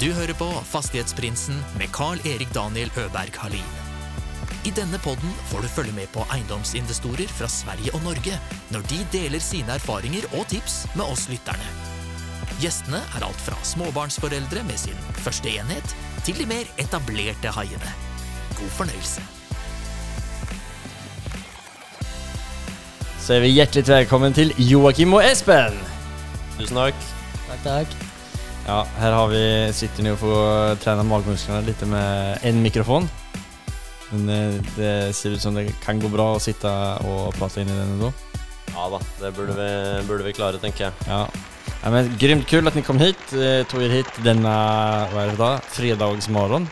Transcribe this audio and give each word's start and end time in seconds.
Du 0.00 0.06
hører 0.16 0.32
på 0.32 0.46
Fastighetsprinsen 0.64 1.58
med 1.76 1.90
Carl-Erik 1.92 2.54
Daniel 2.54 2.88
Øberg 2.96 3.34
Halin. 3.36 3.66
I 4.64 4.72
denne 4.72 4.96
podden 5.04 5.34
får 5.50 5.60
du 5.60 5.68
følge 5.68 5.92
med 5.92 6.08
på 6.14 6.24
eiendomsinvestorer 6.32 7.28
fra 7.28 7.48
Sverige 7.52 7.92
og 7.92 8.06
Norge 8.06 8.38
når 8.72 8.86
de 8.88 9.02
deler 9.12 9.44
sine 9.44 9.76
erfaringer 9.76 10.24
og 10.38 10.48
tips 10.48 10.86
med 10.94 11.04
oss 11.04 11.26
lytterne. 11.28 11.68
Gjestene 12.64 13.02
er 13.12 13.28
alt 13.28 13.44
fra 13.44 13.60
småbarnsforeldre 13.74 14.64
med 14.72 14.80
sin 14.80 14.96
første 15.20 15.52
enhet, 15.52 15.96
til 16.24 16.40
de 16.40 16.48
mer 16.48 16.72
etablerte 16.80 17.52
haiene. 17.60 17.96
God 18.56 18.76
fornøyelse. 18.80 19.20
Så 23.20 23.36
er 23.36 23.44
vi 23.44 23.52
hjertelig 23.52 23.84
velkommen 23.92 24.32
til 24.32 24.56
Joakim 24.56 25.20
og 25.20 25.28
Espen! 25.28 25.76
Tusen 26.56 26.86
takk. 26.86 27.10
Takk, 27.50 27.66
takk. 27.68 28.09
Ja, 28.66 28.84
her 28.98 29.12
har 29.12 29.28
vi, 29.28 29.72
sitter 29.72 30.02
nu 30.02 30.12
och 30.12 30.18
får 30.18 30.76
träna 30.76 31.02
magmusklerna 31.02 31.60
lite 31.60 31.86
med 31.86 32.38
en 32.42 32.62
mikrofon. 32.62 33.08
Men 34.10 34.28
eh, 34.28 34.62
det 34.76 35.16
ser 35.16 35.30
ut 35.30 35.40
som 35.42 35.54
det 35.54 35.72
kan 35.84 36.00
gå 36.00 36.08
bra 36.08 36.34
å 36.34 36.42
sitte 36.42 36.70
og 37.06 37.34
prate 37.38 37.62
inn 37.62 37.70
i 37.70 37.78
den 37.78 37.96
nå. 38.00 38.12
Ja 38.70 38.86
da, 38.92 39.00
det 39.20 39.32
burde 39.34 39.56
vi, 39.56 39.70
burde 40.08 40.26
vi 40.26 40.34
klare, 40.34 40.60
tenker 40.62 40.88
jeg. 40.88 41.08
Ja. 41.08 41.24
ja 41.82 41.92
men 41.94 42.12
grymt 42.20 42.46
kul 42.50 42.68
at 42.70 42.78
ni 42.78 42.84
kom 42.86 43.00
hit, 43.02 43.22
eh, 43.34 43.62
tog 43.70 43.82
er 43.86 44.00
hit 44.00 44.22
denne 44.26 44.54
hva 45.12 45.24
er 45.24 45.34
det 45.34 45.40
da, 45.40 45.56
fredagsmorgen. 45.74 46.68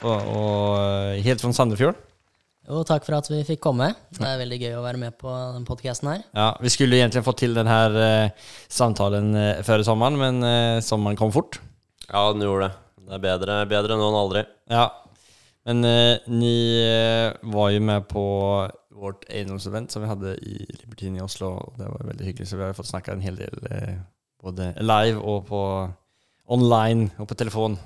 Og, 0.00 0.28
och 0.36 0.82
eh, 0.82 1.22
helt 1.22 1.40
fra 1.40 1.52
Sandefjord. 1.52 2.05
Jo, 2.66 2.80
takk 2.82 3.04
for 3.06 3.14
at 3.14 3.28
vi 3.30 3.44
fikk 3.46 3.60
komme. 3.62 3.92
Det 4.16 4.26
er 4.26 4.40
veldig 4.40 4.56
gøy 4.58 4.72
å 4.74 4.82
være 4.82 4.98
med 4.98 5.14
på 5.20 5.30
den 5.54 5.66
podkasten 5.68 6.08
her. 6.10 6.24
Ja, 6.34 6.48
vi 6.58 6.72
skulle 6.74 6.98
egentlig 6.98 7.22
fått 7.26 7.38
til 7.44 7.54
denne 7.54 7.70
här 7.70 7.98
eh, 8.02 8.46
samtalen 8.66 9.28
eh, 9.38 9.60
før 9.66 9.84
sommeren, 9.86 10.18
men 10.18 10.42
eh, 10.42 10.80
sommeren 10.82 11.18
kom 11.18 11.30
fort. 11.34 11.60
Ja, 12.08 12.24
den 12.34 12.42
gjorde 12.42 12.66
det. 12.66 12.82
Det 13.06 13.14
er 13.14 13.22
bedre, 13.22 13.60
bedre 13.70 13.98
nå 14.00 14.08
enn 14.10 14.18
aldri. 14.18 14.42
Ja, 14.74 14.88
men 15.70 15.86
eh, 15.86 16.26
ni 16.26 16.56
eh, 16.82 17.38
var 17.54 17.70
jo 17.70 17.86
med 17.86 18.08
på 18.10 18.26
vårt 18.96 19.26
eiendomsevent 19.30 19.94
som 19.94 20.02
vi 20.02 20.10
hadde 20.10 20.34
i 20.42 20.58
Libertine 20.80 21.20
i 21.20 21.22
Oslo. 21.22 21.52
Det 21.78 21.86
var 21.86 22.10
veldig 22.10 22.26
hyggelig, 22.32 22.50
så 22.50 22.58
vi 22.58 22.66
har 22.66 22.74
fått 22.74 22.90
snakka 22.90 23.14
en 23.14 23.22
hel 23.22 23.38
del 23.38 23.70
eh, 23.70 23.94
både 24.42 24.72
live 24.82 25.22
og 25.22 25.46
på 25.46 25.62
online 26.50 27.12
og 27.18 27.30
på 27.30 27.38
telefon. 27.38 27.78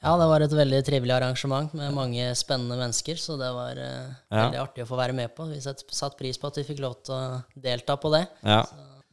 Ja, 0.00 0.14
det 0.16 0.26
var 0.30 0.40
et 0.40 0.54
veldig 0.56 0.78
trivelig 0.86 1.12
arrangement 1.12 1.74
med 1.76 1.92
mange 1.92 2.30
spennende 2.38 2.78
mennesker, 2.80 3.18
så 3.20 3.36
det 3.40 3.50
var 3.52 3.76
uh, 3.76 4.12
Ja. 4.32 4.46
veldig 4.46 4.60
artig 4.62 4.84
å 4.86 4.88
få 4.88 4.96
være 4.96 5.16
med 5.16 5.34
på. 5.36 5.44
Vi 5.50 5.60
satt, 5.60 5.84
satt 5.92 6.16
pris 6.16 6.40
på 6.40 6.48
at 6.48 6.56
vi 6.56 6.64
fikk 6.64 6.80
lov 6.80 6.94
til 7.04 7.18
å 7.18 7.42
delta 7.52 7.98
på 8.00 8.12
det. 8.14 8.24
Ja. 8.40 8.62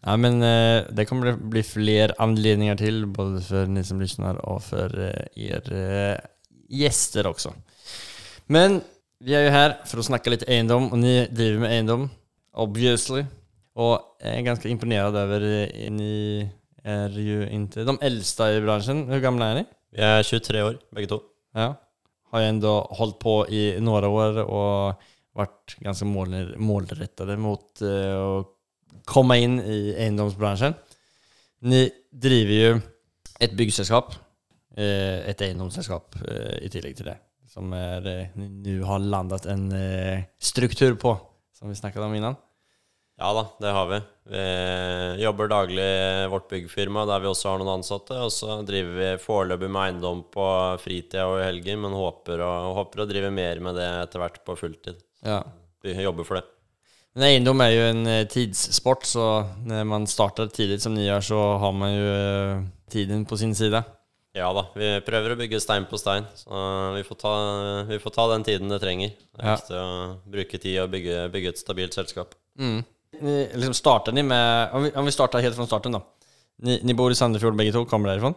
Ja, 0.05 0.15
men 0.15 0.39
uh, 0.39 0.87
det 0.95 1.07
kommer 1.09 1.33
det 1.33 1.49
bli 1.51 1.63
flere 1.67 2.15
anledninger 2.23 2.79
til, 2.79 3.03
både 3.11 3.41
for 3.43 3.67
ni 3.67 3.83
som 3.83 3.99
lyssnar 3.99 4.39
og 4.47 4.61
for 4.63 4.93
eh, 5.03 5.27
er 5.35 6.21
gjester 6.71 7.27
også. 7.27 7.51
också. 7.51 7.97
Men 8.47 8.79
vi 9.19 9.35
er 9.35 9.47
jo 9.47 9.51
her 9.51 9.75
for 9.89 9.99
å 9.99 10.07
snakke 10.07 10.31
litt 10.31 10.47
eiendom, 10.47 10.91
og 10.93 11.01
ni 11.01 11.25
driver 11.27 11.65
med 11.65 11.73
eiendom, 11.73 12.07
obviously. 12.55 13.25
Og 13.75 13.99
jeg 14.23 14.39
er 14.39 14.47
ganske 14.47 14.69
imponert 14.71 15.17
over 15.19 15.43
ni 15.91 16.47
er 16.87 17.17
jo 17.19 17.43
inte 17.51 17.83
de 17.83 17.97
eldste 18.07 18.53
i 18.55 18.61
bransjen. 18.63 19.03
Hur 19.11 19.19
gamle 19.21 19.51
er 19.51 19.59
ni? 19.59 19.65
Vi 19.97 20.05
er 20.05 20.21
23 20.21 20.61
år, 20.61 20.75
begge 20.93 21.09
to. 21.09 21.17
Ja. 21.57 21.71
Har 22.29 22.43
jeg 22.43 22.53
enda 22.53 22.73
holdt 22.99 23.17
på 23.23 23.39
i 23.49 23.61
noen 23.81 24.05
år 24.05 24.43
og 24.43 25.07
vært 25.37 25.73
ganske 25.81 26.05
mål, 26.05 26.35
målrättade 26.61 27.37
mot 27.41 27.81
å 27.81 28.27
komme 29.09 29.39
inn 29.41 29.57
in 29.57 29.65
i 29.65 29.79
eiendomsbransjen. 29.95 30.75
Ni 31.65 31.87
driver 32.13 32.53
jo 32.53 32.75
et 33.41 33.55
byggselskap, 33.57 34.13
et 34.77 35.41
eiendomsselskap 35.41 36.19
eh, 36.27 36.59
i 36.67 36.69
tillegg 36.73 36.99
til 36.99 37.09
det, 37.09 37.17
som 37.49 37.73
eh, 37.73 38.29
ni 38.37 38.75
nå 38.77 38.85
har 38.85 39.01
landet 39.01 39.49
en 39.49 39.65
eh, 39.73 40.27
struktur 40.37 40.93
på, 41.01 41.15
som 41.57 41.73
vi 41.73 41.79
snakket 41.79 42.05
om 42.05 42.13
innan. 42.13 42.37
Ja 43.17 43.31
da, 43.33 43.43
det 43.59 43.71
har 43.73 43.87
vi. 43.89 43.97
Vi 44.29 45.23
jobber 45.23 45.47
daglig 45.49 45.85
i 45.85 46.27
vårt 46.29 46.49
byggfirma, 46.51 47.05
der 47.09 47.23
vi 47.23 47.29
også 47.31 47.49
har 47.49 47.61
noen 47.61 47.79
ansatte. 47.79 48.13
Og 48.21 48.29
så 48.33 48.59
driver 48.67 48.93
vi 48.99 49.07
foreløpig 49.23 49.69
med 49.73 49.81
eiendom 49.87 50.19
på 50.33 50.45
fritida 50.83 51.23
og 51.25 51.39
i 51.41 51.47
helger, 51.47 51.79
men 51.81 51.95
håper 51.97 52.43
å, 52.45 52.51
håper 52.77 53.01
å 53.01 53.07
drive 53.09 53.31
mer 53.33 53.63
med 53.65 53.79
det 53.79 53.87
etter 54.03 54.21
hvert 54.21 54.37
på 54.45 54.57
fulltid. 54.59 54.99
Ja. 55.25 55.39
Vi 55.81 55.95
jobber 56.03 56.27
for 56.27 56.37
det. 56.39 56.45
Men 57.17 57.25
eiendom 57.31 57.61
er 57.65 57.71
jo 57.73 57.85
en 57.89 58.03
eh, 58.11 58.25
tidssport, 58.29 59.07
så 59.09 59.23
når 59.65 59.87
man 59.89 60.03
starter 60.09 60.51
tidlig 60.53 60.77
som 60.83 60.93
nyår, 60.93 61.23
så 61.25 61.39
har 61.63 61.73
man 61.73 61.95
ju 61.95 62.11
eh, 62.13 62.59
tiden 62.93 63.23
på 63.25 63.39
sin 63.41 63.55
side. 63.57 63.81
Ja 64.37 64.51
da, 64.53 64.67
vi 64.77 64.91
prøver 65.01 65.33
å 65.33 65.39
bygge 65.39 65.57
stein 65.63 65.87
på 65.89 65.97
stein, 65.97 66.27
så 66.37 66.59
vi 66.93 67.01
får 67.07 67.17
ta, 67.23 67.31
vi 67.89 67.97
får 68.03 68.13
ta 68.13 68.27
den 68.35 68.45
tiden 68.45 68.69
det 68.69 68.77
trenger. 68.83 69.15
Det 69.33 69.41
er 69.41 69.49
Ja. 69.49 69.55
viktig 69.57 69.79
å 69.81 69.87
bruke 70.35 70.59
tid 70.61 70.77
og 70.83 70.91
bygge, 70.93 71.23
bygge 71.33 71.55
et 71.55 71.63
stabilt 71.63 71.97
selskap. 71.97 72.37
Mm. 72.61 72.83
Ni, 73.21 73.49
liksom 73.53 73.73
starter 73.73 74.11
ni 74.11 74.23
med, 74.23 74.69
om 74.73 74.83
vi, 74.83 74.91
om 74.91 75.05
vi 75.05 75.11
starter 75.11 75.39
helt 75.43 75.55
fra 75.55 75.65
starten 75.65 75.95
da. 75.95 76.03
Ni, 76.63 76.79
ni 76.83 76.93
bor 76.97 77.11
i 77.11 77.15
Sandefjord 77.15 77.55
begge 77.55 77.71
to? 77.71 77.85
kommer 77.85 78.09
därifrån? 78.09 78.33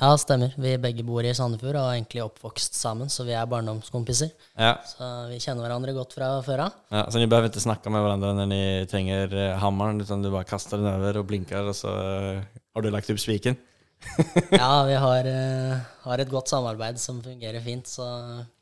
Ja, 0.00 0.16
stemmer. 0.18 0.54
Vi 0.58 0.78
begge 0.78 1.04
bor 1.06 1.22
i 1.22 1.34
Sandefjord 1.34 1.76
og 1.78 1.84
er 1.86 1.98
egentlig 2.00 2.24
oppvokst 2.24 2.74
sammen, 2.74 3.10
så 3.12 3.22
vi 3.26 3.34
er 3.38 3.46
barndomskompiser. 3.46 4.32
Ja. 4.58 4.72
Så 4.88 5.10
vi 5.30 5.38
kjenner 5.42 5.68
hverandre 5.68 5.94
godt 5.94 6.16
fra 6.16 6.30
før 6.42 6.64
av. 6.66 6.80
ja. 6.90 7.04
Så 7.10 7.22
ni 7.22 7.28
behøver 7.30 7.52
ikke 7.52 7.62
snakke 7.62 7.92
med 7.94 8.02
hverandre 8.02 8.32
når 8.40 8.50
ni 8.50 8.62
trenger 8.90 9.28
hammeren, 9.28 9.60
hammaren, 9.62 10.02
utan 10.02 10.24
du 10.24 10.32
bare 10.34 10.48
kaster 10.48 10.82
den 10.82 10.90
over 10.90 11.20
og 11.22 11.28
blinker, 11.30 11.70
og 11.70 11.78
så 11.78 11.94
eh, 11.94 12.42
har 12.74 12.82
du 12.82 12.90
lagt 12.90 13.10
opp 13.14 13.22
spiken? 13.22 13.58
Ja, 14.50 14.82
vi 14.84 14.98
har, 15.06 15.30
eh, 15.30 15.78
har 16.04 16.20
et 16.20 16.30
godt 16.32 16.50
samarbeid 16.50 16.98
som 17.00 17.22
fungerer 17.22 17.62
fint, 17.64 17.86
så 17.86 18.08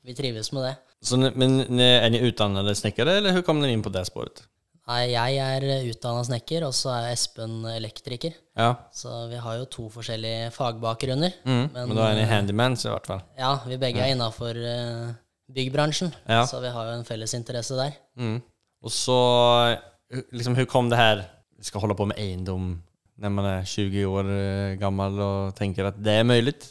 vi 0.05 0.15
trives 0.15 0.53
med 0.53 0.69
det. 0.69 0.77
Så 1.03 1.17
men 1.17 1.81
er 1.81 2.05
är 2.05 2.11
ni 2.11 2.21
utdannede 2.21 2.75
snekkere, 2.75 3.17
eller 3.17 3.33
hvordan 3.33 3.47
kom 3.47 3.61
ni 3.61 3.73
inn 3.73 3.83
på 3.83 3.91
det 3.91 4.05
spåret? 4.07 4.45
Nei, 4.91 5.13
jeg 5.13 5.37
er 5.39 5.65
utdanna 5.93 6.25
snekker, 6.27 6.65
og 6.67 6.73
så 6.75 6.91
er 6.97 7.13
Espen 7.13 7.61
elektriker. 7.71 8.35
Ja, 8.59 8.73
Så 8.93 9.29
vi 9.31 9.39
har 9.39 9.61
jo 9.61 9.69
to 9.71 9.89
forskjellige 9.95 10.51
fagbakgrunner. 10.53 11.37
mm. 11.45 11.69
men, 11.73 11.99
er 11.99 12.19
en 12.19 12.29
handyman, 12.29 12.75
så 12.77 12.89
i 12.91 12.95
hvert 12.97 13.07
fall. 13.07 13.23
Ja, 13.39 13.53
vi 13.67 13.79
begge 13.79 14.03
er 14.03 14.15
innafor 14.17 14.59
byggbransjen, 15.53 16.13
Ja. 16.29 16.45
så 16.47 16.61
vi 16.61 16.69
har 16.75 16.87
jo 16.91 16.99
en 16.99 17.05
felles 17.05 17.35
interesse 17.35 17.77
der. 17.79 17.93
Mm. 18.19 18.43
Og 18.83 18.91
så, 18.91 19.19
eh, 20.11 20.23
liksom, 20.33 20.57
Hvordan 20.57 20.67
kom 20.67 20.91
det 20.91 20.99
her 20.99 21.25
vi 21.57 21.65
skal 21.65 21.81
holde 21.81 21.95
på 21.95 22.07
med 22.09 22.19
eiendom 22.19 22.83
når 23.23 23.31
man 23.31 23.45
er 23.45 23.63
20 23.63 24.05
år 24.09 24.79
gammel 24.81 25.21
og 25.21 25.55
tenker 25.55 25.87
at 25.87 26.03
det 26.03 26.25
er? 26.25 26.25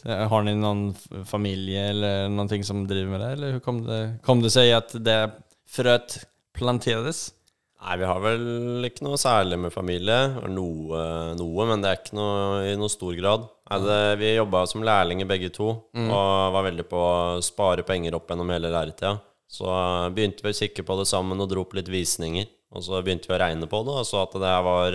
Eh, 0.04 0.28
Har 0.28 0.42
ni 0.42 0.52
noen 0.52 0.94
familie 1.24 1.88
eller 1.90 2.28
eller 2.28 2.48
ting 2.48 2.62
som 2.62 2.86
driver 2.86 3.10
med 3.10 3.20
det? 3.20 3.32
Eller 3.32 3.52
hvordan 3.58 3.62
kom 3.62 3.84
kom 4.22 4.42
det 4.42 4.52
seg 4.52 4.72
at 4.76 4.92
det 5.02 5.32
frøt 5.66 6.24
planterades? 6.52 7.32
Nei, 7.82 7.96
vi 7.98 8.06
har 8.06 8.20
vel 8.22 8.86
ikke 8.86 9.02
noe 9.02 9.18
særlig 9.18 9.58
med 9.58 9.72
familie. 9.74 10.18
Noe, 10.54 11.00
noe 11.34 11.66
men 11.66 11.82
det 11.82 11.90
er 11.90 11.98
ikke 11.98 12.14
noe 12.14 12.60
i 12.70 12.76
noe 12.78 12.92
stor 12.92 13.16
grad. 13.18 13.48
Det, 13.82 13.98
vi 14.20 14.34
jobba 14.36 14.62
som 14.70 14.84
lærlinger 14.86 15.26
begge 15.26 15.48
to, 15.54 15.68
og 15.96 16.54
var 16.54 16.66
veldig 16.68 16.84
på 16.90 16.98
å 17.02 17.40
spare 17.42 17.82
penger 17.88 18.14
opp 18.18 18.30
gjennom 18.30 18.52
hele 18.54 18.70
læretida. 18.70 19.16
Så 19.50 19.66
begynte 20.14 20.44
vi 20.46 20.52
å 20.52 20.58
kikke 20.60 20.84
på 20.86 20.96
det 21.00 21.08
sammen 21.10 21.40
og 21.42 21.50
dro 21.50 21.64
opp 21.66 21.74
litt 21.76 21.90
visninger. 21.90 22.46
Og 22.72 22.84
så 22.86 23.02
begynte 23.04 23.28
vi 23.28 23.34
å 23.36 23.40
regne 23.42 23.68
på 23.68 23.82
det, 23.84 23.96
og 24.00 24.06
så 24.08 24.22
at 24.22 24.36
det 24.38 24.48
her 24.48 24.62
var, 24.64 24.94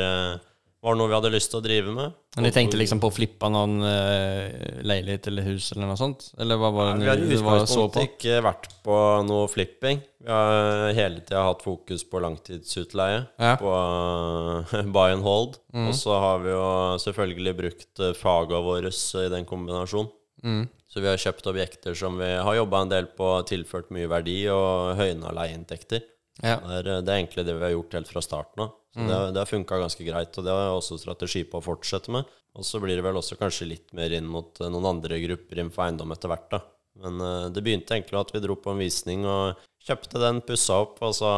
var 0.83 0.97
noe 0.97 1.09
vi 1.09 1.15
hadde 1.17 1.31
lyst 1.33 1.49
til 1.51 1.59
å 1.59 1.65
drive 1.65 1.93
med. 1.93 2.17
Men 2.37 2.45
de 2.45 2.51
tenkte 2.53 2.77
liksom 2.77 2.99
på 3.01 3.09
å 3.09 3.13
flippe 3.13 3.49
noen 3.49 3.79
uh, 3.81 4.81
leilighet 4.85 5.29
eller 5.31 5.47
hus 5.49 5.71
eller 5.73 5.89
noe 5.89 5.97
sånt? 5.99 6.27
Eller 6.37 6.59
hva 6.61 6.69
var 6.75 6.91
det 6.91 6.99
Nei, 6.99 7.03
vi 7.03 7.09
har 7.09 7.23
i 7.23 7.39
utgangspunktet 7.39 8.11
ikke 8.11 8.37
vært 8.45 8.69
på 8.85 8.99
noe 9.25 9.47
flipping. 9.49 10.03
Vi 10.21 10.29
har 10.29 10.93
hele 10.97 11.23
tida 11.23 11.47
hatt 11.47 11.65
fokus 11.65 12.05
på 12.07 12.21
langtidsutleie, 12.21 13.23
Ja. 13.41 13.55
på 13.57 13.73
uh, 13.73 14.77
buy 14.95 15.15
and 15.15 15.25
hold. 15.25 15.57
Mm. 15.73 15.89
Og 15.89 15.97
så 15.97 16.19
har 16.21 16.43
vi 16.45 16.53
jo 16.53 16.67
selvfølgelig 17.01 17.55
brukt 17.57 18.03
eh, 18.03 18.15
faga 18.17 18.61
våre 18.65 18.93
i 18.93 19.29
den 19.33 19.49
kombinasjonen. 19.49 20.13
Mm. 20.45 20.67
Så 20.87 21.01
vi 21.01 21.09
har 21.09 21.19
kjøpt 21.19 21.49
objekter 21.49 21.97
som 21.97 22.15
vi 22.21 22.29
har 22.37 22.55
jobba 22.57 22.83
en 22.83 22.93
del 22.93 23.09
på, 23.17 23.31
tilført 23.49 23.89
mye 23.93 24.09
verdi 24.09 24.39
og 24.53 24.95
høyna 24.99 25.33
leieinntekter. 25.35 26.05
Ja. 26.43 26.57
Det, 26.61 26.79
er, 26.81 26.89
det 27.01 27.09
er 27.13 27.17
egentlig 27.21 27.45
det 27.47 27.55
vi 27.57 27.65
har 27.65 27.73
gjort 27.73 27.95
helt 27.97 28.11
fra 28.11 28.21
starten 28.21 28.65
av. 28.67 28.73
Mm. 28.97 29.07
det, 29.07 29.13
har- 29.15 29.31
det 29.35 29.41
har 29.43 29.49
funka 29.49 29.77
ganske 29.81 30.05
greit, 30.07 30.37
og 30.37 30.45
det 30.45 30.53
har 30.53 30.63
jeg 30.67 30.77
også 30.79 30.97
strategi 31.01 31.43
på 31.49 31.59
å 31.59 31.65
fortsette 31.65 32.13
med. 32.13 32.25
Og 32.57 32.65
så 32.65 32.79
blir 32.81 32.97
det 32.97 33.03
vel 33.05 33.17
også 33.19 33.37
kanskje 33.37 33.67
litt 33.69 33.91
mer 33.93 34.09
inn 34.17 34.25
mot 34.25 34.57
eh, 34.61 34.69
noen 34.73 34.87
andre 34.95 35.19
grupper 35.21 35.59
innenfor 35.61 35.85
eiendom 35.85 36.13
etter 36.15 36.31
hvert, 36.31 36.47
da. 36.55 36.61
Men 36.97 37.19
uh, 37.21 37.49
det 37.53 37.61
begynte 37.61 37.93
egentlig 37.93 38.15
med 38.15 38.23
at 38.23 38.31
vi 38.33 38.39
dro 38.41 38.55
på 38.57 38.71
en 38.73 38.79
visning 38.81 39.21
og 39.29 39.59
kjøpte 39.85 40.17
den, 40.17 40.39
pussa 40.41 40.79
opp, 40.81 40.95
og 41.05 41.11
så 41.13 41.29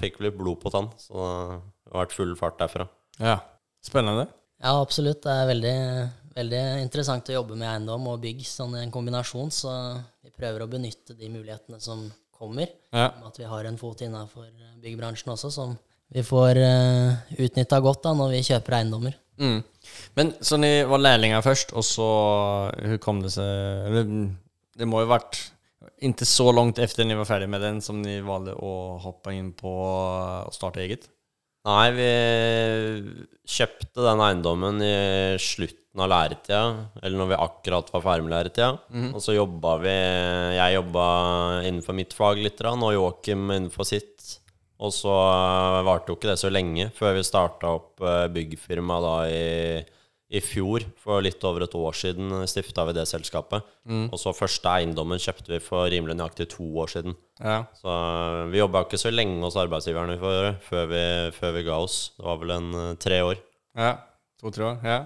fikk 0.00 0.18
vi 0.18 0.26
litt 0.26 0.34
blod 0.40 0.58
på 0.64 0.72
tann. 0.74 0.88
Så 0.98 1.14
det 1.14 1.92
har 1.94 2.00
vært 2.02 2.16
full 2.16 2.34
fart 2.40 2.58
derfra. 2.62 2.88
ja. 3.22 3.36
Spennende. 3.84 4.24
Ja, 4.64 4.70
absolutt. 4.80 5.20
Det 5.22 5.28
er 5.30 5.46
veldig, 5.50 5.72
veldig 6.34 6.60
interessant 6.80 7.28
å 7.28 7.34
jobbe 7.36 7.54
med 7.60 7.68
eiendom 7.68 8.06
og 8.08 8.22
bygg 8.22 8.40
sånn 8.48 8.74
i 8.78 8.82
en 8.82 8.92
kombinasjon, 8.94 9.50
så 9.52 9.70
vi 10.24 10.30
prøver 10.32 10.64
å 10.64 10.68
benytte 10.72 11.12
de 11.18 11.28
mulighetene 11.28 11.76
som 11.84 12.06
kommer. 12.44 12.70
Ja. 12.92 13.10
At 13.26 13.40
vi 13.40 13.48
har 13.48 13.66
en 13.68 13.80
fot 13.80 14.04
innafor 14.04 14.46
byggbransjen 14.84 15.34
også, 15.34 15.50
som 15.52 15.74
vi 16.14 16.22
får 16.22 16.60
uh, 16.60 17.36
utnytta 17.40 17.80
godt 17.82 18.04
da 18.04 18.12
når 18.14 18.36
vi 18.36 18.44
kjøper 18.46 18.78
eiendommer. 18.78 19.16
Mm. 19.40 19.64
Men 20.14 20.30
så 20.44 20.60
ni 20.60 20.76
var 20.86 21.02
lærlinger 21.02 21.42
først, 21.42 21.72
og 21.74 21.82
så 21.82 22.04
Hvordan 22.70 23.00
kom 23.02 23.18
det 23.24 23.32
seg 23.34 23.88
Eller, 23.88 24.12
det 24.78 24.86
må 24.86 25.00
jo 25.02 25.08
ha 25.08 25.16
vært 25.16 25.40
ikke 26.04 26.26
så 26.28 26.46
langt 26.54 26.78
efter 26.82 27.06
ni 27.06 27.16
var 27.18 27.26
ferdig 27.26 27.48
med 27.50 27.62
den 27.64 27.80
som 27.82 27.98
ni 28.02 28.20
valgte 28.22 28.54
å 28.62 28.94
hoppe 29.02 29.34
inn 29.34 29.50
på 29.56 29.72
og 29.74 30.54
starte 30.54 30.82
eget? 30.84 31.08
Nei, 31.64 31.86
vi 31.96 32.08
kjøpte 33.48 34.04
den 34.04 34.22
eiendommen 34.22 34.82
i 34.84 34.94
slutten 35.94 36.02
av 36.02 36.10
læretida, 36.10 36.88
eller 37.02 37.18
når 37.18 37.28
vi 37.30 37.38
akkurat 37.38 37.92
var 37.92 38.02
ferdig 38.02 38.24
med 38.24 38.34
læretida. 38.34 38.78
Og 39.14 39.20
så 39.22 39.34
jobba 39.36 39.78
vi 39.80 39.94
Jeg 40.58 40.74
jobba 40.74 41.62
innenfor 41.64 41.94
mitt 41.94 42.12
fag 42.12 42.38
litt, 42.42 42.60
og 42.60 42.94
Joakim 42.94 43.50
innenfor 43.50 43.84
sitt. 43.86 44.40
Og 44.80 44.92
så 44.92 45.14
varte 45.86 46.10
jo 46.10 46.16
ikke 46.16 46.32
det 46.32 46.38
så 46.40 46.50
lenge 46.50 46.90
før 46.92 47.14
vi 47.14 47.22
starta 47.22 47.70
opp 47.78 48.02
eh, 48.02 48.26
byggfirma 48.28 48.96
da 49.00 49.14
i, 49.30 49.84
i 50.34 50.40
fjor. 50.42 50.82
For 50.98 51.22
litt 51.22 51.42
over 51.44 51.62
et 51.62 51.74
år 51.74 51.94
siden 51.94 52.44
stifta 52.46 52.84
vi 52.84 52.92
det 52.92 53.06
selskapet. 53.06 53.62
Og 54.10 54.18
så 54.18 54.34
første 54.34 54.68
eiendommen 54.68 55.22
kjøpte 55.22 55.54
vi 55.54 55.60
for 55.62 55.86
rimelig 55.88 56.18
nøyaktig 56.18 56.48
to 56.50 56.66
år 56.82 56.90
siden. 56.90 57.14
Ja. 57.38 57.64
Så 57.78 57.86
eh, 57.88 58.50
vi 58.50 58.58
jobba 58.60 58.84
ikke 58.84 58.98
så 59.00 59.14
lenge 59.14 59.40
hos 59.46 59.56
arbeidsgiverne 59.56 60.18
før, 60.18 60.56
før, 60.66 60.90
vi, 60.90 61.04
før 61.38 61.54
vi 61.54 61.64
ga 61.70 61.78
oss. 61.86 62.00
Det 62.18 62.26
var 62.26 62.42
vel 62.42 62.56
en 62.58 62.72
eh, 62.82 62.94
tre 62.98 63.22
år. 63.30 63.38
Ja, 63.78 63.94
To-tre 64.42 64.66
år. 64.74 64.82
Ja. 64.84 64.98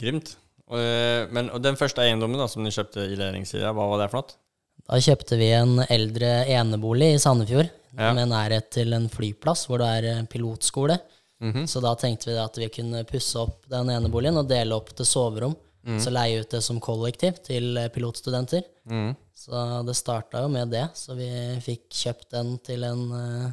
Grymt. 0.00 0.36
Och, 0.66 0.80
eh, 0.80 1.28
men, 1.30 1.50
og 1.54 1.62
den 1.62 1.78
første 1.78 2.02
eiendommen 2.02 2.40
da, 2.40 2.48
som 2.50 2.64
du 2.66 2.70
kjøpte 2.74 3.06
i 3.06 3.18
Läringssida, 3.18 3.70
hva 3.72 3.86
var 3.92 4.02
det 4.02 4.10
for 4.12 4.22
noe? 4.22 4.38
Da 4.86 4.98
kjøpte 5.02 5.38
vi 5.38 5.50
en 5.56 5.80
eldre 5.90 6.44
enebolig 6.52 7.14
i 7.14 7.20
Sandefjord 7.22 7.70
Ja. 7.96 8.12
med 8.12 8.28
nærhet 8.28 8.68
til 8.70 8.92
en 8.92 9.08
flyplass 9.08 9.66
hvor 9.66 9.80
det 9.80 9.86
er 9.86 10.26
pilotskole. 10.26 10.98
pilotskole. 10.98 11.00
-hmm. 11.40 11.66
Så 11.66 11.80
da 11.80 11.94
tenkte 11.94 12.30
vi 12.30 12.38
at 12.38 12.58
vi 12.58 12.68
kunne 12.68 13.04
pusse 13.04 13.38
opp 13.38 13.66
den 13.68 13.90
eneboligen 13.90 14.36
og 14.36 14.48
dele 14.48 14.74
opp 14.74 14.94
til 14.96 15.06
soverom. 15.06 15.56
Så 16.02 16.10
leie 16.10 16.40
ut 16.42 16.50
det 16.50 16.64
som 16.66 16.80
kollektiv 16.82 17.36
til 17.46 17.76
eh, 17.78 17.90
pilotstudenter. 17.94 18.64
Mm. 18.90 19.12
Så 19.38 19.60
det 19.86 19.94
starta 19.94 20.40
jo 20.42 20.48
med 20.50 20.72
det. 20.74 20.88
Så 20.98 21.14
vi 21.14 21.28
fikk 21.62 21.84
kjøpt 21.94 22.32
den 22.34 22.56
til 22.66 22.82
en 22.82 23.04
uh, 23.12 23.52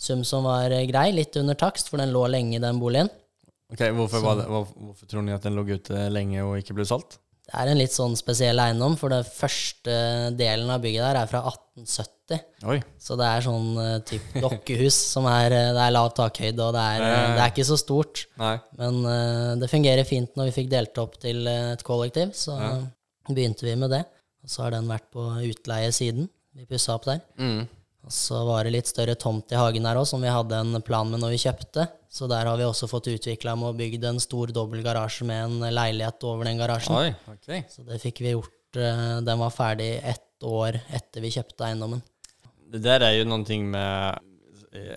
sum 0.00 0.22
som 0.24 0.46
var 0.48 0.72
eh, 0.72 0.86
grei, 0.88 1.10
litt 1.12 1.36
under 1.36 1.58
takst, 1.60 1.90
for 1.92 2.00
den 2.00 2.14
lå 2.14 2.22
lenge 2.32 2.56
i 2.56 2.62
den 2.62 2.80
boligen. 2.80 3.12
Okej, 3.74 3.90
hvorfor, 3.96 4.22
var 4.22 4.40
det, 4.40 4.48
hvor, 4.50 4.70
hvorfor 4.88 5.10
tror 5.10 5.24
ni 5.26 5.34
at 5.34 5.44
den 5.44 5.58
lå 5.58 5.66
ute 5.66 6.08
lenge 6.14 6.42
og 6.46 6.58
ikke 6.60 6.76
ble 6.78 6.86
solgt? 6.88 7.18
Det 7.44 7.58
er 7.60 7.68
en 7.68 7.76
litt 7.76 7.92
sånn 7.92 8.14
spesiell 8.16 8.60
eiendom, 8.62 8.94
for 8.96 9.12
den 9.12 9.24
første 9.26 9.94
delen 10.38 10.70
av 10.72 10.80
bygget 10.80 11.04
der 11.04 11.18
er 11.20 11.28
fra 11.28 11.42
1870. 11.50 12.40
Oi. 12.72 12.78
Så 12.96 13.18
det 13.20 13.26
er 13.28 13.44
sånn 13.44 13.66
uh, 13.76 13.98
typ 14.08 14.38
dokkehus 14.40 14.96
som 15.12 15.28
er 15.28 15.52
eh, 15.52 15.72
Det 15.76 15.82
er 15.84 15.92
lav 15.92 16.08
takhøyde, 16.16 16.56
og 16.64 16.72
det 16.72 16.84
er, 16.94 17.04
eh, 17.04 17.26
det 17.34 17.42
er 17.42 17.52
ikke 17.52 17.66
så 17.68 17.76
stort. 17.76 18.24
Nei. 18.40 18.54
Men 18.80 19.02
uh, 19.04 19.50
det 19.60 19.68
fungerer 19.68 20.08
fint 20.08 20.32
når 20.40 20.48
vi 20.48 20.56
fikk 20.62 20.72
delt 20.72 21.02
opp 21.02 21.18
til 21.20 21.44
eh, 21.50 21.74
et 21.74 21.84
kollektiv, 21.84 22.32
så 22.38 22.56
begynte 23.28 23.68
vi 23.68 23.76
med 23.76 23.92
det. 23.92 24.06
Og 24.44 24.52
så 24.52 24.64
har 24.64 24.78
den 24.78 24.88
vært 24.88 25.10
på 25.12 25.26
utleie 25.44 25.92
siden. 25.92 26.30
Vi 26.56 26.64
pussa 26.70 26.96
opp 26.96 27.10
der. 27.10 27.20
Mm. 27.36 27.66
Og 28.04 28.12
så 28.12 28.42
var 28.44 28.66
det 28.66 28.74
litt 28.74 28.88
større 28.90 29.14
tomt 29.16 29.52
i 29.54 29.56
hagen 29.56 29.86
her 29.88 29.96
òg, 29.96 30.04
som 30.08 30.20
vi 30.20 30.28
hadde 30.32 30.58
en 30.60 30.82
plan 30.84 31.08
med 31.08 31.22
når 31.22 31.32
vi 31.34 31.38
kjøpte. 31.46 31.86
Så 32.12 32.28
der 32.30 32.44
har 32.46 32.58
vi 32.60 32.66
også 32.68 32.88
fått 32.90 33.08
utvikla 33.14 33.54
med 33.56 33.70
å 33.70 33.76
bygge 33.78 34.02
en 34.10 34.20
stor 34.22 34.52
dobbel 34.54 34.82
garasje 34.84 35.24
med 35.26 35.46
en 35.46 35.74
leilighet 35.74 36.26
over 36.28 36.44
den 36.50 36.60
garasjen. 36.60 36.94
Oi, 36.98 37.14
okay. 37.32 37.64
Så 37.72 37.86
det 37.88 38.02
fikk 38.02 38.20
vi 38.20 38.34
gjort. 38.34 38.52
eh, 38.76 39.20
Den 39.24 39.38
var 39.40 39.50
ferdig 39.54 39.88
ett 40.04 40.44
år 40.44 40.76
etter 40.92 41.24
vi 41.24 41.32
kjøpte 41.32 41.64
eiendommen. 41.64 42.02
Det 42.74 42.82
der 42.84 43.06
er 43.06 43.16
jo 43.20 43.24
noe 43.30 43.58
med 43.62 44.20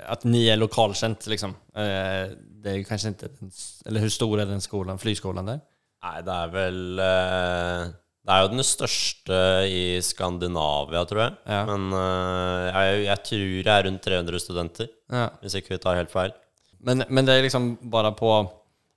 at 0.10 0.24
ni 0.26 0.48
er 0.50 0.58
lokalkjent, 0.58 1.28
liksom. 1.32 1.56
Eh, 1.76 2.36
Det 2.68 2.74
er 2.74 2.84
kanskje 2.84 3.14
ikke, 3.14 3.30
inte, 3.32 3.52
eller 3.86 4.02
hvor 4.04 4.12
stor 4.12 4.40
er 4.42 4.46
den 4.50 4.60
skolen, 4.60 4.98
flyskolen 5.00 5.46
der? 5.48 5.60
Nei, 6.04 6.22
det 6.26 6.34
er 6.34 6.50
vel 6.52 7.00
eh, 7.00 7.84
Det 8.28 8.36
er 8.36 8.44
jo 8.44 8.52
den 8.52 8.66
største 8.68 9.38
i 9.72 9.84
Skandinavia, 10.04 11.06
tror 11.08 11.22
jeg. 11.24 11.36
Ja. 11.48 11.62
Men 11.70 11.86
uh, 11.96 12.68
jeg, 12.68 13.06
jeg 13.06 13.24
tror 13.30 13.46
det 13.64 13.74
er 13.74 13.86
rundt 13.88 14.04
300 14.04 14.44
studenter, 14.44 14.90
Ja. 15.14 15.30
hvis 15.42 15.56
ikke 15.56 15.78
vi 15.78 15.82
tar 15.86 15.96
helt 15.96 16.12
feil. 16.12 16.36
Men, 16.84 17.06
men 17.08 17.26
det 17.26 17.38
er 17.38 17.46
liksom 17.46 17.70
bare 17.90 18.12
på, 18.20 18.34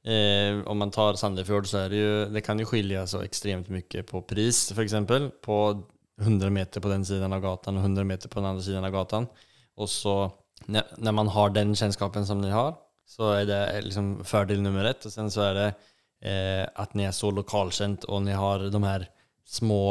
eh, 0.05 0.59
om 0.69 0.83
man 0.83 0.91
tar 0.93 1.17
Sandefjord 1.17 1.71
så 1.71 1.85
er 1.85 1.95
det 1.95 2.01
jo 2.01 2.11
det 2.35 2.43
kan 2.45 2.59
jo 2.61 2.67
skille 2.69 3.07
så 3.09 3.23
ekstremt 3.25 3.71
mye 3.73 4.03
på 4.05 4.21
pris 4.29 4.67
f.eks. 4.75 4.83
exempel. 4.91 5.31
På 5.41 5.79
100 6.21 6.51
meter 6.53 6.83
på 6.83 6.91
den 6.91 7.07
siden 7.09 7.33
av 7.33 7.41
gatan 7.41 7.79
og 7.79 7.87
100 7.87 8.05
meter 8.05 8.29
på 8.29 8.43
den 8.43 8.51
andre 8.51 8.67
siden 8.67 8.85
av 8.85 8.93
gatan. 8.93 9.31
Og 9.79 9.89
så 9.89 10.19
når 10.67 10.83
när 10.99 11.13
man 11.13 11.29
har 11.29 11.51
den 11.51 11.75
kjennskapen 11.75 12.27
som 12.27 12.41
ni 12.41 12.51
har 12.51 12.75
så 13.11 13.33
er 13.35 13.47
det 13.49 13.61
liksom 13.87 14.21
fordel 14.27 14.61
nummer 14.63 14.87
ett. 14.87 15.07
Og 15.07 15.13
sen 15.13 15.31
så 15.33 15.49
er 15.49 15.57
det 15.59 15.69
eh, 16.23 16.67
at 16.83 16.95
ni 16.95 17.07
er 17.09 17.17
så 17.17 17.33
lokalkjent, 17.35 18.07
og 18.07 18.23
ni 18.23 18.37
har 18.37 18.71
de 18.71 18.83
här 18.83 19.09
små 19.51 19.83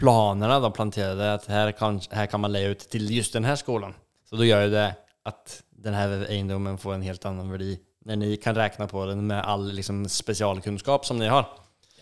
planer. 0.00 0.54
Da, 0.62 0.70
planterade 0.72 1.32
at 1.36 1.48
her 1.52 1.72
kan, 1.76 2.00
her 2.16 2.30
kan 2.30 2.42
man 2.42 2.54
leie 2.54 2.72
ut 2.72 2.86
til 2.90 3.10
just 3.12 3.36
denne 3.36 3.56
skolen. 3.60 3.94
Så 4.26 4.40
da 4.40 4.48
gjør 4.48 4.70
det 4.72 4.86
at 5.28 5.58
denne 5.86 6.24
eiendommen 6.30 6.80
får 6.80 6.96
en 6.96 7.06
helt 7.06 7.28
annen 7.28 7.52
verdi. 7.52 7.76
Når 8.06 8.20
ni 8.22 8.30
kan 8.40 8.56
regne 8.56 8.86
på 8.88 9.04
den 9.10 9.24
med 9.28 9.42
all 9.42 9.68
liksom, 9.74 10.04
spesialkunnskap 10.10 11.06
som 11.06 11.18
ni 11.20 11.28
har. 11.30 11.48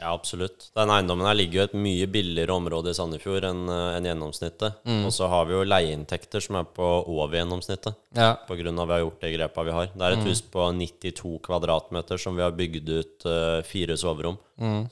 Ja, 0.04 0.12
absolutt. 0.12 0.68
Den 0.76 0.92
eiendommen 0.92 1.24
her 1.24 1.36
ligger 1.38 1.58
jo 1.58 1.64
i 1.64 1.68
et 1.70 1.76
mye 1.80 2.08
billigere 2.12 2.52
område 2.52 2.92
i 2.92 2.96
Sandefjord 2.98 3.46
enn 3.48 3.62
en 3.72 4.04
gjennomsnittet. 4.04 4.76
gjennomsnittet. 4.84 5.06
Og 5.08 5.14
så 5.16 5.28
har 5.32 5.48
vi 5.48 5.56
jo 5.56 5.64
leieinntekter 5.64 6.44
som 6.44 6.58
er 6.60 6.68
på 6.76 6.88
over 7.08 7.38
gjennomsnittet. 7.38 7.96
Ja. 8.16 8.34
Av 8.36 8.56
vi 8.56 8.92
har 8.92 9.00
gjort 9.00 9.24
de 9.24 9.32
grepa 9.32 9.64
vi 9.64 9.76
har. 9.78 9.90
Det 9.94 10.04
er 10.04 10.16
et 10.18 10.28
hus 10.28 10.42
på 10.42 10.68
92 10.76 11.38
kvadratmeter 11.44 12.20
som 12.20 12.36
vi 12.36 12.44
har 12.44 12.52
bygd 12.52 12.88
ut 12.88 13.26
uh, 13.26 13.62
fire 13.66 13.96
soverom. 13.96 14.36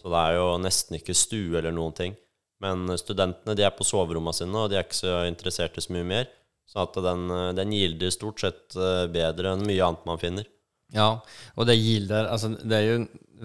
Så 0.00 0.10
det 0.10 0.20
er 0.26 0.38
jo 0.38 0.46
nesten 0.62 0.98
ikke 0.98 1.14
stue 1.16 1.58
eller 1.58 1.74
noen 1.74 1.94
ting. 1.96 2.16
Men 2.62 2.86
studentene 2.98 3.56
de 3.58 3.66
er 3.66 3.74
på 3.74 3.86
soverommene 3.86 4.36
sine, 4.36 4.54
og 4.54 4.70
de 4.70 4.78
er 4.78 4.86
ikke 4.86 5.00
så 5.02 5.22
interessert 5.26 5.76
i 5.78 5.84
så 5.84 5.94
mye 5.94 6.06
mer. 6.06 6.30
Så 6.72 6.86
den, 6.94 7.30
eh, 7.30 7.52
den 7.52 7.72
gilder 7.74 8.10
stort 8.14 8.40
sett 8.40 8.76
eh, 8.76 9.06
bedre 9.12 9.52
enn 9.52 9.66
mye 9.66 9.84
annet 9.84 10.06
man 10.08 10.20
finner. 10.22 10.46
Ja, 10.92 11.20
og 11.56 11.68
det 11.68 11.78
gilder 11.80 12.28
altså, 12.28 12.52
det 12.60 12.78
er 12.78 12.86
ju, 12.86 12.96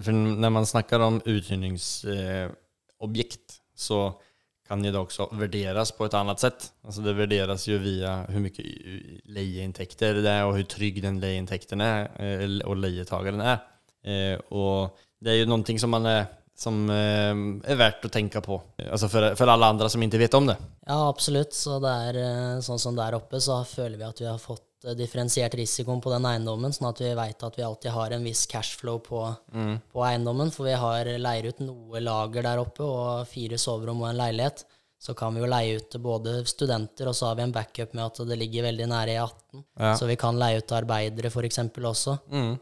för 0.02 0.12
när 0.12 0.50
man 0.50 0.66
snackar 0.66 1.00
om 1.00 1.20
uthyrningsobjekt 1.24 3.50
eh, 3.50 3.54
så 3.74 4.20
kan 4.68 4.84
ju 4.84 4.92
det 4.92 4.98
också 4.98 5.28
värderas 5.32 5.92
på 5.92 6.04
ett 6.04 6.14
annat 6.14 6.40
sätt. 6.40 6.72
Alltså 6.84 7.00
det 7.00 7.12
värderas 7.12 7.66
ju 7.66 7.78
via 7.78 8.26
hur 8.28 8.40
mycket 8.40 8.66
leieinntekter 9.24 10.14
det 10.14 10.30
är 10.30 10.44
och 10.44 10.56
hur 10.56 10.64
trygg 10.64 11.02
den 11.02 11.20
lejeintäkten 11.20 11.80
är 11.80 12.22
eh, 12.22 12.60
och 12.60 12.76
lejetagaren 12.76 13.40
är. 13.40 13.58
Eh, 14.04 14.38
Och 14.38 14.98
det 15.20 15.30
är 15.30 15.34
ju 15.34 15.46
någonting 15.46 15.78
som 15.78 15.90
man 15.90 16.06
är, 16.06 16.26
som 16.56 16.90
eh, 16.90 17.70
är 17.72 17.74
värt 17.74 18.04
att 18.04 18.12
tänka 18.12 18.40
på. 18.40 18.62
Altså 18.90 19.08
for, 19.08 19.34
for, 19.34 19.46
alle 19.46 19.66
andre 19.66 19.90
som 19.90 20.02
ikke 20.02 20.18
vet 20.18 20.34
om 20.34 20.46
det. 20.46 20.56
Ja, 20.86 21.08
absolutt. 21.08 21.54
Så 21.54 21.80
det 21.80 21.88
er 21.88 22.14
eh, 22.22 22.60
sånn 22.60 22.78
som 22.78 22.96
der 22.96 23.14
oppe, 23.14 23.40
så 23.40 23.64
føler 23.64 23.98
vi 23.98 24.04
at 24.04 24.20
vi 24.20 24.26
har 24.28 24.38
fått 24.38 24.60
eh, 24.60 24.67
differensiert 24.98 25.54
risikoen 25.58 26.00
på 26.00 26.12
den 26.12 26.26
eiendommen, 26.30 26.72
sånn 26.72 26.90
at 26.92 27.00
vi 27.02 27.12
veit 27.18 27.42
at 27.42 27.58
vi 27.58 27.66
alltid 27.66 27.90
har 27.94 28.14
en 28.14 28.24
viss 28.24 28.46
cashflow 28.46 28.98
på, 29.02 29.22
på 29.92 30.04
eiendommen. 30.06 30.50
For 30.54 30.68
vi 30.70 30.76
har 30.78 31.10
leier 31.18 31.50
ut 31.50 31.62
noe 31.64 32.00
lager 32.00 32.42
der 32.46 32.62
oppe, 32.62 32.84
og 32.86 33.26
fire 33.30 33.58
soverom 33.58 34.04
og 34.04 34.12
en 34.12 34.20
leilighet. 34.22 34.64
Så 34.98 35.14
kan 35.14 35.30
vi 35.30 35.38
jo 35.38 35.46
leie 35.46 35.76
ut 35.78 35.84
til 35.92 36.00
både 36.02 36.32
studenter, 36.50 37.06
og 37.06 37.14
så 37.14 37.28
har 37.28 37.36
vi 37.38 37.44
en 37.44 37.52
backup 37.54 37.92
med 37.94 38.02
at 38.02 38.16
det 38.26 38.38
ligger 38.40 38.64
veldig 38.66 38.88
nære 38.90 39.12
E18. 39.14 39.60
Ja. 39.78 39.92
Så 39.94 40.08
vi 40.10 40.16
kan 40.18 40.38
leie 40.40 40.58
ut 40.58 40.66
til 40.66 40.74
arbeidere 40.80 41.30
f.eks. 41.30 41.60
også. 41.92 42.16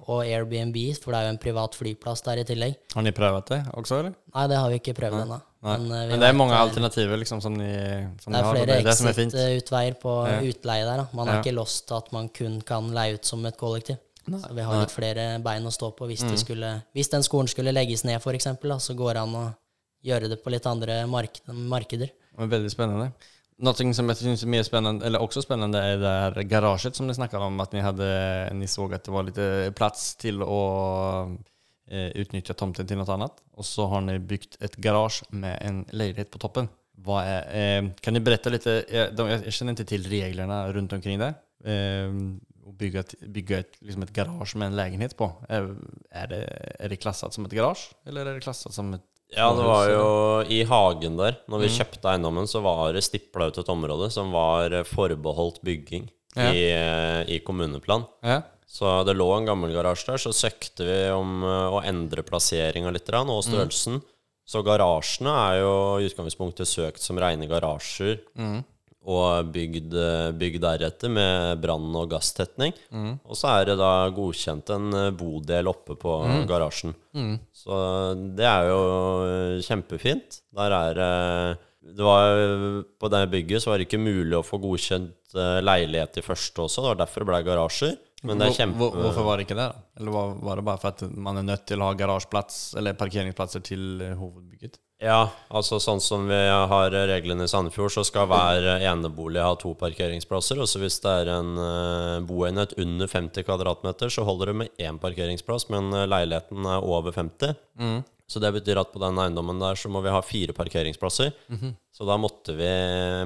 Og 0.04 0.20
Airbnb, 0.20 0.76
for 1.00 1.16
det 1.16 1.20
er 1.22 1.30
jo 1.30 1.32
en 1.32 1.40
privat 1.40 1.78
flyplass 1.78 2.20
der 2.26 2.42
i 2.42 2.44
tillegg. 2.44 2.76
Har 2.92 3.06
ni 3.06 3.12
prøvd 3.16 3.48
det 3.54 3.62
også, 3.72 4.02
eller? 4.02 4.18
Nei, 4.34 4.44
det 4.52 4.58
har 4.60 4.68
vi 4.68 4.80
ikke 4.82 4.96
prøvd 5.00 5.22
ennå. 5.22 5.40
Men, 5.66 5.82
uh, 5.90 6.08
Men 6.08 6.20
det 6.20 6.28
er 6.28 6.32
mange 6.32 6.38
många 6.38 6.54
det- 6.54 6.64
alternativ 6.68 7.10
liksom 7.18 7.40
som 7.42 7.58
de, 7.58 7.70
som 8.22 8.32
det 8.32 8.38
ni 8.38 8.38
er 8.38 8.44
har. 8.44 8.54
flere 8.54 8.66
Det 8.66 8.76
er 8.78 8.82
det 8.82 8.96
som 8.96 9.06
är 9.06 9.12
fint. 9.12 9.32
exit-utveier 9.34 9.94
på 10.00 10.12
Ja. 10.28 10.40
utleie 10.40 10.84
der. 10.84 10.96
Da. 10.96 11.06
Man 11.12 11.28
er 11.28 11.32
Ja. 11.34 11.42
ikke 11.42 11.54
lost 11.54 11.86
til 11.88 11.94
at 11.96 12.12
man 12.12 12.28
kun 12.28 12.60
kan 12.60 12.90
leie 12.94 13.14
ut 13.14 13.24
som 13.24 13.44
et 13.46 13.56
kollektiv. 13.56 13.98
Så 14.28 14.54
vi 14.54 14.60
har 14.62 14.80
litt 14.80 14.90
flere 14.90 15.38
bein 15.42 15.62
å 15.64 15.70
stå 15.70 15.92
på 15.96 16.06
hvis, 16.06 16.22
Mm. 16.22 16.30
det 16.30 16.38
skulle, 16.38 16.82
hvis 16.94 17.08
den 17.10 17.22
skolen 17.22 17.48
skulle 17.48 17.72
legges 17.72 18.04
ned, 18.04 18.16
f.eks., 18.20 18.44
så 18.82 18.94
går 18.96 19.12
det 19.14 19.22
an 19.22 19.34
å 19.34 19.54
gjøre 20.04 20.28
det 20.28 20.42
på 20.44 20.50
litt 20.50 20.66
andre 20.66 21.06
mark 21.06 21.40
markeder. 21.48 22.10
er 22.38 22.46
veldig 22.46 22.70
spennende. 22.70 23.12
Noe 23.58 23.72
som 23.94 24.08
jeg 24.08 24.16
syns 24.16 24.42
er 24.42 24.46
mer 24.46 24.62
spennende, 24.62 25.02
eller 25.04 25.18
også 25.18 25.40
spennende, 25.42 25.76
er 25.78 25.96
det 25.96 26.06
här 26.06 26.42
garasjet 26.44 26.94
som 26.94 27.06
dere 27.06 27.16
snakket 27.16 27.40
om. 27.40 27.58
At 27.60 27.70
dere 27.70 27.82
så 28.66 28.92
at 28.92 29.04
det 29.04 29.12
var 29.12 29.22
litt 29.22 29.74
plass 29.74 30.14
til 30.16 30.42
att 30.42 31.38
eh, 31.90 32.10
utnyttja 32.22 32.54
tomten 32.54 32.86
til 32.88 32.98
noe 33.00 33.12
annet. 33.14 33.32
Og 33.56 33.64
så 33.64 33.86
har 33.90 34.00
ni 34.06 34.18
bygd 34.18 34.58
et 34.60 34.76
garage 34.82 35.22
med 35.30 35.58
en 35.62 35.84
leilighet 35.92 36.30
på 36.30 36.38
toppen. 36.42 36.68
Är, 37.06 37.42
eh, 37.54 37.90
kan 38.00 38.14
du 38.14 38.20
berette 38.20 38.50
litt 38.50 38.64
jeg, 38.64 38.86
jeg, 38.90 39.52
kjenner 39.52 39.74
ikke 39.76 39.84
til 39.86 40.06
reglene 40.10 40.72
rundt 40.74 40.92
omkring 40.96 41.18
det. 41.20 41.34
Eh, 41.64 42.08
å 42.66 42.72
bygge, 42.74 42.98
ett, 43.04 43.14
bygga 43.30 43.58
ett, 43.58 43.76
liksom 43.84 44.02
et 44.02 44.12
garage 44.16 44.56
med 44.56 44.72
en 44.72 44.76
leilighet 44.76 45.16
på. 45.16 45.28
er, 45.48 45.68
er 46.10 46.26
det, 46.26 46.40
är 46.80 46.88
det 46.88 46.96
klassat 46.96 47.32
som 47.34 47.44
et 47.46 47.52
garage? 47.52 47.92
Eller 48.06 48.26
er 48.26 48.34
det 48.34 48.42
klasset 48.42 48.72
som 48.74 48.94
et 48.94 49.02
Ja, 49.36 49.48
det 49.54 49.64
var 49.66 49.88
jo 49.90 50.42
i 50.54 50.62
hagen 50.64 51.16
der. 51.18 51.36
Når 51.48 51.58
Mm. 51.58 51.62
vi 51.62 51.68
kjøpte 51.68 52.08
eiendommen, 52.12 52.46
så 52.46 52.60
var 52.62 52.92
det 52.92 53.02
stipla 53.02 53.48
ut 53.48 53.58
et 53.58 53.68
område 53.68 54.10
som 54.10 54.30
var 54.32 54.70
eh, 54.72 54.84
forbeholdt 54.84 55.60
bygging 55.62 56.08
Ja. 56.36 56.52
i, 56.52 56.62
eh, 56.70 57.22
i 57.34 57.38
kommuneplan. 57.40 58.04
Ja. 58.22 58.42
Så 58.66 58.90
det 59.06 59.14
lå 59.16 59.28
en 59.36 59.46
gammel 59.46 59.72
garasje 59.74 60.10
der, 60.10 60.20
så 60.20 60.34
søkte 60.34 60.84
vi 60.86 60.98
om 61.14 61.38
eh, 61.46 61.74
å 61.78 61.82
endre 61.86 62.24
plasseringa 62.26 62.90
litt 62.92 63.08
og 63.14 63.44
størrelsen. 63.46 64.00
Så 64.46 64.62
garasjene 64.66 65.32
er 65.48 65.60
jo 65.62 65.74
i 65.98 66.06
utgangspunktet 66.06 66.68
søkt 66.70 67.02
som 67.02 67.18
rene 67.18 67.48
garasjer. 67.50 68.20
Og 69.06 69.52
bygd, 69.54 69.94
eh, 69.94 70.32
bygd 70.34 70.60
deretter 70.64 71.08
med 71.14 71.60
brann- 71.62 71.94
og 71.94 72.10
gasstetning. 72.10 72.74
Og 73.24 73.38
så 73.38 73.52
er 73.60 73.64
det 73.70 73.76
da 73.78 74.10
godkjent 74.10 74.70
en 74.74 74.92
eh, 74.98 75.10
bodel 75.14 75.70
oppe 75.70 75.94
på 75.94 76.16
garasjen. 76.50 76.94
Så 77.54 77.78
det 78.36 78.44
er 78.50 78.66
jo 78.72 78.80
kjempefint. 79.62 80.40
Der 80.58 80.74
er 80.74 80.94
det 80.98 81.58
det 81.86 82.02
var, 82.02 82.34
På 82.98 83.06
det 83.08 83.30
bygget 83.30 83.62
så 83.62 83.70
var 83.70 83.78
det 83.78 83.86
ikke 83.86 84.02
mulig 84.02 84.34
å 84.34 84.42
få 84.42 84.58
godkjent 84.58 85.36
leilighet 85.62 86.18
i 86.18 86.24
første 86.26 86.64
også. 86.64 86.82
Det 86.82 86.90
var 86.90 86.98
derfor 87.04 87.22
det 87.22 87.30
ble 87.30 87.42
garasjer. 87.46 87.96
Men 88.26 88.38
det 88.42 88.48
er 88.50 88.56
kjempe... 88.58 88.78
hvor- 88.80 88.96
Hvorfor 89.02 89.24
var 89.28 89.36
det 89.40 89.46
ikke 89.46 89.56
det? 89.58 89.68
da? 89.72 89.84
Eller 90.00 90.10
var, 90.16 90.34
var 90.48 90.56
det 90.60 90.64
bare 90.66 90.80
for 90.82 90.88
at 90.94 91.06
man 91.28 91.38
er 91.40 91.46
nødt 91.52 91.66
til 91.70 91.80
å 91.82 91.88
ha 91.90 91.94
garasjeplass 91.98 92.74
eller 92.80 92.96
parkeringsplasser 92.98 93.62
til 93.64 94.02
eh, 94.02 94.14
hovedbygget? 94.18 94.80
Ja, 95.04 95.26
altså 95.52 95.76
sånn 95.76 96.00
som 96.00 96.22
vi 96.24 96.36
har 96.48 96.94
reglene 97.10 97.44
i 97.44 97.50
Sandefjord, 97.52 97.92
så 97.92 98.00
skal 98.08 98.30
hver 98.30 98.64
enebolig 98.80 99.42
ha 99.44 99.50
to 99.60 99.74
parkeringsplasser. 99.76 100.56
Og 100.64 100.70
så 100.70 100.80
hvis 100.80 100.96
det 101.04 101.12
er 101.20 101.28
en 101.34 101.50
uh, 101.60 102.24
boenhet 102.24 102.72
under 102.80 103.06
50 103.12 103.44
kvadratmeter, 103.44 104.08
så 104.08 104.24
holder 104.24 104.54
det 104.54 104.54
med 104.62 104.80
én 104.80 104.96
parkeringsplass, 105.02 105.68
men 105.68 105.92
eh, 105.92 106.06
leiligheten 106.08 106.64
er 106.64 106.80
over 106.88 107.12
50. 107.12 107.52
Så 108.26 108.42
det 108.42 108.50
betyr 108.56 108.80
at 108.80 108.90
på 108.90 108.98
den 108.98 109.18
eiendommen 109.22 109.60
der 109.62 109.78
så 109.78 109.88
må 109.92 110.00
vi 110.02 110.10
ha 110.10 110.18
fire 110.24 110.54
parkeringsplasser. 110.56 111.30
Så 111.94 112.06
da 112.08 112.16
måtte 112.18 112.56
vi, 112.58 112.70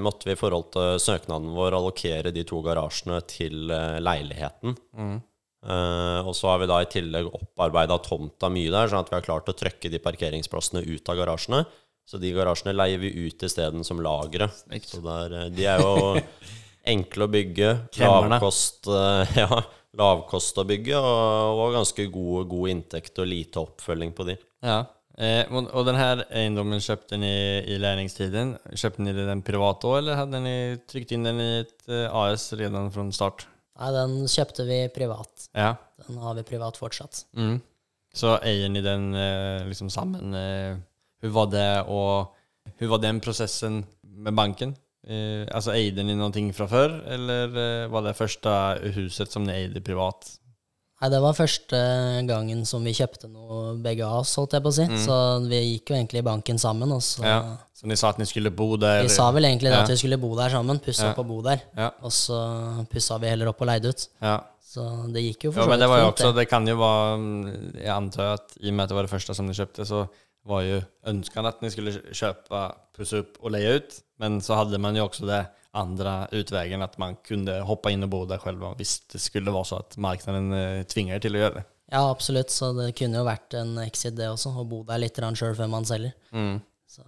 måtte 0.02 0.28
vi 0.28 0.36
i 0.36 0.38
forhold 0.38 0.68
til 0.76 1.00
søknaden 1.00 1.54
vår 1.56 1.78
allokere 1.78 2.32
de 2.36 2.44
to 2.44 2.60
garasjene 2.62 3.20
til 3.30 3.72
eh, 3.72 3.96
leiligheten. 4.04 4.76
Uh, 5.60 6.24
og 6.24 6.32
så 6.32 6.48
har 6.48 6.60
vi 6.62 6.70
da 6.70 6.78
i 6.80 6.88
tillegg 6.88 7.26
opparbeida 7.36 7.98
tomta 8.00 8.48
mye 8.48 8.70
der, 8.72 8.88
sånn 8.88 9.02
at 9.04 9.10
vi 9.12 9.18
har 9.18 9.24
klart 9.26 9.50
å 9.52 9.56
trøkke 9.56 9.90
de 9.92 10.00
parkeringsplassene 10.00 10.80
ut 10.88 11.12
av 11.12 11.18
garasjene. 11.18 11.64
Så 12.08 12.20
de 12.20 12.32
garasjene 12.32 12.72
leier 12.72 13.00
vi 13.02 13.10
ut 13.26 13.44
isteden 13.44 13.84
som 13.84 14.00
lagre. 14.04 14.48
Så 14.84 15.02
der, 15.04 15.36
eh, 15.36 15.50
de 15.52 15.68
er 15.68 15.84
jo 15.84 16.16
enkle 16.94 17.24
å 17.24 17.32
bygge. 17.32 17.72
Kremmerne. 17.96 18.36
Lavkost, 18.36 18.92
ja, 19.42 19.64
lavkost 20.00 20.60
å 20.60 20.68
bygge, 20.68 21.00
og, 21.00 21.64
og 21.64 21.80
ganske 21.80 22.08
god, 22.12 22.48
god 22.52 22.76
inntekt 22.76 23.20
og 23.20 23.32
lite 23.32 23.64
oppfølging 23.64 24.16
på 24.16 24.28
de. 24.28 24.38
Ja. 24.64 24.80
Eh, 25.20 25.44
denne 25.50 25.84
den 25.84 25.98
her 25.98 26.22
eiendommen 26.30 26.80
kjøpte 26.80 27.18
ni 27.20 27.30
i 27.68 27.76
læringstiden, 27.80 28.54
Kjøpte 28.72 29.04
ni 29.04 29.12
den 29.12 29.42
privat 29.44 29.84
òg, 29.84 29.98
eller 30.00 30.16
hadde 30.16 30.40
ni 30.40 30.56
trykt 30.88 31.12
inn 31.12 31.26
den 31.26 31.42
i 31.42 31.48
et 31.60 31.90
eh, 31.92 32.06
AS 32.08 32.52
redan 32.56 32.88
fra 32.94 33.04
start? 33.12 33.44
Nei, 33.80 33.90
den 33.96 34.14
kjøpte 34.28 34.64
vi 34.68 34.78
privat. 34.94 35.48
Ja. 35.56 35.74
Den 36.06 36.20
har 36.22 36.36
vi 36.38 36.46
privat 36.48 36.80
fortsatt. 36.80 37.24
Mm. 37.36 37.58
Så 38.16 38.34
eier 38.42 38.72
ni 38.72 38.82
den 38.84 39.10
eh, 39.14 39.66
liksom 39.68 39.90
sammen? 39.92 40.34
Eh, 40.34 40.80
var 41.34 41.50
det 41.52 41.68
og 41.92 42.32
hur 42.80 42.94
var 42.94 43.02
den 43.02 43.20
prosessen 43.20 43.82
med 44.02 44.36
banken? 44.36 44.74
Eh, 45.04 45.44
altså 45.48 45.74
Eide 45.76 46.04
ni 46.04 46.16
noe 46.16 46.48
fra 46.56 46.68
før, 46.70 46.96
eller 47.12 47.88
var 47.92 48.04
det 48.04 48.16
første 48.16 48.52
huset 48.96 49.32
som 49.32 49.44
ni 49.44 49.52
eide 49.52 49.84
privat? 49.84 50.28
Nei, 51.00 51.08
det 51.08 51.20
var 51.24 51.32
første 51.32 51.78
gangen 52.28 52.66
som 52.68 52.84
vi 52.84 52.92
kjøpte 52.92 53.28
noe 53.32 53.70
begge 53.80 54.04
av 54.04 54.18
oss, 54.20 54.34
holdt 54.36 54.52
jeg 54.58 54.64
på 54.66 54.68
å 54.68 54.74
si. 54.76 54.84
Så 55.00 55.14
vi 55.48 55.60
gikk 55.62 55.92
jo 55.92 55.96
egentlig 55.96 56.20
i 56.20 56.26
banken 56.26 56.58
sammen, 56.60 56.92
og 56.92 57.00
så 57.00 57.24
Ja. 57.24 57.38
Så 57.72 57.88
de 57.88 57.96
sa 57.96 58.10
at 58.10 58.18
de 58.20 58.26
skulle 58.28 58.50
bo 58.52 58.76
der? 58.76 59.02
Vi 59.02 59.08
sa 59.08 59.30
vel 59.32 59.44
egentlig 59.48 59.70
Ja. 59.72 59.80
at 59.80 59.88
vi 59.88 59.96
skulle 59.96 60.18
bo 60.20 60.34
der 60.36 60.50
sammen, 60.50 60.78
pusse 60.78 61.00
Ja. 61.00 61.12
opp 61.12 61.18
og 61.20 61.26
bo 61.28 61.40
der. 61.40 61.62
Ja. 61.74 61.90
Og 62.02 62.10
så 62.12 62.86
pussa 62.90 63.18
vi 63.18 63.28
heller 63.28 63.48
opp 63.48 63.62
og 63.62 63.68
leide 63.68 63.88
ut. 63.88 64.08
Ja. 64.20 64.40
Så 64.60 65.10
det 65.10 65.22
gikk 65.24 65.44
jo 65.44 65.52
for 65.52 65.62
så 65.62 65.68
men 65.68 65.78
vidt 65.78 65.80
det 65.80 65.88
var 65.88 65.98
jo 66.00 66.06
fint, 66.12 66.20
også, 66.20 66.34
det 66.36 66.48
kan 66.50 66.66
jo 66.66 66.76
være 66.76 67.18
mm, 67.18 67.74
Jeg 67.80 67.88
antar 67.88 68.34
at 68.34 68.52
i 68.60 68.68
og 68.68 68.74
med 68.74 68.82
at 68.82 68.88
det 68.90 68.94
var 68.96 69.02
det 69.02 69.10
første 69.10 69.34
som 69.34 69.46
de 69.48 69.54
kjøpte, 69.54 69.86
så 69.86 70.08
var 70.46 70.60
jo 70.62 70.82
ønskene 71.06 71.48
at 71.48 71.60
de 71.60 71.70
skulle 71.70 71.92
kjøpe, 72.12 72.72
pusse 72.94 73.18
opp 73.18 73.38
og 73.42 73.50
leie 73.52 73.76
ut. 73.76 74.02
Men 74.20 74.40
så 74.40 74.54
hadde 74.54 74.78
man 74.78 74.94
jo 74.94 75.08
også 75.08 75.26
det 75.26 75.46
andre 75.74 76.14
utveien, 76.34 76.82
at 76.82 76.96
man 76.98 77.16
kunne 77.26 77.60
hoppe 77.66 77.92
inn 77.94 78.02
og 78.06 78.10
bo 78.10 78.24
der 78.26 78.40
selv 78.42 78.64
hvis 78.78 78.96
det 79.12 79.20
skulle 79.22 79.52
være 79.54 79.68
så 79.68 79.78
at 79.84 79.96
markedet 80.02 80.40
eh, 80.56 80.80
tvinger 80.90 81.22
til 81.22 81.36
å 81.36 81.44
gjøre 81.44 81.60
det. 81.60 81.66
Ja, 81.90 82.02
absolutt. 82.10 82.50
Så 82.54 82.72
det 82.76 82.92
kunne 82.98 83.18
jo 83.18 83.26
vært 83.26 83.54
en 83.58 83.76
exit, 83.82 84.14
det 84.18 84.28
også, 84.30 84.52
å 84.54 84.66
bo 84.68 84.82
der 84.86 85.02
litt 85.02 85.16
sjøl 85.18 85.56
før 85.58 85.70
man 85.70 85.86
selger. 85.88 86.12
Mm. 86.30 86.60
Så, 86.90 87.02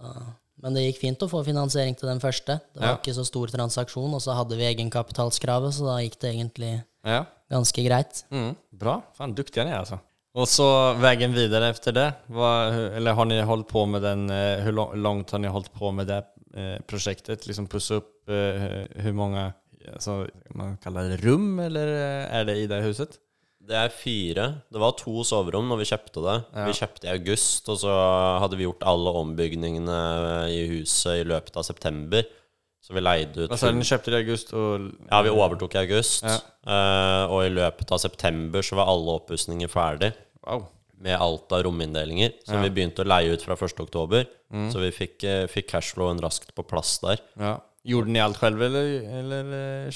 men 0.63 0.75
det 0.75 0.85
gikk 0.85 0.99
fint 1.01 1.23
å 1.23 1.29
få 1.31 1.43
finansiering 1.43 1.95
til 1.99 2.07
den 2.11 2.19
første. 2.23 2.59
Det 2.73 2.81
var 2.81 2.93
Ja. 2.93 2.97
ikke 2.99 3.15
så 3.15 3.25
stor 3.27 3.47
transaksjon, 3.47 4.13
og 4.13 4.21
så 4.23 4.35
hadde 4.35 4.55
vi 4.59 4.67
egenkapitalskravet, 4.73 5.73
så 5.75 5.85
da 5.87 5.99
gikk 6.03 6.19
det 6.19 6.33
egentlig 6.35 6.83
Ja. 7.05 7.25
ganske 7.51 7.83
greit. 7.83 8.23
Mm. 8.31 8.55
Bra. 8.71 9.01
Faen, 9.15 9.33
duktiga 9.35 9.65
ni 9.65 9.71
er, 9.71 9.79
altså. 9.79 9.99
Og 10.35 10.47
så 10.47 10.65
veien 10.97 11.31
videre 11.31 11.69
efter 11.69 11.93
det? 11.93 12.15
Hva, 12.33 12.73
eller 12.97 13.13
har 13.13 13.25
ni 13.25 13.39
holdt 13.41 13.67
på 13.69 13.85
med 13.87 14.01
den, 14.01 14.27
Hvor 14.65 14.95
langt 14.97 15.29
har 15.29 15.37
ni 15.39 15.47
holdt 15.47 15.71
på 15.73 15.93
med 15.93 16.07
det 16.07 16.17
eh, 16.17 16.32
projektet? 16.87 17.47
Liksom 17.47 17.67
pussa 17.67 17.95
upp 18.01 18.29
eh, 18.29 19.03
hur 19.03 19.13
många, 19.13 19.53
alltså, 19.93 20.27
man 20.55 20.77
kallar 20.77 21.09
det 21.09 21.17
rum, 21.25 21.59
eller 21.59 21.87
er 21.87 22.27
är 22.41 22.45
det 22.45 22.55
i 22.55 22.67
det 22.67 22.81
huset? 22.81 23.19
Det 23.63 23.75
er 23.79 23.89
fire. 23.89 24.45
Det 24.71 24.79
var 24.79 24.91
to 24.99 25.23
soverom 25.23 25.69
når 25.71 25.77
vi 25.79 25.85
kjøpte 25.87 26.19
det. 26.25 26.37
Ja. 26.51 26.65
Vi 26.67 26.73
kjøpte 26.75 27.07
i 27.07 27.11
august, 27.13 27.69
og 27.71 27.77
så 27.79 27.93
hadde 28.43 28.57
vi 28.59 28.65
gjort 28.67 28.83
alle 28.83 29.13
ombygningene 29.21 29.99
i 30.51 30.65
huset 30.67 31.21
i 31.21 31.27
løpet 31.27 31.55
av 31.55 31.63
september. 31.63 32.25
Så 32.83 32.91
vi 32.91 32.99
leide 32.99 33.45
ut 33.45 33.51
Altså 33.51 33.69
den 33.69 33.77
du, 33.77 33.79
ni 33.79 33.87
köpte 33.87 34.11
det 34.11 34.19
i 34.19 34.25
august 34.25 34.49
og 34.59 34.89
Ja, 35.07 35.21
vi 35.23 35.31
overtok 35.31 35.75
i 35.77 35.79
august. 35.85 36.25
Ja. 36.27 36.35
eh, 36.67 37.31
og 37.31 37.45
i 37.45 37.53
løpet 37.55 37.93
av 37.95 38.01
september 38.03 38.61
så 38.61 38.75
var 38.75 38.91
alle 38.91 39.15
oppussinger 39.21 39.71
ferdig 39.71 40.11
Wow. 40.43 40.65
Med 41.03 41.19
alt 41.19 41.51
av 41.51 41.63
rominndelinger. 41.67 42.31
som 42.45 42.55
Ja. 42.57 42.61
vi 42.63 42.69
begynte 42.77 43.03
å 43.03 43.07
leie 43.07 43.33
ut 43.35 43.41
fra 43.43 43.55
1. 43.59 43.79
oktober. 43.83 44.25
Så 44.71 44.79
vi 44.79 44.91
fikk, 44.95 45.23
eh, 45.27 45.47
fikk 45.51 45.67
cashflowen 45.73 46.21
raskt 46.23 46.53
på 46.55 46.63
plass 46.67 46.99
der. 47.03 47.19
Ja. 47.39 47.57
Gjorde 47.85 48.07
ni 48.13 48.19
alt 48.23 48.37
selv, 48.39 48.61
eller, 48.61 48.85
eller 49.19 49.53
eh, 49.87 49.91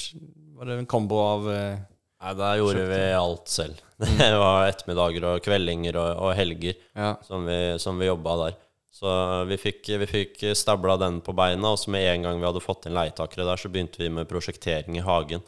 var 0.58 0.66
det 0.66 0.80
en 0.82 0.86
kombo 0.90 1.20
av... 1.24 1.48
eh, 1.54 1.78
Nei, 2.20 2.34
der 2.34 2.58
gjorde 2.58 2.86
vi 2.90 3.02
alt 3.14 3.48
selv. 3.48 3.76
Det 4.00 4.32
var 4.42 4.66
ettermiddager 4.68 5.24
og 5.30 5.44
kveldinger 5.46 5.96
og, 6.02 6.18
og 6.26 6.32
helger 6.36 6.74
Ja. 6.98 7.16
som 7.24 7.46
vi, 7.46 7.78
som 7.80 7.98
vi 8.02 8.08
jobba 8.10 8.34
der. 8.44 8.56
Så 8.98 9.46
vi 9.46 9.58
fikk, 9.62 9.86
vi 10.02 10.08
fikk 10.10 10.42
stabla 10.58 10.96
den 10.98 11.20
på 11.22 11.36
beina, 11.38 11.70
og 11.76 11.78
så 11.78 11.92
med 11.94 12.02
en 12.16 12.24
gang 12.26 12.40
vi 12.42 12.48
hadde 12.50 12.64
fått 12.66 12.88
inn 12.90 12.96
leietakere 12.98 13.46
der, 13.46 13.56
så 13.62 13.70
begynte 13.70 14.02
vi 14.02 14.10
med 14.10 14.28
prosjektering 14.28 14.98
i 14.98 15.06
hagen 15.06 15.44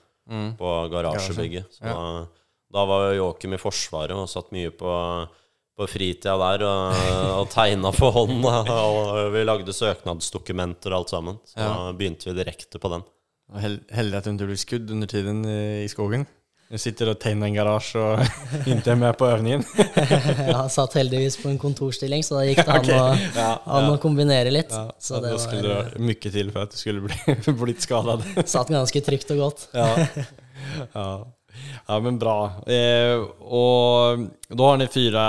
på 0.59 0.69
garasjebygget. 0.93 1.65
Så 1.73 1.81
da, 1.89 2.27
da 2.71 2.85
var 2.85 3.07
jo 3.09 3.17
Joakim 3.23 3.55
i 3.57 3.57
Forsvaret 3.57 4.13
og 4.13 4.29
satt 4.29 4.51
mye 4.53 4.69
på, 4.69 4.93
på 5.79 5.87
fritida 5.87 6.35
der 6.41 6.65
og, 6.67 6.97
og 7.39 7.45
tegna 7.53 7.93
for 7.95 8.11
hånd. 8.17 8.43
Og 8.43 9.29
vi 9.31 9.45
lagde 9.47 9.75
søknadsdokumenter 9.75 10.91
og 10.91 11.03
alt 11.03 11.15
sammen. 11.15 11.39
Så 11.47 11.63
da 11.63 11.93
begynte 11.95 12.29
vi 12.29 12.35
direkte 12.41 12.81
på 12.81 12.91
den. 12.91 13.07
Og 13.49 13.61
Hellre 13.61 14.17
att 14.17 14.23
du 14.23 14.33
ikke 14.33 14.45
ble 14.45 14.57
skudd 14.57 14.91
under 14.91 15.07
tiden 15.07 15.45
i 15.45 15.87
skogen. 15.89 16.27
Du 16.69 16.77
sitter 16.77 17.09
og 17.09 17.15
tegner 17.17 17.47
en 17.47 17.55
garage 17.57 17.97
og 17.97 18.19
inte 18.69 18.91
er 18.91 18.97
med 18.99 19.15
på 19.17 19.25
övningen. 19.25 19.63
Jeg 20.53 20.69
satt 20.69 20.93
heldigvis 20.99 21.39
på 21.41 21.49
en 21.49 21.57
kontorstilling, 21.57 22.21
så 22.21 22.37
da 22.37 22.43
gikk 22.45 22.61
det 22.61 22.75
an, 22.75 22.91
å, 22.93 23.07
Ja, 23.33 23.47
an 23.65 23.89
å 23.89 23.95
kombinere 23.97 24.51
litt. 24.53 24.69
Ja, 24.69 24.91
så 25.01 25.17
det 25.23 25.31
då 25.33 25.39
skulle 25.41 25.71
var, 25.73 25.89
det 25.95 26.03
mycket 26.11 26.35
til 26.35 26.51
for 26.53 26.67
at 26.67 26.75
du 26.75 26.77
skulle 26.77 27.01
bli, 27.07 27.37
blitt 27.63 27.81
skadad. 27.81 28.21
satt 28.45 28.69
ganske 28.69 29.01
trygt 29.01 29.33
og 29.33 29.41
godt. 29.47 29.65
Ja. 29.73 29.89
ja. 30.93 31.09
ja, 31.87 31.99
men 32.05 32.21
bra. 32.21 32.37
Eh, 32.69 33.17
og 33.49 34.29
da 34.53 34.69
har 34.69 34.77
dere 34.83 34.93
fyra 34.93 35.25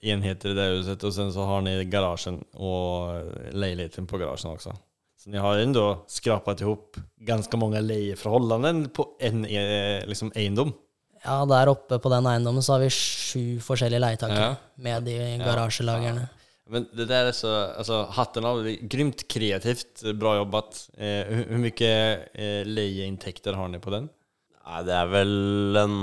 enheter 0.00 0.48
i 0.48 0.54
det 0.54 0.62
huset 0.62 1.04
och 1.04 1.14
sen 1.14 1.32
så 1.32 1.40
har 1.42 1.60
ni 1.60 1.84
garagen 1.84 2.44
och 2.54 3.22
leiligheten 3.52 4.06
på 4.06 4.18
garagen 4.18 4.50
också. 4.52 4.76
Så 5.18 5.30
ni 5.30 5.38
har 5.38 5.58
ändå 5.58 6.04
skrapat 6.06 6.60
ihop 6.60 6.96
ganska 7.20 7.56
många 7.56 7.80
lejeförhållanden 7.80 8.88
på 8.88 9.08
en 9.20 9.44
eh, 9.44 10.06
liksom 10.06 10.32
eiendom. 10.34 10.72
Ja, 11.24 11.44
der 11.46 11.68
oppe 11.68 11.98
på 11.98 12.08
den 12.08 12.26
eiendommen 12.26 12.62
så 12.62 12.72
har 12.72 12.80
vi 12.80 12.90
sju 12.90 13.60
forskjellige 13.60 13.98
leietakere 14.00 14.40
Ja. 14.44 14.54
med 14.74 15.02
de 15.02 15.38
garasjelagrene. 15.38 16.28
Men 16.70 16.86
det 16.92 17.04
der 17.08 17.24
är 17.24 17.32
så, 17.32 17.48
alltså 17.78 18.02
hatten 18.10 18.44
av, 18.44 18.64
det 18.64 18.76
grymt 18.76 19.28
kreativt, 19.28 20.02
bra 20.14 20.36
jobbat. 20.36 20.90
Eh, 20.96 21.26
hvor 21.26 21.44
hur 21.48 21.58
mycket 21.58 22.28
eh, 22.34 22.64
leieinntekter 22.66 23.52
har 23.52 23.68
ni 23.68 23.78
på 23.78 23.90
den? 23.90 24.08
Nei, 24.68 24.82
det 24.84 24.92
er 24.92 25.06
vel 25.08 25.76
en 25.80 25.94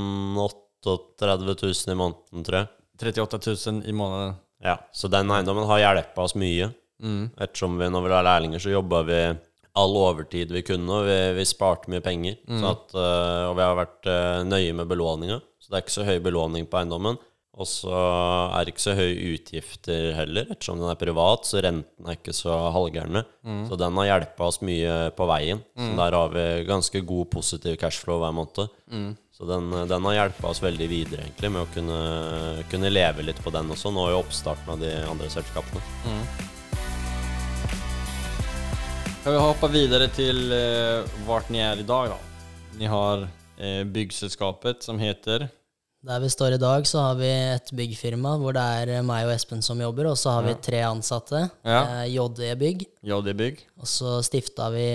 38 0.41 1.37
000 1.61 1.93
i 1.93 1.95
måneden, 1.95 2.43
tror 2.43 2.57
jeg. 2.57 2.67
38 3.01 3.39
000 3.71 3.83
i 3.85 3.91
måneden. 3.95 4.35
Ja, 4.63 4.77
så 4.95 5.07
den 5.11 5.29
eiendommen 5.31 5.67
har 5.69 5.79
hjulpet 5.83 6.17
oss 6.23 6.35
mye. 6.35 6.71
Ettersom 7.37 7.77
vi 7.77 7.89
når 7.91 8.05
vi 8.05 8.09
var 8.13 8.23
lærlinger, 8.23 8.59
så 8.63 8.71
jobba 8.71 9.01
vi 9.03 9.19
all 9.75 9.95
overtid 9.99 10.51
vi 10.55 10.61
kunne, 10.63 10.87
og 10.87 11.03
vi, 11.09 11.17
vi 11.35 11.43
sparte 11.45 11.89
mye 11.91 11.99
penger. 12.01 12.37
Så 12.47 12.69
at, 12.71 12.93
øh, 12.95 13.49
og 13.49 13.55
vi 13.57 13.61
har 13.65 13.75
vært 13.75 14.07
øh, 14.07 14.43
nøye 14.47 14.73
med 14.73 14.87
belåninga, 14.87 15.41
så 15.59 15.69
det 15.69 15.75
er 15.75 15.83
ikke 15.83 15.97
så 15.97 16.05
høy 16.07 16.19
belåning 16.23 16.67
på 16.71 16.77
eiendommen. 16.79 17.17
Og 17.55 17.67
så 17.67 17.87
er 18.51 18.63
det 18.65 18.73
ikke 18.73 18.83
så 18.83 18.95
høye 18.97 19.33
utgifter 19.35 20.09
heller, 20.17 20.47
ettersom 20.51 20.79
den 20.81 20.89
er 20.91 20.97
privat, 20.99 21.45
så 21.47 21.61
renten 21.63 22.07
er 22.07 22.17
ikke 22.17 22.33
så 22.35 22.51
halvgærne. 22.75 23.21
Så 23.69 23.77
den 23.79 23.95
har 23.95 24.09
hjulpet 24.09 24.43
oss 24.47 24.59
mye 24.61 24.95
på 25.15 25.27
veien. 25.29 25.61
Så 25.77 25.91
der 25.99 26.17
har 26.19 26.33
vi 26.33 26.47
ganske 26.67 27.01
god 27.07 27.25
positiv 27.31 27.75
cashflow 27.79 28.19
hver 28.19 28.31
måned. 28.35 28.67
Så 29.35 29.43
den, 29.45 29.67
den 29.87 30.05
har 30.07 30.13
hjulpet 30.15 30.45
oss 30.47 30.61
veldig 30.63 30.85
videre 30.87 31.25
egentlig 31.25 31.49
med 31.51 31.65
å 31.65 31.71
kunne, 31.73 31.95
kunne 32.71 32.91
leve 32.91 33.25
litt 33.27 33.41
på 33.43 33.51
den 33.51 33.67
også, 33.73 33.91
nå 33.91 34.05
i 34.07 34.15
oppstarten 34.15 34.69
av 34.71 34.79
de 34.79 34.93
andre 35.09 35.27
selskapene. 35.33 35.81
Kan 39.25 39.35
vi 39.35 39.41
hoppe 39.41 39.67
videre 39.73 40.07
til 40.15 40.39
eh, 40.55 41.17
dere 41.27 41.65
er 41.65 41.83
i 41.83 41.87
dag, 41.89 42.13
da? 42.13 42.47
Ni 42.79 42.87
har 42.87 43.25
eh, 43.59 43.83
byggselskapet 43.83 44.87
som 44.87 45.03
heter 45.03 45.49
Der 46.05 46.19
vi 46.21 46.27
står 46.29 46.53
i 46.53 46.61
dag, 46.61 46.85
så 46.85 47.01
har 47.01 47.15
vi 47.17 47.27
et 47.27 47.71
byggfirma 47.73 48.35
hvor 48.37 48.53
det 48.53 48.61
er 48.61 48.91
eh, 48.99 49.05
meg 49.05 49.25
og 49.25 49.31
Espen 49.33 49.63
som 49.65 49.79
jobber, 49.81 50.11
og 50.11 50.17
så 50.21 50.35
har 50.35 50.43
vi 50.45 50.53
tre 50.61 50.83
ansatte. 50.85 51.39
Ja. 51.65 52.03
Eh, 52.03 52.11
JE 52.13 52.51
Bygg. 52.59 52.83
JD 53.05 53.31
Bygg. 53.37 53.63
Og 53.81 53.89
så 53.89 54.19
stifta 54.25 54.67
vi 54.73 54.85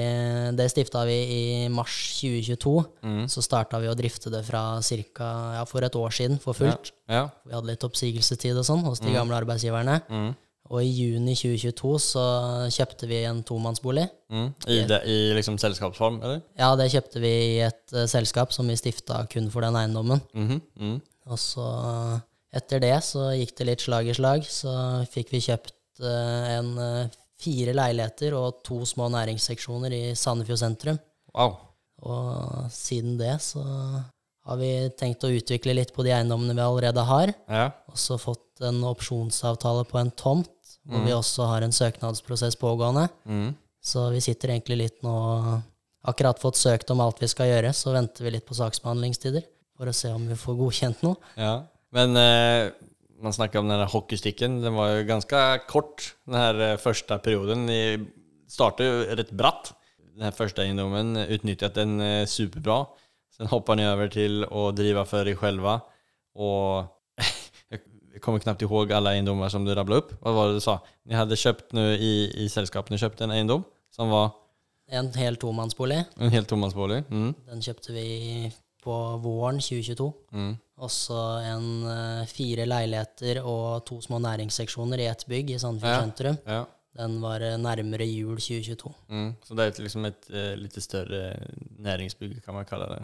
Det 0.58 0.68
stifta 0.70 1.02
vi 1.08 1.16
i 1.34 1.42
mars 1.72 1.96
2022. 2.20 2.76
Mm. 3.02 3.24
Så 3.32 3.42
starta 3.42 3.80
vi 3.82 3.90
å 3.90 3.96
drifte 3.98 4.30
det 4.30 4.44
fra 4.46 4.62
cirka, 4.86 5.30
Ja, 5.58 5.64
for 5.66 5.82
et 5.82 5.98
år 5.98 6.14
siden 6.14 6.38
for 6.42 6.54
fullt. 6.54 6.92
Ja. 7.10 7.26
Vi 7.42 7.56
hadde 7.56 7.72
litt 7.72 7.86
oppsigelsestid 7.86 8.54
og 8.54 8.66
sånn 8.66 8.86
hos 8.86 9.02
de 9.02 9.10
gamle 9.14 9.34
arbeidsgiverne. 9.42 10.00
Mm. 10.06 10.30
Og 10.70 10.84
i 10.86 10.90
juni 10.90 11.34
2022 11.34 11.92
så 12.04 12.24
kjøpte 12.70 13.08
vi 13.10 13.24
en 13.26 13.42
tomannsbolig. 13.46 14.04
Mm. 14.30 14.48
I, 14.70 14.76
det, 14.86 15.00
I 15.10 15.16
liksom 15.34 15.58
selskapsform, 15.58 16.20
eller? 16.22 16.44
Ja, 16.58 16.70
det 16.78 16.92
kjøpte 16.92 17.22
vi 17.22 17.32
i 17.56 17.56
et 17.66 17.94
uh, 17.96 18.04
selskap 18.10 18.54
som 18.54 18.70
vi 18.70 18.78
stifta 18.78 19.24
kun 19.32 19.50
for 19.50 19.66
den 19.66 19.78
eiendommen. 19.80 20.22
Mhm. 20.34 20.60
Mm. 20.78 20.98
Og 21.30 21.38
så 21.38 21.66
etter 22.54 22.80
det 22.82 22.96
så 23.06 23.28
gikk 23.36 23.52
det 23.58 23.66
litt 23.68 23.82
slag 23.84 24.08
i 24.10 24.14
slag. 24.16 24.46
Så 24.46 24.70
fikk 25.10 25.34
vi 25.34 25.42
kjøpt 25.48 25.74
uh, 26.04 26.46
en 26.54 26.70
uh, 26.78 27.18
fire 27.40 27.74
leiligheter 27.74 28.36
og 28.38 28.62
to 28.66 28.80
små 28.86 29.10
næringsseksjoner 29.10 29.94
i 29.96 30.04
Sandefjord 30.18 30.62
sentrum. 30.62 31.02
Wow. 31.34 31.58
Og 32.06 32.70
siden 32.74 33.18
det 33.20 33.36
så 33.44 33.64
har 34.48 34.58
vi 34.58 34.70
tenkt 34.98 35.24
å 35.26 35.32
utvikle 35.34 35.74
litt 35.76 35.92
på 35.94 36.04
de 36.06 36.14
eiendommene 36.16 36.56
vi 36.56 36.64
allerede 36.64 37.04
har. 37.06 37.32
Ja. 37.46 37.66
Og 37.90 37.98
så 38.00 38.18
fått 38.20 38.62
en 38.66 38.82
opsjonsavtale 38.88 39.84
på 39.88 40.00
en 40.00 40.12
tomt, 40.16 40.50
hvor 40.90 41.06
vi 41.06 41.14
også 41.14 41.48
har 41.50 41.64
en 41.64 41.74
søknadsprosess 41.74 42.58
pågående. 42.60 43.06
Mm. 43.24 43.50
Så 43.80 44.08
vi 44.14 44.20
sitter 44.24 44.54
egentlig 44.54 44.82
litt 44.84 45.02
nå 45.06 45.16
Akkurat 46.10 46.38
fått 46.40 46.56
søkt 46.56 46.88
om 46.94 47.02
alt 47.04 47.18
vi 47.20 47.26
skal 47.28 47.50
gjøre, 47.50 47.74
så 47.76 47.92
venter 47.92 48.24
vi 48.24 48.30
litt 48.32 48.46
på 48.48 48.54
saksbehandlingstider 48.56 49.42
for 49.76 49.90
å 49.90 49.92
se 49.92 50.08
om 50.16 50.22
vi 50.30 50.38
får 50.40 50.54
godkjent 50.56 51.02
noe. 51.04 51.18
Ja. 51.36 51.50
Men 51.92 52.16
eh, 52.16 52.70
man 53.20 53.34
snakker 53.36 53.60
om 53.60 53.68
den 53.68 53.84
hockeystikken. 53.84 54.62
den 54.64 54.78
var 54.78 54.94
jo 54.94 55.04
ganske 55.10 55.42
kort 55.68 56.14
den 56.24 56.38
her 56.40 56.80
første 56.80 57.18
perioden. 57.20 57.66
Den 57.68 58.08
startade 58.48 58.88
jo 58.88 59.18
rett 59.20 59.34
bratt. 59.36 59.74
Den 60.14 60.24
her 60.24 60.32
første 60.32 60.64
eiendommen 60.64 61.20
utnyttet 61.20 61.76
den 61.76 62.00
eh, 62.00 62.24
superbra. 62.24 62.86
Sen 63.36 63.52
hopper 63.52 63.76
ni 63.76 63.84
over 63.84 64.08
til 64.08 64.46
å 64.48 64.70
drive 64.72 65.04
for 65.04 65.28
er 65.28 65.36
selv. 65.36 65.68
Och 66.32 66.84
jag 66.84 66.99
kommer 68.20 68.38
knappt 68.38 68.62
ihåg 68.62 68.92
alla 68.92 69.12
eiendomar 69.14 69.48
som 69.48 69.64
du 69.64 69.74
rabblade 69.74 69.98
upp. 70.02 70.12
Vad 70.22 70.34
var 70.34 70.48
det 70.48 70.54
du 70.54 70.60
sa? 70.60 70.78
Ni 71.04 71.14
hade 71.14 71.36
köpt 71.36 71.72
nu 71.72 71.94
i, 71.94 72.32
i 72.44 72.48
sällskap, 72.48 72.90
ni 72.90 72.98
köpte 72.98 73.24
en 73.24 73.30
eiendom 73.30 73.64
som 73.90 74.10
var 74.10 74.30
En 74.90 75.12
hel 75.14 75.36
tomannsbolig. 75.36 76.04
en 76.18 76.30
helt 76.30 76.48
tomansbolig. 76.48 77.04
Mm. 77.10 77.34
Den 77.46 77.62
kjøpte 77.62 77.92
vi 77.92 78.50
på 78.82 79.16
våren 79.22 79.60
2022. 79.60 80.12
Mm. 80.32 80.56
Også 80.80 81.14
en 81.44 81.66
eh, 81.86 82.26
fire 82.26 82.64
leiligheter 82.66 83.42
og 83.44 83.84
to 83.86 84.00
små 84.00 84.18
næringsseksjoner 84.18 84.98
i 84.98 85.06
ett 85.06 85.26
bygg 85.28 85.50
i 85.50 85.58
Sandefjord 85.58 85.92
Ja. 85.94 86.00
sentrum. 86.00 86.38
Ja. 86.46 86.64
Den 86.96 87.20
var 87.22 87.38
nærmere 87.60 88.06
jul 88.08 88.36
2022. 88.40 88.90
Mm. 89.08 89.34
Så 89.44 89.54
det 89.54 89.66
er 89.66 89.82
liksom 89.84 90.04
et 90.08 90.26
uh, 90.34 90.54
litt 90.58 90.74
større 90.82 91.36
næringsbygg, 91.78 92.40
kan 92.44 92.54
man 92.56 92.64
kalle 92.66 92.88
det. 92.90 93.02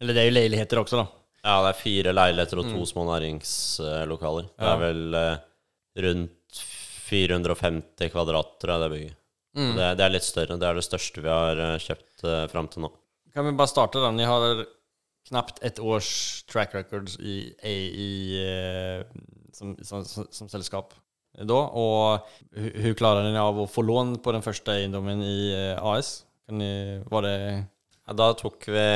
Eller 0.00 0.14
det 0.16 0.22
er 0.22 0.30
jo 0.30 0.36
leiligheter 0.38 0.80
også, 0.80 0.96
då. 1.02 1.06
Ja, 1.40 1.60
det 1.64 1.70
er 1.70 1.78
fire 1.80 2.12
leiligheter 2.12 2.60
og 2.60 2.68
to 2.68 2.84
små 2.88 3.06
næringslokaler. 3.08 4.50
Det 4.60 4.68
er 4.68 4.80
vel 4.82 5.16
eh, 5.16 5.38
rundt 6.04 6.60
450 7.10 8.12
kvadrat, 8.12 8.52
tror 8.60 8.74
jeg 8.74 8.82
det 8.82 8.90
bygget. 8.94 9.16
Mm. 9.56 9.72
Det, 9.74 9.86
det 9.98 10.04
er 10.04 10.12
litt 10.14 10.26
større. 10.26 10.58
Det 10.60 10.68
er 10.68 10.78
det 10.78 10.86
største 10.86 11.24
vi 11.24 11.32
har 11.32 11.62
eh, 11.64 11.78
kjøpt 11.82 12.26
uh, 12.26 12.44
fram 12.52 12.68
til 12.70 12.84
nå. 12.84 12.92
Kan 13.34 13.48
vi 13.48 13.56
bare 13.58 13.70
starte 13.70 14.02
da, 14.02 14.12
vi 14.14 14.28
har 14.28 14.64
knapt 15.30 15.62
ett 15.66 15.80
års 15.82 16.10
track 16.50 16.74
records 16.74 17.16
i, 17.18 17.38
i, 17.66 17.76
i 18.04 18.10
eh, 18.44 19.02
som, 19.56 19.74
som, 19.86 20.04
som, 20.06 20.28
som 20.34 20.50
selskap 20.50 20.94
da. 21.40 21.56
Og 21.56 22.26
hvordan 22.52 22.96
klarer 22.98 23.28
dere 23.28 23.42
av 23.42 23.60
å 23.62 23.68
få 23.70 23.84
lån 23.86 24.16
på 24.24 24.34
den 24.34 24.44
første 24.44 24.74
eiendommen 24.74 25.22
i 25.24 25.52
AS? 25.78 26.24
Kan 26.46 26.58
ni, 26.60 26.72
var 27.10 27.24
det... 27.24 27.36
Ja, 28.08 28.16
da 28.18 28.32
tok 28.34 28.66
vi 28.66 28.86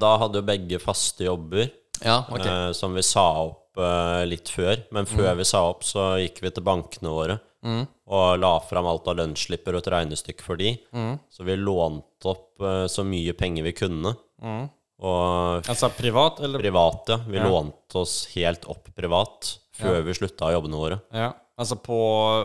Da 0.00 0.08
hadde 0.18 0.40
jo 0.40 0.48
begge 0.48 0.80
faste 0.82 1.28
jobber, 1.28 1.68
Ja, 2.04 2.24
eh, 2.38 2.72
som 2.72 2.94
vi 2.94 3.02
sa 3.02 3.24
opp 3.46 3.78
eh, 3.78 4.24
litt 4.26 4.48
før. 4.48 4.84
Men 4.92 5.06
før 5.06 5.36
vi 5.36 5.44
sa 5.44 5.64
opp, 5.70 5.82
så 5.86 6.16
gikk 6.22 6.40
vi 6.42 6.50
til 6.50 6.62
bankene 6.66 7.10
våre 7.14 7.40
Mm. 7.64 7.88
og 8.06 8.38
la 8.38 8.52
fram 8.60 8.86
alt 8.86 9.08
av 9.10 9.16
lønnsslipper 9.18 9.74
og 9.74 9.80
et 9.82 9.90
regnestykke 9.92 10.42
for 10.46 10.56
de. 10.56 10.76
Mm. 10.94 11.18
Så 11.28 11.42
vi 11.44 11.56
lånte 11.58 12.30
opp 12.30 12.60
eh, 12.62 12.84
så 12.86 13.02
mye 13.04 13.32
penger 13.34 13.64
vi 13.66 13.72
kunne. 13.72 14.12
Mm. 14.40 14.68
Og 15.02 15.66
altså 15.66 15.90
privat 15.94 16.38
eller? 16.40 16.58
privat, 16.62 17.04
ja. 17.08 17.16
Vi 17.26 17.36
Ja. 17.36 17.48
lånte 17.48 17.96
oss 17.98 18.28
helt 18.34 18.64
opp 18.70 18.88
privat 18.94 19.58
før 19.74 19.96
Ja. 19.96 20.02
vi 20.02 20.14
slutta 20.14 20.52
jobbene 20.54 20.76
våre. 20.78 21.00
Ja, 21.12 21.32
Altså 21.58 21.74
på... 21.82 21.98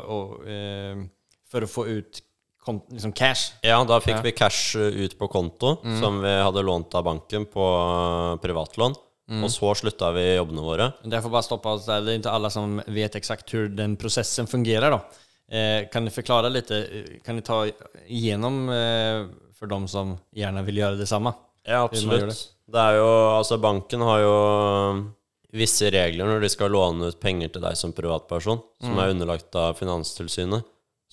Och, 0.07 0.47
eh, 0.47 0.95
For 1.51 1.61
å 1.61 1.67
få 1.69 1.85
ut 1.85 2.21
liksom 2.89 3.13
cash. 3.13 3.51
Ja, 3.61 3.83
da 3.83 3.99
fikk 3.99 4.15
Ja. 4.15 4.21
vi 4.23 4.31
cash 4.31 4.75
ut 4.75 5.19
på 5.19 5.27
konto 5.29 5.77
som 6.01 6.19
vi 6.23 6.27
hadde 6.41 6.63
lånt 6.65 6.95
av 6.95 7.03
banken 7.03 7.45
på 7.45 7.61
eh, 7.61 8.37
privatlån. 9.27 9.43
Og 9.43 9.51
så 9.51 9.73
slutta 9.79 10.11
vi 10.13 10.23
jobbene 10.35 10.61
våre. 10.65 10.93
Det 11.03 11.13
er 11.17 11.29
bara 11.29 11.41
stoppa 11.45 11.73
oss 11.77 11.85
der. 11.85 12.01
Det 12.03 12.13
er 12.13 12.19
ikke 12.19 12.33
alle 12.35 12.49
som 12.51 12.81
vet 12.87 13.15
exakt 13.15 13.49
hvordan 13.53 13.75
den 13.77 13.95
prosessen 13.97 14.47
fungerer. 14.47 14.89
da. 14.91 14.99
Eh, 15.51 15.87
kan 15.91 16.05
du 16.05 16.11
forklare 16.11 16.49
lite? 16.51 16.75
eh, 16.75 17.19
Kan 17.23 17.35
du 17.35 17.41
ta 17.41 17.65
igjennom 18.07 18.69
eh, 18.69 19.25
for 19.57 19.67
dem 19.67 19.87
som 19.87 20.17
vil 20.65 20.75
gjøre 20.81 20.97
det 20.97 21.07
samme 21.07 21.33
Ja, 21.67 21.83
absolutt. 21.83 22.49
Det 22.67 22.79
er 22.79 22.95
jo 22.97 23.09
Altså, 23.37 23.57
banken 23.61 24.01
har 24.01 24.19
jo 24.23 24.33
eh, 24.97 25.03
visse 25.53 25.91
regler 25.93 26.25
når 26.25 26.41
de 26.41 26.49
skal 26.49 26.71
låne 26.73 27.07
ut 27.11 27.19
penger 27.21 27.49
til 27.53 27.61
deg 27.61 27.75
som 27.77 27.93
privatperson, 27.93 28.61
som 28.81 28.97
er 28.99 29.11
underlagt 29.13 29.53
av 29.55 29.75
Finanstilsynet. 29.77 30.63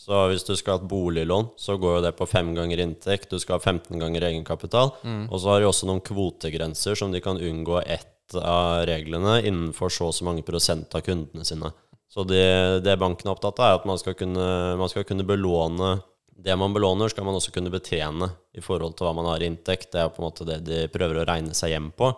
Så 0.01 0.17
hvis 0.31 0.47
du 0.49 0.55
skal 0.57 0.79
ha 0.79 0.81
et 0.81 0.89
boliglån, 0.89 1.51
så 1.61 1.77
går 1.77 1.99
jo 1.99 2.05
det 2.07 2.15
på 2.17 2.29
fem 2.31 2.55
ganger 2.57 2.81
inntekt. 2.81 3.29
Du 3.29 3.37
skal 3.43 3.59
ha 3.59 3.61
15 3.61 4.01
ganger 4.01 4.25
egenkapital. 4.31 4.95
Og 5.29 5.37
så 5.37 5.53
har 5.53 5.61
de 5.61 5.69
også 5.69 5.89
noen 5.91 6.01
kvotegrenser 6.01 6.97
som 6.97 7.13
de 7.13 7.21
kan 7.21 7.37
unngå 7.37 7.83
ett 7.85 8.37
av 8.39 8.87
reglene 8.89 9.41
innenfor 9.43 9.93
så 9.93 10.09
og 10.09 10.17
så 10.17 10.25
mange 10.25 10.45
prosent 10.47 10.95
av 10.97 11.05
kundene 11.05 11.45
sine. 11.45 11.69
Så 12.11 12.25
det, 12.27 12.81
det 12.87 12.97
banken 12.99 13.29
er 13.29 13.35
opptatt 13.35 13.61
av, 13.61 13.67
er 13.67 13.81
at 13.83 13.85
man 13.87 14.01
skal, 14.01 14.17
kunne, 14.19 14.47
man 14.81 14.91
skal 14.91 15.05
kunne 15.07 15.27
belåne 15.27 15.99
det 16.41 16.57
man 16.57 16.73
belåner, 16.73 17.11
skal 17.13 17.27
man 17.27 17.37
også 17.37 17.53
kunne 17.53 17.73
betjene 17.73 18.31
i 18.57 18.63
forhold 18.65 18.95
til 18.97 19.05
hva 19.07 19.13
man 19.19 19.29
har 19.29 19.43
i 19.43 19.49
inntekt. 19.51 19.91
Det 19.93 20.01
er 20.01 20.13
på 20.13 20.23
en 20.23 20.29
måte 20.31 20.47
det 20.49 20.63
de 20.65 20.79
prøver 20.93 21.21
å 21.21 21.27
regne 21.29 21.53
seg 21.57 21.75
hjem 21.75 21.91
på. 21.93 22.15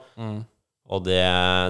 Og 0.92 1.04
det, 1.06 1.20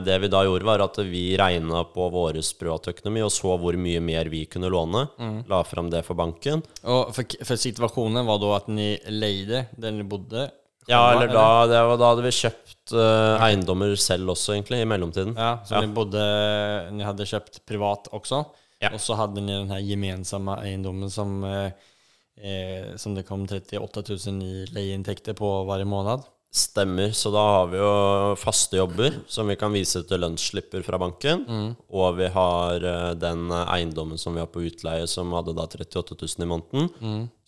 det 0.07 0.17
vi 0.25 0.31
da 0.33 0.41
gjorde, 0.47 0.67
var 0.67 0.83
at 0.83 0.97
vi 1.07 1.37
regna 1.39 1.85
på 1.87 2.09
vår 2.11 2.41
privatøkonomi 2.59 3.23
og 3.23 3.31
så 3.31 3.55
hvor 3.61 3.77
mye 3.79 4.01
mer 4.03 4.31
vi 4.33 4.45
kunne 4.51 4.71
låne. 4.73 5.05
La 5.51 5.63
fram 5.67 5.93
det 5.93 6.03
for 6.07 6.19
banken. 6.19 6.65
Og 6.83 7.13
for, 7.15 7.39
for, 7.47 7.61
situasjonen 7.61 8.27
var 8.27 8.41
da 8.43 8.57
at 8.57 8.73
ni 8.73 8.89
leide 9.13 9.67
der 9.77 9.93
dere 9.93 10.09
bodde? 10.09 10.49
Ja, 10.91 11.13
eller 11.13 11.31
da, 11.31 11.45
det 11.71 11.79
var, 11.87 11.99
da 12.01 12.09
hadde 12.11 12.25
vi 12.27 12.33
kjøpt 12.35 12.95
eh, 12.99 13.45
eiendommer 13.47 13.95
selv 14.01 14.33
også, 14.35 14.57
egentlig, 14.57 14.81
i 14.83 14.89
mellomtiden. 14.91 15.37
Ja, 15.39 15.53
så 15.67 15.77
Ja. 15.77 15.85
Ni, 15.85 15.93
bodde, 15.95 16.25
ni 16.97 17.07
hade 17.07 17.29
köpt 17.29 17.61
privat 17.69 18.11
også, 18.11 18.45
Ja. 18.83 18.91
og 18.91 18.99
så 18.99 19.15
hadde 19.15 19.41
ni 19.41 19.53
den 19.53 19.71
her 19.71 19.79
gemensamme 19.87 20.57
eiendommen 20.59 21.11
som, 21.11 21.45
eh, 21.47 21.71
eh, 22.43 22.97
som 22.99 23.15
det 23.15 23.27
kom 23.29 23.47
38 23.47 24.03
000 24.11 24.43
i 24.43 24.67
leieinntekter 24.75 25.39
på 25.39 25.53
hver 25.69 25.87
månad? 25.87 26.27
Stemmer. 26.53 27.15
Så 27.17 27.31
da 27.33 27.41
har 27.49 27.69
vi 27.73 27.79
jo 27.81 27.93
faste 28.37 28.77
jobber 28.77 29.15
som 29.31 29.49
vi 29.49 29.57
kan 29.57 29.73
vise 29.73 30.03
til 30.05 30.21
lønnsslipper 30.21 30.83
fra 30.85 30.99
banken. 31.01 31.47
Og 31.89 32.19
vi 32.19 32.27
har 32.35 32.85
eh, 32.85 33.13
den 33.17 33.47
eiendommen 33.63 34.21
som 34.21 34.37
vi 34.37 34.43
har 34.43 34.51
på 34.53 34.61
utleie, 34.69 35.07
som 35.09 35.33
hadde 35.33 35.55
da 35.57 35.65
38 35.65 36.13
000 36.21 36.45
i 36.45 36.51
måneden. 36.51 36.91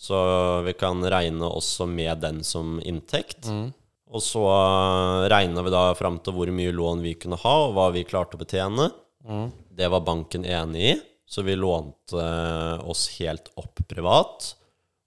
Så 0.01 0.17
vi 0.65 0.73
kan 0.81 1.05
regne 1.05 1.45
også 1.53 1.85
med 1.91 2.23
den 2.25 2.41
som 2.49 2.79
inntekt. 2.81 3.45
Og 4.15 4.23
så 4.25 4.41
eh, 4.49 5.29
regna 5.35 5.63
vi 5.67 5.75
da 5.75 5.85
fram 5.99 6.17
til 6.25 6.33
hvor 6.39 6.49
mye 6.57 6.73
lån 6.73 7.05
vi 7.05 7.13
kunne 7.21 7.37
ha, 7.45 7.55
og 7.69 7.77
hva 7.77 7.91
vi 7.93 8.07
klarte 8.09 8.39
å 8.39 8.41
betjene. 8.41 8.89
Det 9.75 9.89
var 9.93 10.05
banken 10.07 10.45
enig 10.49 10.89
i, 10.95 10.97
så 11.29 11.43
vi 11.45 11.57
lånte 11.61 12.17
eh, 12.25 12.89
oss 12.89 13.09
helt 13.19 13.53
opp 13.61 13.85
privat. 13.91 14.55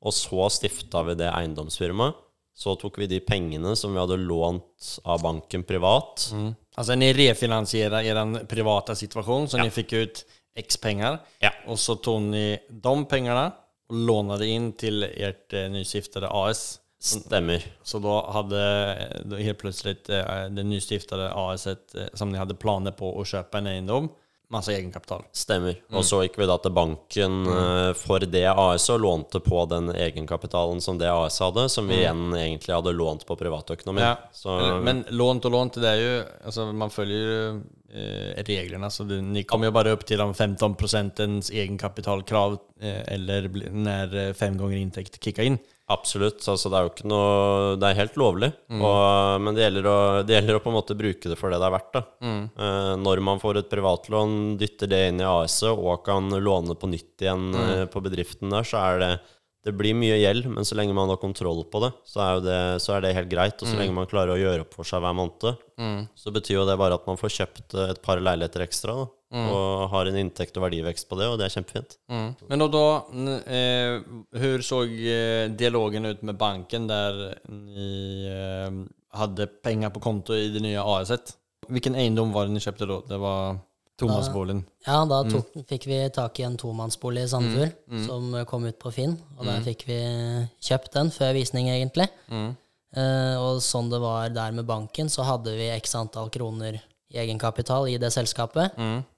Og 0.06 0.14
så 0.14 0.46
stifta 0.54 1.02
vi 1.10 1.18
det 1.18 1.34
eiendomsfirmaet. 1.34 2.14
Så 2.58 2.74
tok 2.82 2.98
vi 2.98 3.06
de 3.12 3.20
pengene 3.22 3.76
som 3.78 3.94
vi 3.94 4.02
hadde 4.02 4.18
lånt 4.18 4.96
av 5.06 5.22
banken 5.22 5.62
privat. 5.68 6.32
Altså, 6.78 6.96
ni 6.98 7.12
refinansierade 7.14 8.02
deres 8.10 8.50
private 8.50 8.96
situasjon, 8.98 9.46
så 9.52 9.62
ni 9.62 9.70
fikk 9.74 9.94
ut 9.94 10.24
X 10.58 10.80
penger. 10.82 11.20
Ja. 11.44 11.54
Og 11.70 11.78
så 11.78 12.00
tog 12.02 12.22
ni 12.32 12.58
de 12.70 13.06
pengarna 13.06 13.52
och 13.90 13.96
lånade 13.96 14.48
inn 14.48 14.72
til 14.74 15.04
ert 15.04 15.54
eh, 15.54 15.70
nystiftade 15.72 16.28
AS 16.28 16.80
Stemmer. 17.00 17.62
Så 17.84 18.00
da 18.02 18.32
hadde 18.34 18.60
helt 19.38 19.60
plötsligt 19.62 20.10
eh, 20.10 20.48
det 20.50 20.64
nystiftede 20.64 21.30
AS 21.30 21.68
et, 21.68 21.96
som 22.14 22.32
de 22.32 22.40
hadde 22.40 22.58
planer 22.58 22.96
på 22.98 23.12
å 23.14 23.26
kjøpe 23.26 23.62
en 23.62 23.70
eiendom, 23.70 24.10
masse 24.54 24.74
egenkapital. 24.74 25.26
Stemmer. 25.36 25.76
Mm. 25.90 25.98
Og 26.00 26.06
så 26.08 26.22
gikk 26.24 26.38
vi 26.40 26.48
da 26.48 26.56
til 26.64 26.74
banken 26.76 27.40
mm. 27.44 27.98
for 28.00 28.24
det 28.24 28.46
AS-et 28.52 28.94
og 28.96 29.02
lånte 29.04 29.42
på 29.44 29.66
den 29.72 29.92
egenkapitalen 29.92 30.80
som 30.84 31.00
det 31.00 31.10
AS 31.12 31.40
hadde, 31.44 31.68
som 31.72 31.90
vi 31.90 32.00
igjen 32.02 32.32
egentlig 32.38 32.76
hadde 32.76 32.96
lånt 32.96 33.26
på 33.28 33.36
privatøkonomi. 33.40 34.04
Mm. 34.04 34.08
Ja. 34.08 34.78
Men 34.84 35.04
lånt 35.10 35.48
og 35.50 35.56
lånt, 35.56 35.82
det 35.84 35.92
er 35.92 36.04
jo 36.04 36.14
Altså, 36.48 36.70
man 36.72 36.92
følger 36.94 37.34
eh, 37.34 37.58
reglerna. 38.46 38.90
Så 38.90 39.04
ni 39.04 39.44
kommer 39.44 39.66
ju 39.68 39.72
bara 39.72 39.92
upp 39.92 40.06
till 40.06 40.18
de 40.18 40.34
15 40.34 40.76
procentens 40.76 41.50
egenkapitalkrav 41.52 42.58
eh, 42.82 43.14
eller 43.14 43.70
när 43.72 44.28
eh, 44.28 44.34
fem 44.34 44.58
gånger 44.58 44.78
intäkt 44.78 45.24
kickar 45.24 45.44
in. 45.44 45.58
absolutt. 45.90 46.48
Altså, 46.48 46.70
det 46.70 46.78
er 46.78 46.84
jo 46.84 46.90
ikke 46.92 47.08
noe 47.08 47.76
Det 47.80 47.88
er 47.88 47.96
helt 48.02 48.18
lovlig. 48.20 48.50
Mm. 48.70 48.82
Og, 48.84 49.42
men 49.42 49.56
det 49.56 49.64
gjelder, 49.64 49.86
å, 49.88 49.98
det 50.28 50.36
gjelder 50.36 50.58
å 50.58 50.64
på 50.66 50.70
en 50.70 50.76
måte 50.76 50.98
bruke 51.00 51.30
det 51.32 51.38
for 51.40 51.50
det 51.54 51.60
det 51.62 51.68
er 51.70 51.76
verdt. 51.78 52.00
Mm. 52.20 52.42
Eh, 52.60 52.94
når 53.00 53.22
man 53.24 53.40
får 53.40 53.62
et 53.62 53.70
privatlån, 53.72 54.58
dytter 54.60 54.88
det 54.92 55.02
inn 55.14 55.22
i 55.24 55.30
AS-et 55.30 55.72
og 55.72 56.04
kan 56.06 56.28
låne 56.44 56.76
på 56.76 56.90
nytt 56.92 57.24
igjen 57.24 57.48
Mm. 57.56 57.70
eh, 57.72 57.86
på 57.88 58.04
bedriften 58.04 58.52
der, 58.52 58.68
så 58.68 58.78
er 58.84 59.00
det 59.00 59.12
det 59.68 59.74
blir 59.76 59.96
mye 59.98 60.16
gjeld, 60.22 60.48
men 60.54 60.66
så 60.68 60.78
lenge 60.80 60.96
man 60.96 61.12
har 61.12 61.20
kontroll 61.22 61.62
på 61.68 61.82
det, 61.84 61.92
så 62.08 62.22
er, 62.24 62.42
det, 62.46 62.60
så 62.84 62.96
er 62.96 63.04
det 63.04 63.14
helt 63.18 63.30
greit. 63.32 63.60
Og 63.60 63.68
så 63.68 63.76
lenge 63.80 63.96
man 63.96 64.08
klarer 64.10 64.34
å 64.34 64.40
gjøre 64.40 64.64
opp 64.66 64.74
for 64.80 64.88
seg 64.88 65.04
hver 65.04 65.16
måned, 65.18 65.60
så 66.18 66.34
betyr 66.36 66.60
jo 66.62 66.66
det 66.70 66.78
bare 66.80 66.98
at 66.98 67.08
man 67.10 67.20
får 67.20 67.34
kjøpt 67.42 67.76
eh, 67.78 67.92
et 67.94 68.02
par 68.06 68.22
leiligheter 68.24 68.64
ekstra, 68.66 68.96
da, 69.04 69.08
og 69.52 69.90
har 69.92 70.08
en 70.08 70.18
inntekt 70.22 70.56
og 70.58 70.64
verdivekst 70.64 71.10
på 71.10 71.18
det, 71.20 71.28
og 71.28 71.36
det 71.42 71.50
er 71.50 71.56
kjempefint. 71.58 71.98
Men 72.48 72.64
da, 72.72 72.86
eh, 73.52 73.98
hur 74.40 74.64
såg 74.64 74.94
eh, 75.04 75.50
dialogen 75.52 76.08
ut 76.08 76.24
med 76.24 76.40
banken 76.40 76.88
der 76.88 77.20
ni 77.52 78.24
eh, 78.32 78.72
hadde 79.20 79.50
penger 79.64 79.92
på 79.92 80.00
konto 80.08 80.34
i 80.38 80.48
det 80.54 80.64
nye 80.64 80.80
AS-et? 80.80 81.36
Hvilken 81.68 81.98
eiendom 82.00 82.32
var 82.32 82.48
det 82.48 82.56
ni 82.56 82.64
kjøpte 82.64 82.88
da? 82.88 83.02
Det 83.10 83.18
var 83.20 83.58
Thomasboligen. 83.98 84.64
Ja, 84.86 85.00
da 85.10 85.24
tok, 85.26 85.48
fikk 85.68 85.88
vi 85.90 85.98
tak 86.14 86.40
i 86.40 86.44
en 86.46 86.58
tomannsbolig 86.58 87.24
i 87.26 87.28
Sandefjord 87.32 87.74
som 88.06 88.46
kom 88.46 88.66
ut 88.70 88.78
på 88.80 88.92
Finn. 88.94 89.18
Og 89.40 89.46
der 89.46 89.62
fikk 89.66 89.88
vi 89.88 89.98
kjøpt 90.62 90.94
den 90.94 91.10
før 91.12 91.34
visning, 91.34 91.70
egentlig. 91.74 92.08
Eh, 92.98 93.36
og 93.42 93.60
sånn 93.62 93.90
det 93.92 94.00
var 94.00 94.30
der 94.30 94.52
med 94.56 94.66
banken, 94.66 95.10
så 95.10 95.26
hadde 95.28 95.52
vi 95.58 95.68
x 95.76 95.96
antall 95.96 96.30
kroner 96.30 96.78
i 97.10 97.18
egenkapital 97.20 97.88
i 97.90 97.98
det 97.98 98.12
selskapet. 98.14 98.78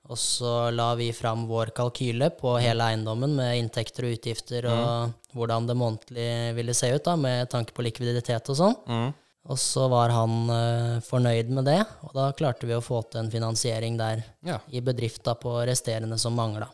Og 0.09 0.17
så 0.17 0.71
la 0.73 0.95
vi 0.95 1.11
fram 1.13 1.45
vår 1.47 1.69
kalkyle 1.77 2.31
på 2.39 2.55
hele 2.59 2.81
eiendommen 2.89 3.35
med 3.35 3.59
inntekter 3.59 4.07
og 4.07 4.15
utgifter 4.17 4.65
og 4.71 5.11
hvordan 5.37 5.67
det 5.69 5.75
månedlig 5.77 6.55
ville 6.57 6.73
se 6.73 6.89
ut, 6.95 7.03
da, 7.05 7.15
med 7.15 7.49
tanke 7.51 7.73
på 7.73 7.83
likviditet 7.85 8.49
og 8.49 8.55
sånn. 8.57 9.13
Og 9.47 9.59
så 9.59 9.85
var 9.89 10.11
han 10.13 10.33
uh, 10.51 10.97
fornøyd 11.05 11.51
med 11.55 11.69
det, 11.69 11.79
og 12.05 12.11
da 12.17 12.29
klarte 12.37 12.67
vi 12.67 12.75
å 12.75 12.83
få 12.83 13.01
til 13.07 13.23
en 13.23 13.31
finansiering 13.31 13.95
der 13.99 14.25
Ja, 14.45 14.59
i 14.67 14.81
bedrifta 14.83 15.37
på 15.39 15.55
resterende 15.69 16.19
som 16.19 16.35
mangla, 16.37 16.67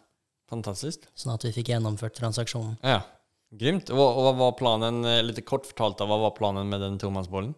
Fantastisk. 0.49 1.05
sånn 1.13 1.35
at 1.35 1.45
vi 1.45 1.53
fikk 1.55 1.69
gjennomført 1.75 2.17
transaksjonen. 2.17 2.79
Ja, 2.81 3.03
grymt. 3.53 3.93
Og, 3.93 4.01
og, 4.01 4.23
hva 4.25 4.33
var 4.39 4.57
planen, 4.57 5.05
litt 5.27 5.43
kort 5.45 5.69
fortalt, 5.69 5.99
da, 6.01 6.09
hva 6.09 6.19
var 6.25 6.35
planen 6.37 6.67
med 6.71 6.81
den 6.83 6.97
tomannsboligen? 7.01 7.53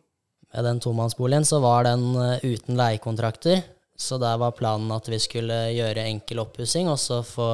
Med 0.53 0.63
den 0.67 0.83
tomannsboligen 0.83 1.47
så 1.47 1.61
var 1.63 1.87
den 1.87 2.09
uh, 2.15 2.35
uten 2.43 2.77
leiekontrakter, 2.79 3.63
så 3.97 4.19
der 4.21 4.37
var 4.37 4.53
planen 4.59 4.91
at 4.93 5.07
vi 5.09 5.17
skulle 5.23 5.55
gjøre 5.73 6.05
enkel 6.05 6.43
oppussing 6.43 6.91
og 6.91 6.99
så 7.01 7.23
få 7.25 7.47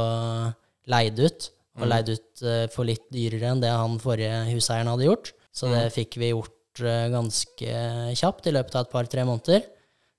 leid 0.92 1.22
ut. 1.22 1.54
Og 1.82 1.88
leid 1.89 2.12
ut 2.12 2.44
uh, 2.46 2.66
for 2.74 2.86
litt 2.86 3.08
dyrere 3.13 3.54
enn 3.54 3.63
det 3.63 3.72
han 3.74 3.96
forrige 4.02 4.44
huseieren 4.52 4.92
hadde 4.92 5.08
gjort. 5.08 5.32
Så 5.54 5.70
det 5.70 5.88
fikk 5.94 6.18
vi 6.18 6.32
gjort 6.32 6.50
eh, 6.50 6.62
ganske 6.80 7.78
kjapt, 8.18 8.48
i 8.48 8.54
løpet 8.56 8.76
av 8.76 8.86
et 8.86 8.92
par-tre 8.92 9.26
måneder. 9.28 9.66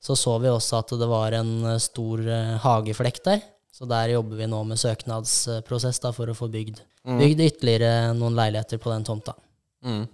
Så 0.05 0.17
så 0.21 0.37
vi 0.39 0.51
også 0.53 0.83
at 0.83 0.93
det 1.01 1.09
var 1.09 1.33
en 1.33 1.53
eh, 1.65 1.81
stor 1.81 2.21
eh, 2.29 2.57
hageflekk 2.61 3.23
der. 3.25 3.45
Så 3.75 3.89
der 3.91 4.13
jobber 4.13 4.39
vi 4.39 4.47
nå 4.47 4.61
med 4.69 4.79
søknadsprosess 4.79 5.99
da, 6.05 6.13
for 6.15 6.31
å 6.31 6.37
få 6.37 6.47
bygd, 6.53 6.83
bygd 7.09 7.41
ytterligere 7.43 8.13
noen 8.15 8.37
leiligheter 8.39 8.79
på 8.79 8.93
den 8.93 9.07
tomta. 9.09 9.35
Mm. 9.83 10.05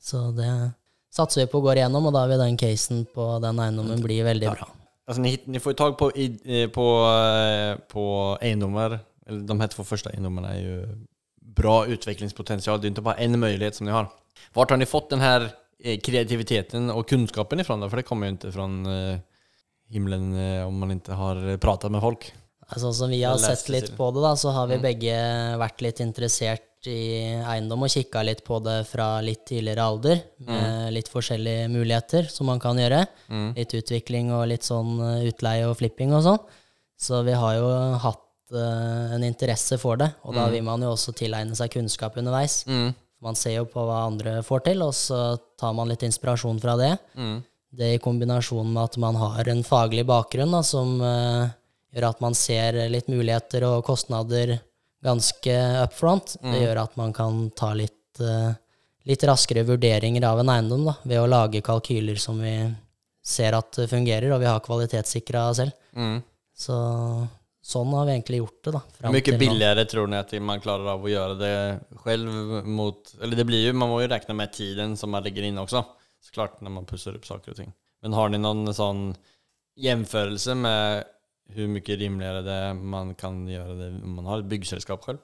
Så 0.00 0.30
det 0.32 0.48
satser 1.12 1.42
vi 1.42 1.50
på 1.52 1.60
går 1.60 1.82
igjennom, 1.82 2.06
og 2.08 2.14
da 2.16 2.22
vil 2.30 2.40
den 2.40 2.56
casen 2.56 3.02
på 3.12 3.26
den 3.42 3.60
eiendommen 3.60 4.00
bli 4.00 4.22
veldig 4.24 4.54
bra. 4.54 4.70
Altså, 5.10 5.20
ni, 5.26 5.34
ni 5.50 5.60
får 5.60 5.74
tak 5.74 5.82
tag 5.82 5.98
på, 5.98 6.10
i, 6.14 6.30
eh, 6.46 6.66
på, 6.70 6.86
eh, 7.10 7.74
på 7.90 8.04
eiendommer 8.40 9.00
eller 9.30 9.40
de 9.40 9.60
här 9.60 9.68
två 9.68 9.84
første 9.84 10.10
egendomarna 10.10 10.54
er 10.54 10.62
jo 10.62 10.76
bra 11.54 11.84
utviklingspotensial. 11.86 12.80
Det 12.80 12.88
er 12.88 12.94
ikke 12.94 13.06
bare 13.06 13.22
en 13.22 13.38
mulighet 13.40 13.76
som 13.76 13.86
de 13.86 13.92
har. 13.92 14.08
Hvor 14.52 14.66
har 14.70 14.76
ni 14.76 14.86
fått 14.86 15.10
den 15.10 15.20
eh, 15.22 15.50
kreativiteten 16.02 16.90
och 16.90 17.08
kunskapen 17.08 17.60
ifrån 17.60 17.80
då? 17.80 17.90
För 17.90 17.96
det 17.96 18.02
kommer 18.02 18.26
ju 18.26 18.30
inte 18.30 18.52
från 18.52 18.86
himmelen 18.86 19.20
himlen 19.90 20.34
eh, 20.38 20.66
om 20.66 20.78
man 20.78 20.90
inte 20.90 21.12
har 21.12 21.48
eh, 21.48 21.56
pratat 21.56 21.92
med 21.92 22.00
folk. 22.00 22.32
Sånn 22.76 22.94
som 22.94 23.10
vi 23.10 23.22
har 23.26 23.38
sett 23.42 23.66
litt 23.68 23.96
på 23.96 24.10
det, 24.14 24.22
da, 24.22 24.36
så 24.38 24.52
har 24.54 24.68
vi 24.70 24.78
begge 24.78 25.14
vært 25.58 25.82
litt 25.82 26.00
interessert 26.04 26.86
i 26.86 27.26
eiendom 27.42 27.82
og 27.82 27.90
kikka 27.92 28.22
litt 28.22 28.44
på 28.46 28.60
det 28.62 28.84
fra 28.88 29.18
litt 29.20 29.42
tidligere 29.50 29.88
alder, 29.90 30.20
med 30.46 30.94
litt 30.94 31.10
forskjellige 31.10 31.66
muligheter 31.68 32.30
som 32.30 32.46
man 32.48 32.62
kan 32.62 32.78
gjøre. 32.78 33.02
Litt 33.58 33.74
utvikling 33.74 34.30
og 34.36 34.46
litt 34.52 34.68
sånn 34.68 34.94
eh, 35.02 35.26
utleie 35.32 35.66
og 35.66 35.76
flipping 35.82 36.14
og 36.14 36.24
sånn. 36.28 36.40
Så 37.00 37.24
vi 37.26 37.34
har 37.34 37.58
jo 37.58 37.68
hatt 38.06 38.54
eh, 38.54 39.16
en 39.18 39.26
interesse 39.26 39.80
for 39.82 39.98
det, 39.98 40.12
og 40.22 40.38
da 40.38 40.46
vil 40.54 40.62
man 40.62 40.86
jo 40.86 40.94
også 40.94 41.16
tilegne 41.18 41.58
seg 41.58 41.74
kunnskap 41.74 42.16
underveis. 42.22 42.62
Man 43.20 43.36
ser 43.36 43.58
jo 43.58 43.66
på 43.68 43.82
hva 43.84 44.06
andre 44.06 44.38
får 44.46 44.64
til, 44.70 44.82
og 44.86 44.94
så 44.96 45.36
tar 45.60 45.74
man 45.76 45.90
litt 45.90 46.04
inspirasjon 46.06 46.60
fra 46.62 46.76
det. 46.80 46.94
Det 47.70 47.94
i 47.94 48.00
kombinasjon 48.02 48.72
med 48.72 48.82
at 48.82 48.96
man 49.02 49.18
har 49.20 49.48
en 49.52 49.60
faglig 49.66 50.06
bakgrunn 50.08 50.56
da, 50.56 50.62
som 50.66 50.96
uh, 51.04 51.50
gjør 51.92 52.08
at 52.08 52.22
man 52.24 52.34
ser 52.34 52.78
litt 52.90 53.10
muligheter 53.12 53.66
og 53.68 53.84
kostnader 53.86 54.56
ganske 55.04 55.56
up 55.84 55.94
front. 55.96 56.34
Det 56.40 56.64
gjør 56.64 56.82
at 56.82 56.96
man 56.98 57.12
kan 57.16 57.44
ta 57.56 57.70
litt, 57.76 58.22
uh, 58.24 58.56
litt 59.06 59.26
raskere 59.28 59.66
vurderinger 59.68 60.24
av 60.26 60.40
en 60.42 60.54
eiendom 60.56 60.88
da, 60.88 60.96
ved 61.04 61.20
å 61.20 61.28
lage 61.30 61.62
kalkyler 61.64 62.18
som 62.20 62.40
vi 62.42 62.56
ser 63.20 63.54
at 63.54 63.82
fungerer, 63.90 64.32
og 64.32 64.40
vi 64.40 64.48
har 64.48 64.64
kvalitetssikra 64.64 65.44
selv. 65.60 65.76
Så 66.56 66.76
sånn 67.70 67.94
har 67.96 68.08
vi 68.08 68.16
egentlig 68.16 68.40
gjort 68.42 68.58
det. 68.66 68.72
da. 68.76 68.82
Hvor 69.00 69.14
mye 69.14 69.38
billigare 69.40 69.84
tror 69.88 70.10
ni 70.10 70.18
at 70.18 70.34
man 70.44 70.62
klarer 70.62 70.90
av 70.94 71.04
å 71.06 71.10
gjøre 71.12 71.36
det 71.40 71.54
selv 72.04 72.68
mot, 72.68 73.14
eller 73.20 73.38
det 73.38 73.46
blir 73.48 73.68
jo, 73.68 73.76
man 73.78 73.92
må 73.92 74.00
jo 74.02 74.10
regne 74.10 74.36
med 74.36 74.52
tiden 74.56 74.96
som 75.00 75.12
man 75.14 75.24
legger 75.26 75.46
inn 75.48 75.60
også, 75.62 75.84
så 76.20 76.34
klart, 76.34 76.58
når 76.60 76.74
man 76.80 76.88
pusser 76.88 77.16
opp 77.16 77.28
saker 77.28 77.54
og 77.54 77.60
ting. 77.62 77.72
Men 78.04 78.16
har 78.16 78.30
ni 78.32 78.40
noen 78.40 78.68
sånn 78.76 79.10
jämförelse 79.80 80.56
med 80.58 81.08
hvor 81.50 81.66
mye 81.72 81.96
rimeligere 81.98 82.44
det 82.46 82.60
man 82.78 83.14
kan 83.18 83.42
gjøre 83.48 83.74
det 83.78 83.88
om 84.04 84.14
man 84.20 84.28
har 84.30 84.42
et 84.42 84.50
byggselskap 84.50 85.06
selv? 85.06 85.22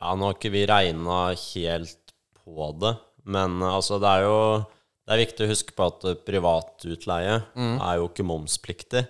Ja, 0.00 0.14
nå 0.14 0.28
har 0.28 0.36
ikke 0.36 0.52
vi 0.54 0.64
regna 0.68 1.18
helt 1.32 2.14
på 2.44 2.68
det, 2.82 2.94
men 3.24 3.58
altså, 3.64 3.98
det 4.02 4.10
er 4.10 4.26
jo 4.28 4.38
Det 5.04 5.12
er 5.12 5.20
viktig 5.20 5.44
å 5.44 5.48
huske 5.50 5.72
på 5.76 5.84
at 5.84 6.04
privatutleie 6.24 6.24
privatutleie 6.24 7.34
er 7.60 7.96
jo 8.00 8.06
ikke 8.08 8.24
momspliktig. 8.24 9.02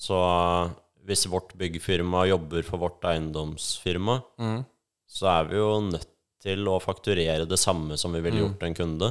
Så 0.00 0.16
eh, 0.16 0.70
hvis 1.10 1.26
vårt 1.30 1.52
byggfirma 1.58 2.24
jobber 2.30 2.62
for 2.66 2.78
vårt 2.86 3.02
eiendomsfirma, 3.10 4.20
så 5.10 5.26
er 5.36 5.50
vi 5.50 5.58
jo 5.58 5.72
nødt 5.90 6.06
til 6.40 6.68
å 6.70 6.78
fakturere 6.80 7.44
det 7.50 7.58
samme 7.60 7.98
som 8.00 8.14
vi 8.16 8.22
ville 8.24 8.38
gjort 8.46 8.62
en 8.64 8.74
kunde. 8.78 9.10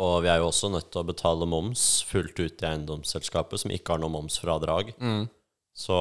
Og 0.00 0.22
vi 0.24 0.30
er 0.32 0.38
jo 0.40 0.46
også 0.48 0.70
nødt 0.72 0.88
til 0.94 1.02
å 1.02 1.08
betale 1.10 1.44
moms 1.50 1.82
fullt 2.08 2.38
ut 2.40 2.62
i 2.62 2.68
eiendomsselskapet, 2.70 3.60
som 3.60 3.70
ikke 3.74 3.92
har 3.92 4.00
noe 4.00 4.14
momsfradrag. 4.14 4.94
Så 5.76 5.94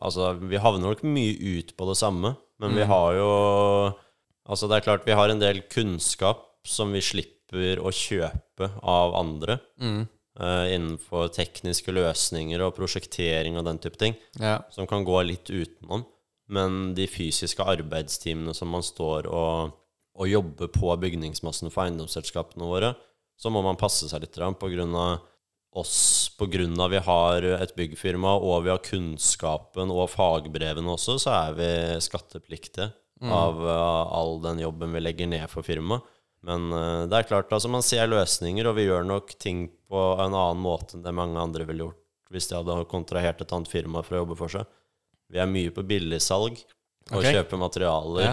altså, 0.00 0.32
vi 0.40 0.56
havner 0.62 0.88
nok 0.94 1.02
mye 1.04 1.36
ut 1.58 1.74
på 1.76 1.88
det 1.90 1.96
samme, 2.00 2.36
men 2.58 2.70
vi 2.78 2.82
har 2.88 3.14
jo 3.18 3.30
Altså, 4.48 4.68
det 4.70 4.76
er 4.76 4.84
klart 4.86 5.06
vi 5.06 5.12
har 5.18 5.28
en 5.28 5.40
del 5.42 5.58
kunnskap 5.66 6.44
som 6.64 6.92
vi 6.94 7.00
slipper 7.02 7.80
å 7.82 7.90
kjøpe 7.90 8.68
av 8.82 9.14
andre. 9.18 9.56
Eh, 10.40 10.74
innenfor 10.74 11.30
tekniske 11.34 11.94
løsninger 11.94 12.62
og 12.64 12.74
prosjektering 12.76 13.58
og 13.58 13.66
den 13.68 13.80
type 13.82 13.98
ting 14.00 14.16
Ja. 14.40 14.60
som 14.70 14.86
kan 14.86 15.04
gå 15.04 15.22
litt 15.26 15.50
utenom. 15.50 16.06
Men 16.48 16.94
de 16.94 17.08
fysiske 17.10 17.64
arbeidstimene 17.64 18.54
som 18.54 18.70
man 18.70 18.84
står 18.86 19.26
og, 19.26 19.72
og 20.14 20.28
jobber 20.30 20.70
på 20.70 20.92
bygningsmassen 21.02 21.72
for 21.74 21.86
eiendomsselskapene 21.86 22.68
våre, 22.68 22.94
så 23.36 23.50
må 23.50 23.62
man 23.62 23.76
passe 23.76 24.08
seg 24.08 24.22
litt 24.22 24.36
på 24.36 24.70
grunn 24.72 24.94
av 24.94 25.18
oss, 25.76 26.30
av 26.40 26.90
vi 26.90 26.98
har 27.04 27.42
et 27.42 27.74
byggfirma, 27.76 28.32
og 28.40 28.64
vi 28.64 28.70
har 28.72 28.80
kunnskapen 28.84 29.90
og 29.92 30.08
fagbrevene 30.08 30.88
også, 30.88 31.18
så 31.20 31.34
er 31.34 31.56
vi 31.58 31.68
skattepliktige 32.00 32.92
av 33.22 33.60
uh, 33.64 34.12
all 34.12 34.40
den 34.44 34.60
jobben 34.60 34.92
vi 34.92 35.00
legger 35.00 35.28
ned 35.28 35.48
for 35.52 35.64
firmaet. 35.66 36.04
Men 36.46 36.68
uh, 36.72 37.06
det 37.08 37.16
er 37.16 37.28
klart, 37.28 37.52
altså 37.52 37.68
man 37.72 37.84
ser 37.84 38.08
løsninger, 38.08 38.68
og 38.68 38.76
vi 38.76 38.86
gjør 38.86 39.06
nok 39.08 39.34
ting 39.40 39.66
på 39.90 40.02
en 40.20 40.34
annen 40.34 40.62
måte 40.62 40.96
enn 40.96 41.04
det 41.04 41.14
mange 41.14 41.38
andre 41.40 41.66
ville 41.68 41.86
gjort 41.86 42.02
hvis 42.34 42.48
de 42.50 42.56
hadde 42.58 42.80
kontrahert 42.90 43.40
et 43.44 43.52
annet 43.54 43.70
firma 43.70 44.00
for 44.02 44.16
å 44.16 44.24
jobbe 44.24 44.34
for 44.40 44.50
seg. 44.50 44.66
Vi 45.30 45.38
er 45.38 45.46
mye 45.46 45.70
på 45.74 45.84
billigsalg 45.86 46.56
og 47.12 47.20
okay. 47.20 47.36
kjøper 47.36 47.60
materialer 47.60 48.24
Ja. 48.24 48.32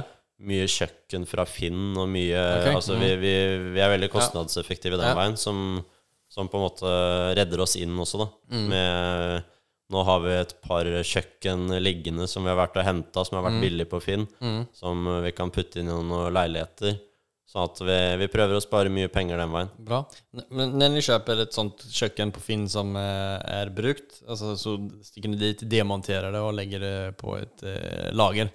mye 0.49 0.65
kjøkken 0.65 1.27
fra 1.29 1.45
Finn 1.45 1.93
og 2.01 2.07
mye 2.09 2.33
okay. 2.41 2.73
Altså, 2.73 2.97
vi, 2.97 3.11
vi, 3.21 3.33
vi 3.75 3.79
er 3.85 3.91
veldig 3.93 4.09
kostnadseffektive 4.13 4.97
den 4.97 5.11
Ja. 5.11 5.13
veien, 5.19 5.37
som, 5.37 5.83
som 6.27 6.49
på 6.49 6.57
en 6.57 6.65
måte 6.65 6.93
redder 7.37 7.61
oss 7.61 7.75
inn 7.77 7.93
også, 8.01 8.23
da. 8.25 8.29
Mm. 8.49 8.67
Med 8.73 9.49
Nå 9.93 10.01
har 10.07 10.21
vi 10.23 10.31
et 10.33 10.53
par 10.63 10.87
kjøkken 11.05 11.67
liggende 11.83 12.25
som 12.31 12.41
vi 12.41 12.49
har 12.49 12.57
vært 12.57 12.77
og 12.81 12.85
henta, 12.87 13.21
som 13.27 13.35
har 13.37 13.43
vært 13.45 13.59
billig 13.61 13.85
på 13.91 13.99
Finn, 14.01 14.23
Mm. 14.41 14.63
som 14.73 15.05
vi 15.21 15.31
kan 15.37 15.51
putte 15.53 15.77
inn 15.83 15.89
i 15.91 15.93
noen 15.93 16.33
leiligheter. 16.33 16.95
Sånn 17.53 17.67
at 17.69 17.81
vi, 17.85 17.95
vi 18.23 18.27
prøver 18.33 18.57
å 18.57 18.63
spare 18.63 18.89
mye 18.89 19.11
penger 19.13 19.37
den 19.37 19.51
veien. 19.53 19.67
Bra. 19.85 19.99
Men 20.49 20.71
når 20.73 20.95
dere 20.95 21.03
kjøper 21.05 21.41
et 21.43 21.53
sånt 21.53 21.83
kjøkken 21.93 22.31
på 22.33 22.41
Finn 22.41 22.63
som 22.71 22.95
er 22.97 23.69
brukt, 23.69 24.23
altså, 24.25 24.55
så 24.57 24.73
stikker 25.05 25.35
dere 25.35 25.51
dit, 25.53 25.61
demonterer 25.69 26.33
det 26.33 26.41
og 26.41 26.55
legger 26.57 26.81
det 26.81 26.95
på 27.21 27.35
et 27.37 27.61
eh, 27.69 28.07
lager? 28.17 28.49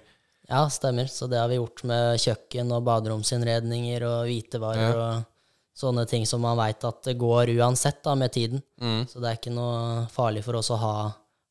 Ja, 0.49 0.65
stemmer. 0.73 1.07
Så 1.07 1.29
det 1.31 1.39
har 1.39 1.47
vi 1.47 1.61
gjort 1.61 1.85
med 1.87 2.19
kjøkken 2.19 2.73
og 2.75 2.83
baderomsinnredninger 2.89 4.03
og 4.09 4.19
hvitevarer 4.27 4.89
Ja. 4.89 5.09
og 5.13 5.79
sånne 5.79 6.03
ting 6.09 6.25
som 6.27 6.41
man 6.43 6.57
veit 6.59 6.83
at 6.83 6.99
det 7.07 7.13
går 7.21 7.53
uansett 7.55 8.01
da, 8.03 8.15
med 8.19 8.33
tiden. 8.35 8.59
Mm. 8.81 9.05
Så 9.07 9.21
det 9.23 9.29
er 9.29 9.37
ikke 9.39 9.53
noe 9.55 10.07
farlig 10.11 10.43
for 10.43 10.59
oss 10.59 10.73
å 10.75 10.79
ha, 10.81 10.95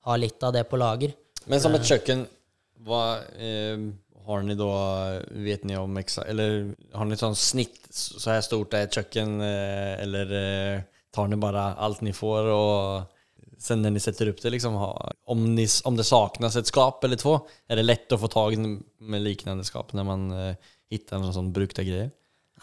ha 0.05 0.17
litt 0.21 0.43
av 0.45 0.53
det 0.53 0.67
på 0.69 0.77
lager. 0.77 1.15
Men 1.49 1.63
som 1.65 1.73
et 1.79 1.87
kjøkken, 1.89 2.27
hva 2.85 3.23
eh, 3.41 3.89
har 4.29 4.43
ni 4.45 4.55
då, 4.59 4.69
vet 5.31 5.65
ni 5.65 5.77
om 5.81 5.97
eller 5.97 6.75
har 6.95 7.09
ni 7.09 7.17
sånn 7.17 7.37
snitt, 7.39 7.81
så 7.91 8.31
her 8.35 8.43
stort 8.45 8.75
er 8.77 8.87
kjøkken, 8.87 9.39
köken, 9.39 9.41
eh, 9.41 10.03
eller 10.05 10.35
eh, 10.41 10.83
tar 11.15 11.31
ni 11.33 11.39
bare 11.41 11.71
alt 11.81 12.03
ni 12.05 12.13
får 12.13 12.51
og 12.53 13.07
sender 13.59 13.91
ni 13.91 13.99
setter 14.05 14.29
opp 14.31 14.43
det 14.45 14.53
liksom, 14.55 14.77
om, 14.79 15.47
ni, 15.57 15.65
om 15.89 15.97
det 15.99 16.05
savnes 16.07 16.57
et 16.61 16.69
skap 16.71 17.03
eller 17.09 17.17
to, 17.19 17.39
er 17.69 17.81
det 17.81 17.87
lett 17.89 18.13
å 18.15 18.21
få 18.21 18.29
tag 18.31 18.55
med 18.61 19.25
liknande 19.25 19.65
skap 19.67 19.95
når 19.97 20.05
man 20.07 20.29
finner 20.31 20.75
hittar 20.91 21.21
sånn 21.37 21.53
brukte 21.53 21.85
greier? 21.85 22.11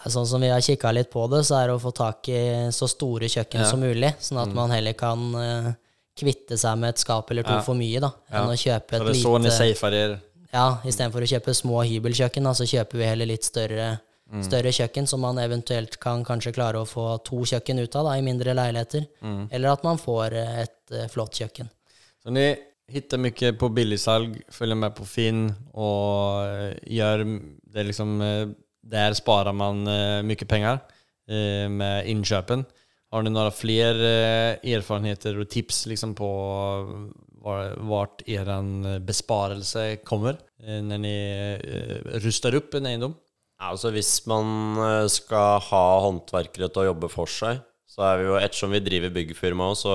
Sånn 0.10 0.28
som 0.28 0.42
vi 0.44 0.50
har 0.52 0.64
kikka 0.66 0.92
litt 0.92 1.12
på 1.14 1.24
det, 1.32 1.44
så 1.48 1.60
er 1.60 1.70
det 1.70 1.76
å 1.78 1.82
få 1.82 1.92
tak 1.96 2.28
i 2.34 2.40
så 2.76 2.88
store 2.90 3.30
kjøkken 3.32 3.62
Ja. 3.62 3.68
som 3.70 3.80
mulig, 3.80 4.14
sånn 4.20 4.42
at 4.42 4.54
man 4.54 4.72
heller 4.74 4.94
kan 4.98 5.36
eh, 5.40 5.70
kvitte 6.18 6.58
seg 6.58 6.78
med 6.82 6.90
et 6.96 7.00
skap 7.04 7.30
eller 7.32 7.44
to 7.44 7.54
Ja. 7.54 7.62
for 7.62 7.76
mye, 7.76 8.00
da, 8.02 8.12
enn 8.30 8.50
Ja. 8.50 8.52
å 8.52 8.58
kjøpe 8.58 8.90
Så 8.90 8.96
et 8.96 9.06
det 9.06 9.16
är 9.18 9.24
så 9.24 9.38
ni 9.40 9.50
safer 9.50 9.94
er? 9.94 10.20
Ja, 10.56 10.68
istedenfor 10.88 11.26
å 11.26 11.28
kjøpe 11.28 11.54
små 11.56 11.82
hybelkjøkken, 11.84 12.48
så 12.56 12.68
kjøper 12.70 13.02
vi 13.02 13.08
heller 13.10 13.28
litt 13.28 13.48
større, 13.48 13.90
større 14.46 14.72
kjøkken, 14.76 15.08
som 15.10 15.20
man 15.26 15.40
eventuelt 15.42 15.98
kan 16.02 16.24
kanskje 16.28 16.54
klare 16.56 16.80
å 16.80 16.88
få 16.88 17.10
to 17.28 17.42
kjøkken 17.52 17.82
ut 17.84 17.98
av 18.00 18.08
da, 18.08 18.14
i 18.16 18.24
mindre 18.24 18.56
leiligheter. 18.56 19.10
Eller 19.52 19.74
at 19.74 19.84
man 19.84 20.00
får 20.00 20.38
eh, 20.40 20.62
et 20.64 20.96
eh, 20.96 21.10
flott 21.12 21.36
kjøkken. 21.36 21.68
Så 22.24 22.32
ni 22.34 22.48
hittar 22.92 23.20
mycket 23.20 23.60
på 23.60 23.70
billigsalg, 23.74 24.38
følger 24.54 24.80
med 24.80 24.96
på 24.96 25.06
Finn 25.10 25.50
og 25.74 26.80
gjør 26.86 27.26
gör 27.26 27.26
det 27.76 27.84
liksom, 27.84 28.20
Der 28.86 29.14
sparer 29.18 29.54
man 29.54 29.84
mye 29.84 30.46
penger 30.48 30.80
eh, 31.28 31.68
med 31.70 32.08
innkjøpen. 32.08 32.66
Har 33.12 33.24
ni 33.24 33.30
några 33.30 33.52
fler 33.52 33.96
eh, 33.96 34.74
erfarenheter 34.76 35.38
og 35.40 35.50
tips 35.50 35.86
liksom 35.88 36.16
på 36.16 36.30
vart 37.46 38.24
er 38.26 38.50
besparelse 39.06 40.02
kommer 40.08 40.40
når 40.66 40.90
dere 40.90 41.02
ni 41.04 41.16
opp 42.18 42.24
rustar 42.26 42.58
en 42.58 42.90
eiendom? 42.90 43.16
Altså 43.62 43.92
Hvis 43.96 44.18
man 44.28 44.76
eh, 44.84 45.06
skal 45.12 45.62
ha 45.70 45.86
håndverkere 46.04 46.70
til 46.70 46.84
å 46.84 46.92
jobbe 46.92 47.10
for 47.12 47.32
seg, 47.32 47.62
så 47.96 48.04
er 48.04 48.18
vi 48.20 48.26
jo, 48.26 48.34
ettersom 48.36 48.74
vi 48.76 48.82
driver 48.84 49.12
byggfirma 49.16 49.70
så, 49.80 49.92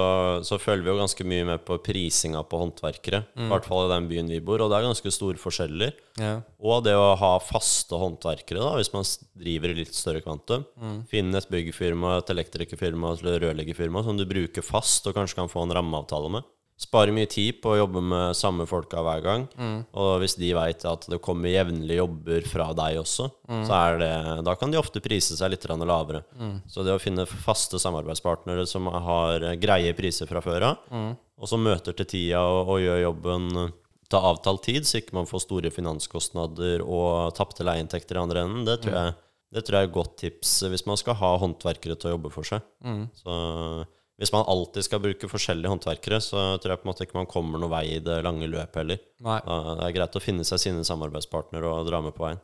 så 0.47 0.57
følger 0.57 0.87
vi 0.87 0.89
jo 0.89 1.01
ganske 1.03 1.25
mye 1.29 1.45
med 1.51 1.65
på 1.69 1.77
prisinga 1.85 2.41
på 2.49 2.61
håndverkere. 2.63 3.19
I 3.37 3.49
hvert 3.51 3.67
fall 3.69 3.85
i 3.85 3.91
den 3.91 4.07
byen 4.09 4.31
vi 4.33 4.39
bor, 4.41 4.63
og 4.65 4.71
det 4.73 4.79
er 4.79 4.87
ganske 4.87 5.13
store 5.13 5.37
forskjeller. 5.43 5.93
Ja. 6.17 6.39
Og 6.65 6.87
det 6.87 6.95
å 6.97 7.11
ha 7.21 7.35
faste 7.45 8.01
håndverkere, 8.01 8.63
da, 8.63 8.71
hvis 8.79 8.93
man 8.95 9.05
driver 9.37 9.75
i 9.75 9.83
litt 9.83 9.93
større 9.99 10.25
kvantum. 10.25 10.65
Finne 11.13 11.43
et 11.43 11.53
byggfirma, 11.53 12.15
et 12.23 12.33
elektrikerfirma, 12.33 13.13
et 13.19 13.45
rørleggerfirma 13.45 14.07
som 14.07 14.17
du 14.17 14.25
bruker 14.31 14.65
fast 14.65 15.05
og 15.11 15.19
kanskje 15.19 15.43
kan 15.43 15.53
få 15.53 15.67
en 15.67 15.77
rammeavtale 15.77 16.33
med. 16.39 16.49
Sparer 16.81 17.13
mye 17.13 17.29
tid 17.29 17.59
på 17.61 17.75
å 17.75 17.79
jobbe 17.83 18.01
med 18.01 18.37
samme 18.39 18.65
folka 18.65 19.03
hver 19.05 19.21
gang. 19.21 19.43
Og 19.93 20.15
hvis 20.23 20.39
de 20.41 20.49
veit 20.57 20.85
at 20.89 21.03
det 21.13 21.19
kommer 21.21 21.53
jevnlige 21.53 21.99
jobber 22.01 22.47
fra 22.49 22.71
deg 22.79 22.97
også, 23.03 23.27
så 23.69 23.75
er 23.77 23.99
det 24.01 24.13
Da 24.47 24.55
kan 24.57 24.73
de 24.73 24.79
ofte 24.81 25.03
prise 25.05 25.37
seg 25.37 25.53
litt 25.53 25.67
lavere. 25.69 26.23
lavere. 26.33 26.63
Så 26.67 26.81
det 26.87 26.95
å 26.95 27.03
finne 27.03 27.27
faste 27.29 27.77
samarbeidspartnere 27.83 28.65
som 28.67 28.89
har 28.89 29.45
greie 29.61 29.93
priser 29.99 30.27
fra 30.31 30.41
før 30.41 30.71
av, 30.71 30.89
og 31.41 31.49
som 31.49 31.61
møter 31.63 31.93
til 32.01 32.09
tida 32.15 32.41
og, 32.49 32.73
og 32.73 32.81
gjør 32.81 33.03
jobben 33.05 33.51
til 34.11 34.19
avtalt 34.33 34.65
tid, 34.67 34.89
så 34.89 34.99
ikke 34.99 35.15
man 35.21 35.29
får 35.29 35.45
store 35.45 35.71
finanskostnader 35.71 36.81
og 36.83 37.35
tapte 37.37 37.63
leieinntekter 37.63 38.17
i 38.19 38.25
andre 38.25 38.43
enden, 38.49 38.65
det 38.67 38.81
tror, 38.83 38.97
jeg, 38.97 39.15
det 39.55 39.63
tror 39.69 39.77
jeg 39.79 39.87
er 39.87 39.91
et 39.93 39.95
godt 40.01 40.17
tips 40.25 40.57
hvis 40.73 40.87
man 40.89 40.99
skal 40.99 41.15
ha 41.21 41.37
håndverkere 41.45 41.95
til 42.01 42.11
å 42.11 42.17
jobbe 42.17 42.33
for 42.35 42.49
seg. 42.49 42.65
Så 43.21 43.37
hvis 44.21 44.33
man 44.35 44.45
alltid 44.53 44.85
skal 44.85 45.01
bruke 45.01 45.29
forskjellige 45.33 45.73
håndverkere, 45.73 46.21
så 46.21 46.43
tror 46.61 46.75
jeg 46.75 46.83
på 46.83 46.87
en 46.87 46.91
måte 46.91 47.07
ikke 47.07 47.17
man 47.17 47.29
kommer 47.31 47.61
noen 47.61 47.73
vei 47.73 47.85
i 47.95 48.03
det 48.05 48.19
lange 48.27 48.49
løpet 48.53 48.83
heller. 48.83 49.01
Nei. 49.25 49.39
Det 49.41 49.87
er 49.87 49.95
greit 49.97 50.19
å 50.19 50.23
finne 50.23 50.45
seg 50.45 50.61
sine 50.61 50.85
samarbeidspartnere 50.85 51.71
og 51.73 51.89
dra 51.89 52.03
med 52.05 52.13
på 52.17 52.27
veien. 52.27 52.43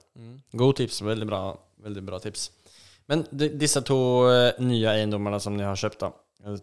God 0.56 0.78
tips, 0.80 1.02
Veldig 1.04 1.28
bra, 1.28 1.42
veldig 1.84 2.04
bra 2.06 2.20
tips. 2.24 2.48
Men 3.12 3.26
disse 3.30 3.84
to 3.86 3.98
nye 4.64 4.94
eh, 4.96 5.04
nya 5.06 5.38
som 5.42 5.54
ni 5.54 5.66
har 5.68 5.78
kjøpt, 5.78 6.06
da. 6.06 6.12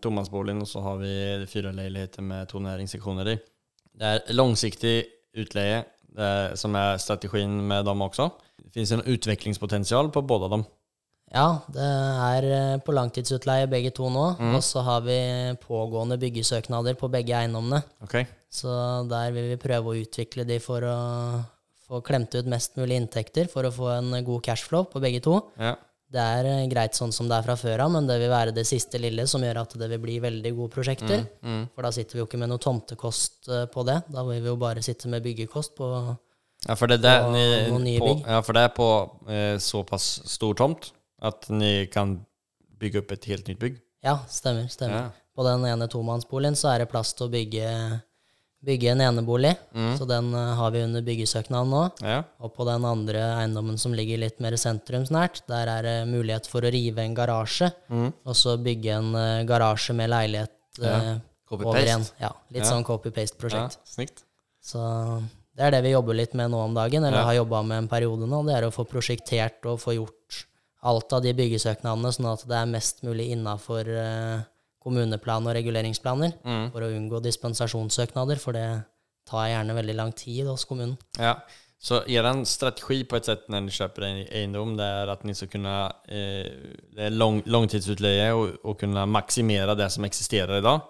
Tomannsboligen, 0.02 0.64
og 0.64 0.70
så 0.70 0.82
har 0.84 1.00
vi 1.02 1.14
fire 1.52 1.74
leiligheter 1.76 2.24
med 2.26 2.50
to 2.50 2.60
næringsseksjoner 2.64 3.34
i. 3.34 3.40
Det 3.94 4.10
er 4.10 4.34
langsiktig 4.34 4.96
utleie, 5.38 5.84
är, 6.18 6.56
som 6.56 6.76
er 6.76 6.98
strategin 6.98 7.68
med 7.68 7.86
dem 7.86 8.02
også. 8.02 8.30
Det 8.58 8.74
finnes 8.74 8.92
en 8.92 9.06
utviklingspotensial 9.14 10.12
på 10.12 10.22
både 10.22 10.46
av 10.46 10.58
dem. 10.58 10.66
Ja, 11.34 11.48
det 11.74 11.86
er 12.30 12.46
eh, 12.46 12.76
på 12.86 12.94
langtidsutleie 12.94 13.70
begge 13.70 13.90
to 13.96 14.10
nå. 14.14 14.26
Og 14.54 14.62
så 14.66 14.84
har 14.86 15.02
vi 15.06 15.18
pågående 15.64 16.20
byggesøknader 16.22 16.98
på 17.00 17.10
begge 17.14 17.34
eiendommene. 17.40 17.82
Okay. 18.06 18.28
Så 18.54 18.70
der 19.10 19.34
vil 19.34 19.50
vi 19.56 19.62
prøve 19.62 19.90
å 19.90 19.98
utvikle 19.98 20.46
de 20.46 20.60
for 20.62 20.86
å 20.86 20.98
få 21.84 22.04
klemt 22.06 22.38
ut 22.38 22.50
mest 22.50 22.78
mulig 22.78 23.00
inntekter 23.02 23.50
for 23.52 23.66
å 23.66 23.74
få 23.74 23.90
en 23.98 24.14
god 24.26 24.46
cashflow 24.46 24.86
på 24.92 25.02
begge 25.04 25.24
to. 25.26 25.40
Ja. 25.58 25.74
Det 26.14 26.22
er 26.22 26.52
eh, 26.52 26.68
greit 26.70 26.94
sånn 26.94 27.12
som 27.16 27.26
det 27.30 27.40
er 27.40 27.48
fra 27.48 27.58
før 27.58 27.88
av, 27.88 27.96
men 27.96 28.06
det 28.06 28.20
vil 28.22 28.30
være 28.30 28.54
det 28.54 28.68
siste 28.70 29.02
lille 29.02 29.26
som 29.30 29.42
gjør 29.42 29.64
at 29.64 29.74
det 29.82 29.90
vil 29.96 30.04
bli 30.06 30.20
veldig 30.22 30.54
gode 30.54 30.76
prosjekter. 30.76 31.26
For 31.74 31.88
da 31.88 31.94
sitter 31.96 32.20
vi 32.20 32.22
jo 32.22 32.30
ikke 32.30 32.44
med 32.44 32.54
noe 32.54 32.62
tomtekost 32.62 33.50
eh, 33.50 33.66
på 33.74 33.90
det. 33.90 34.04
Da 34.14 34.22
vil 34.30 34.44
vi 34.44 34.54
jo 34.54 34.60
bare 34.62 34.86
sitte 34.86 35.10
med 35.10 35.26
byggekost 35.26 35.74
på 35.82 35.90
Ja, 36.64 36.76
for 36.80 36.88
det 36.88 37.02
det, 37.04 37.18
på, 37.26 37.32
någon 37.34 37.88
på, 38.00 38.12
ja, 38.22 38.38
for 38.46 38.56
det 38.56 38.62
er 38.70 38.76
på 38.78 38.92
eh, 39.28 39.56
såpass 39.60 40.22
stor 40.30 40.54
tomt 40.62 40.94
att 41.24 41.50
ni 41.50 41.88
kan 41.88 42.20
bygge 42.80 43.00
opp 43.00 43.12
et 43.12 43.26
helt 43.32 43.48
nytt 43.48 43.60
bygg. 43.60 43.78
Ja, 44.04 44.20
stemmer. 44.30 44.68
stemmer. 44.68 44.96
Ja. 44.96 45.10
På 45.36 45.44
den 45.48 45.64
ene 45.66 45.88
tomannsboligen 45.88 46.56
så 46.60 46.74
er 46.74 46.84
det 46.84 46.90
plass 46.92 47.14
til 47.16 47.26
å 47.30 47.32
bygge, 47.32 47.68
bygge 48.64 48.92
en 48.92 49.02
enebolig. 49.02 49.54
Så 49.98 50.06
den 50.10 50.34
eh, 50.36 50.52
har 50.60 50.72
vi 50.76 50.82
under 50.84 51.02
byggesøknaden 51.02 51.72
nå. 51.72 51.84
Ja. 52.04 52.20
Og 52.44 52.54
på 52.56 52.66
den 52.68 52.84
andre 52.86 53.22
eiendommen 53.40 53.80
som 53.82 53.96
ligger 53.96 54.20
litt 54.22 54.40
mer 54.44 54.56
sentrumsnært, 54.60 55.42
der 55.50 55.72
er 55.78 55.88
det 55.88 55.96
mulighet 56.12 56.48
for 56.52 56.62
å 56.68 56.72
rive 56.76 57.02
en 57.06 57.16
garasje, 57.18 57.72
og 57.90 58.36
så 58.36 58.58
bygge 58.62 58.98
en 59.00 59.14
eh, 59.16 59.44
garasje 59.50 59.96
med 59.98 60.12
leilighet 60.14 60.84
eh, 60.84 61.16
over 61.54 61.80
en. 61.96 62.06
Ja, 62.20 62.34
litt 62.52 62.64
Ja. 62.66 62.70
sånn 62.74 62.84
copy-paste-prosjekt. 62.88 63.80
snyggt. 63.88 64.24
Så 64.64 64.80
det 65.56 65.66
er 65.68 65.72
det 65.72 65.82
vi 65.84 65.92
jobber 65.96 66.14
litt 66.16 66.34
med 66.34 66.52
nå 66.52 66.60
om 66.66 66.74
dagen, 66.76 67.04
eller 67.04 67.20
Ja. 67.20 67.26
har 67.32 67.34
jobba 67.42 67.64
med 67.64 67.78
en 67.84 67.88
periode 67.88 68.28
nå. 68.28 68.44
Det 68.48 68.56
er 68.56 68.68
å 68.68 68.72
få 68.74 68.86
prosjektert 68.90 69.66
og 69.66 69.80
få 69.80 69.94
gjort 69.98 70.23
alt 70.84 71.14
av 71.16 71.24
de 71.24 71.34
byggesøknadene, 71.38 72.12
sånn 72.16 72.32
at 72.34 72.46
det 72.50 72.58
er 72.60 72.72
mest 72.72 73.04
mulig 73.08 73.30
innafor 73.36 73.88
eh, 73.88 74.46
kommuneplan 74.84 75.48
og 75.48 75.56
reguleringsplaner, 75.56 76.34
Mm. 76.44 76.72
for 76.72 76.84
å 76.84 76.92
unngå 76.92 77.22
dispensasjonssøknader, 77.24 78.40
for 78.40 78.52
det 78.54 78.84
tar 79.26 79.48
gjerne 79.48 79.76
veldig 79.78 79.96
lang 79.96 80.12
tid 80.12 80.48
hos 80.48 80.66
kommunen. 80.68 80.98
Ja, 81.18 81.38
så 81.84 82.02
er 82.08 82.24
strategi 82.48 83.04
på 83.04 83.18
et 83.18 83.28
sett 83.28 83.50
når 83.52 83.66
dere 83.66 83.76
kjøper 83.78 84.06
en 84.08 84.20
eiendom, 84.28 84.76
det 84.80 84.86
er 84.88 85.10
at 85.12 85.24
dere 85.24 85.36
skal 85.36 85.50
kunne 85.52 85.78
eh, 86.08 86.76
det 86.96 87.08
er 87.10 87.16
lang, 87.16 87.42
langtidsutleie 87.44 88.30
og, 88.32 88.58
og, 88.64 88.78
kunne 88.80 89.04
maksimere 89.12 89.76
det 89.76 89.90
som 89.92 90.08
eksisterer 90.08 90.62
i 90.62 90.64
eh, 90.64 90.84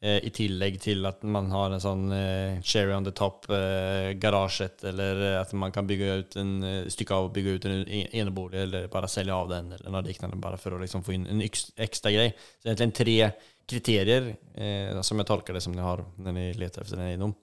i 0.00 0.30
tillegg 0.30 0.76
til 0.80 1.06
at 1.08 1.22
man 1.26 1.48
har 1.50 1.72
en 1.74 1.82
sånn 1.82 2.04
eh, 2.14 2.60
cherry 2.62 2.92
on 2.94 3.04
the 3.04 3.10
top 3.10 3.48
eh, 3.50 4.12
eller 4.14 5.22
at 5.40 5.52
man 5.58 5.72
kan 5.74 5.86
bygge 5.88 6.18
ut 6.20 6.36
en, 6.38 6.52
stykke 6.90 7.14
av 7.16 7.26
å 7.26 7.32
bygge 7.34 7.56
ut 7.56 7.64
en 7.66 7.80
en- 7.82 8.12
enebolig 8.22 8.60
eller 8.62 8.86
bare 8.92 9.08
selge 9.10 9.34
av 9.34 9.48
den 9.50 9.72
eller 9.72 9.90
noe 9.90 10.02
liknende, 10.06 10.38
bare 10.38 10.56
for 10.56 10.76
å 10.76 10.80
liksom 10.80 11.02
få 11.02 11.16
inn 11.16 11.26
en 11.26 11.42
ekstra 11.42 11.74
extra 11.82 12.12
grej. 12.14 12.34
Så 12.62 12.70
egentlig 12.70 12.94
tre 12.94 13.32
kriterier 13.68 14.36
eh, 14.56 15.00
som 15.02 15.18
jeg 15.18 15.26
tolker 15.28 15.54
det 15.54 15.62
som 15.62 15.74
ni 15.74 15.82
har 15.82 16.04
når 16.16 16.32
dere 16.32 16.58
leter 16.62 16.82
efter 16.86 16.96
en 17.00 17.08
eiendom. 17.10 17.34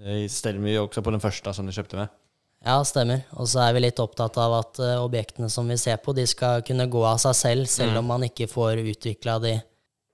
Det 0.00 0.30
stemmer 0.32 0.72
jo 0.74 0.86
også 0.88 1.02
på 1.04 1.12
den 1.12 1.20
første 1.22 1.52
som 1.54 1.66
dere 1.68 1.76
kjøpte 1.78 1.96
med. 2.00 2.08
Ja, 2.60 2.82
stemmer. 2.84 3.22
Og 3.40 3.46
så 3.48 3.62
er 3.64 3.72
vi 3.72 3.80
litt 3.86 4.00
opptatt 4.02 4.36
av 4.36 4.58
at 4.58 4.78
eh, 4.84 4.98
objektene 5.00 5.48
som 5.48 5.68
vi 5.70 5.78
ser 5.80 5.96
på, 6.02 6.12
de 6.12 6.26
skal 6.28 6.60
kunne 6.66 6.90
gå 6.92 7.04
av 7.08 7.16
seg 7.22 7.36
selv, 7.38 7.70
selv 7.72 8.02
om 8.02 8.10
man 8.10 8.26
ikke 8.26 8.50
får 8.50 8.82
utvikla 8.82 9.38
de 9.40 9.54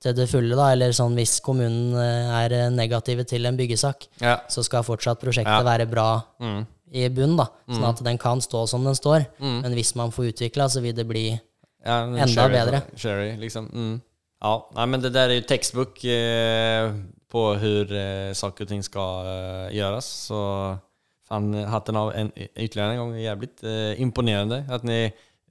til 0.07 0.15
det 0.17 0.29
fulle, 0.31 0.57
da. 0.59 0.71
Eller 0.77 0.95
sånn 0.97 1.15
hvis 1.19 1.37
kommunen 1.45 1.93
eh, 1.99 2.31
er 2.45 2.55
eh, 2.61 2.71
negative 2.75 3.27
til 3.29 3.47
en 3.51 3.59
byggesak, 3.59 4.07
Ja. 4.23 4.39
så 4.49 4.65
skal 4.65 4.87
fortsatt 4.87 5.21
prosjektet 5.21 5.59
Ja. 5.59 5.63
være 5.67 5.87
bra 5.91 6.23
Mm. 6.41 6.65
i 6.93 7.09
bunn, 7.09 7.37
da. 7.37 7.49
Sånn 7.69 7.85
at 7.89 8.03
den 8.05 8.19
kan 8.19 8.39
stå 8.41 8.67
som 8.69 8.85
den 8.85 8.95
står. 8.95 9.27
Men 9.41 9.75
hvis 9.75 9.95
man 9.97 10.11
får 10.15 10.33
utvikla, 10.33 10.69
så 10.71 10.81
vil 10.83 10.95
det 10.95 11.07
bli 11.09 11.41
Ja, 11.87 12.03
Enda 12.03 12.27
sherry, 12.27 12.53
bedre. 12.53 12.83
Sherry, 12.97 13.37
liksom. 13.39 13.69
Mm. 13.73 14.01
Ja, 14.43 14.61
Nei, 14.75 14.87
men 14.87 15.01
det 15.01 15.13
der 15.15 15.29
er 15.31 15.41
jo 15.41 15.47
tekstbok 15.47 16.05
eh, 16.05 16.93
på 17.31 17.43
hur 17.61 17.93
eh, 17.93 18.33
saker 18.35 18.65
og 18.65 18.69
ting 18.69 18.83
skal 18.83 19.27
eh, 19.27 19.71
gjøres, 19.77 20.05
Så 20.27 20.81
fan, 21.29 21.53
hatten 21.67 21.97
av 21.97 22.11
en, 22.15 22.33
ytterligere 22.57 22.93
en 22.93 22.99
gang. 22.99 23.15
Jævlig 23.23 23.49
eh, 23.63 24.01
imponerende 24.03 24.65
at 24.71 24.85
ni 24.85 24.99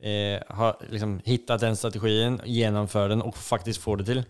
eh, 0.04 0.40
har 0.58 0.76
liksom 0.92 1.22
hittat 1.26 1.62
den 1.62 1.76
strategien, 1.76 2.40
genomför 2.46 3.10
den 3.10 3.22
och 3.22 3.38
faktiskt 3.38 3.80
får 3.82 3.98
det 3.98 4.06
till. 4.06 4.24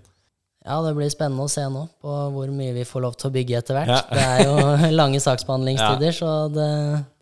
Ja, 0.66 0.80
det 0.82 0.96
blir 0.98 1.12
spennende 1.14 1.46
å 1.46 1.52
se 1.52 1.64
nå 1.70 1.84
på 2.02 2.14
hvor 2.34 2.50
mye 2.54 2.74
vi 2.74 2.86
får 2.90 3.04
lov 3.04 3.18
til 3.20 3.30
å 3.30 3.34
bygge 3.36 3.60
etter 3.60 3.78
hvert. 3.78 3.92
Ja. 3.92 4.00
Det 4.10 4.24
er 4.26 4.48
jo 4.48 4.94
lange 5.00 5.22
saksbehandlingstider, 5.22 6.16
så 6.18 6.32
det, 6.50 6.70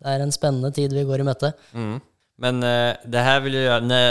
det 0.00 0.14
er 0.14 0.24
en 0.24 0.32
spennende 0.32 0.72
tid 0.74 0.94
vi 0.96 1.04
går 1.04 1.20
i 1.20 1.26
møte. 1.28 1.52
Mm. 1.76 1.98
Men 2.44 2.64
uh, 2.64 2.94
det 3.04 3.26
her 3.26 3.44
vil 3.44 3.58
jo 3.58 3.66
gjøre 3.66 3.84
når, 3.84 4.08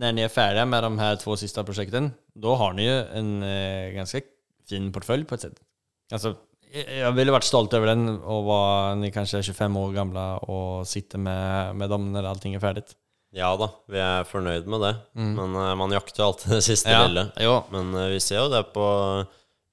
når 0.00 0.16
ni 0.16 0.24
er 0.24 0.32
ferdige 0.32 0.64
med 0.70 0.88
de 0.88 0.92
her 1.02 1.20
två 1.20 1.36
siste 1.40 1.66
prosjektene, 1.68 2.14
da 2.34 2.56
har 2.62 2.72
ni 2.78 2.88
jo 2.88 2.96
en 3.20 3.30
uh, 3.44 3.92
ganske 3.98 4.24
fin 4.70 4.88
portfölj 4.94 5.28
på 5.28 5.36
et 5.36 5.44
sett. 5.44 5.60
Altså, 6.14 6.34
jeg, 6.72 6.88
jeg 7.02 7.14
ville 7.18 7.36
vært 7.36 7.48
stolt 7.48 7.76
over 7.76 7.92
den 7.92 8.08
og 8.16 8.48
var 8.48 8.96
ni 8.98 9.12
kanskje 9.14 9.42
er 9.42 9.48
25 9.52 9.80
år 9.82 9.96
gamle 10.00 10.26
og 10.48 10.88
sitter 10.88 11.20
med, 11.20 11.76
med 11.76 11.92
dem 11.92 12.08
når 12.16 12.32
allting 12.32 12.56
er 12.56 12.64
färdigt. 12.64 12.96
Ja 13.34 13.48
da, 13.58 13.66
vi 13.90 13.98
er 13.98 14.26
fornøyd 14.30 14.68
med 14.70 14.84
det. 14.84 14.92
Men 15.18 15.56
uh, 15.58 15.72
man 15.78 15.90
jakter 15.94 16.22
jo 16.22 16.28
alltid 16.30 16.52
det 16.58 16.64
siste 16.68 16.92
Ja, 16.92 17.06
lille. 17.08 17.24
jo. 17.42 17.56
Men 17.74 17.90
uh, 17.96 18.04
vi 18.12 18.20
ser 18.22 18.38
jo 18.44 18.48
det 18.52 18.60
på, 18.74 18.84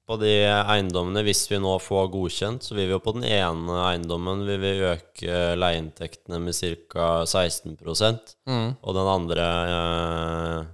på 0.09 0.17
de 0.21 0.31
eiendommene. 0.49 1.21
Hvis 1.27 1.43
vi 1.51 1.59
nå 1.61 1.75
får 1.83 2.09
godkjent, 2.15 2.65
så 2.65 2.73
vil 2.75 2.89
vi 2.89 2.95
jo 2.95 3.01
på 3.05 3.13
den 3.19 3.27
ene 3.29 3.77
eiendommen 3.91 4.41
vil 4.49 4.65
øke 4.95 5.43
leieinntektene 5.61 6.41
med 6.41 6.57
ca. 6.57 7.11
16 7.29 7.77
Mm. 8.49 8.71
Og 8.81 8.95
den 8.97 9.07
andre 9.07 9.45
eh, 9.69 10.65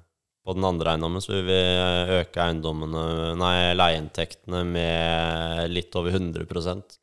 På 0.47 0.53
den 0.55 0.63
andre 0.63 0.93
eiendommen 0.93 1.19
så 1.19 1.33
vil 1.35 1.43
vi 1.49 1.55
øke 2.21 2.39
eiendommene 2.39 3.01
Nei, 3.35 3.73
leieinntektene 3.75 4.61
med 4.63 5.71
litt 5.75 5.95
over 5.99 6.15
100 6.15 6.45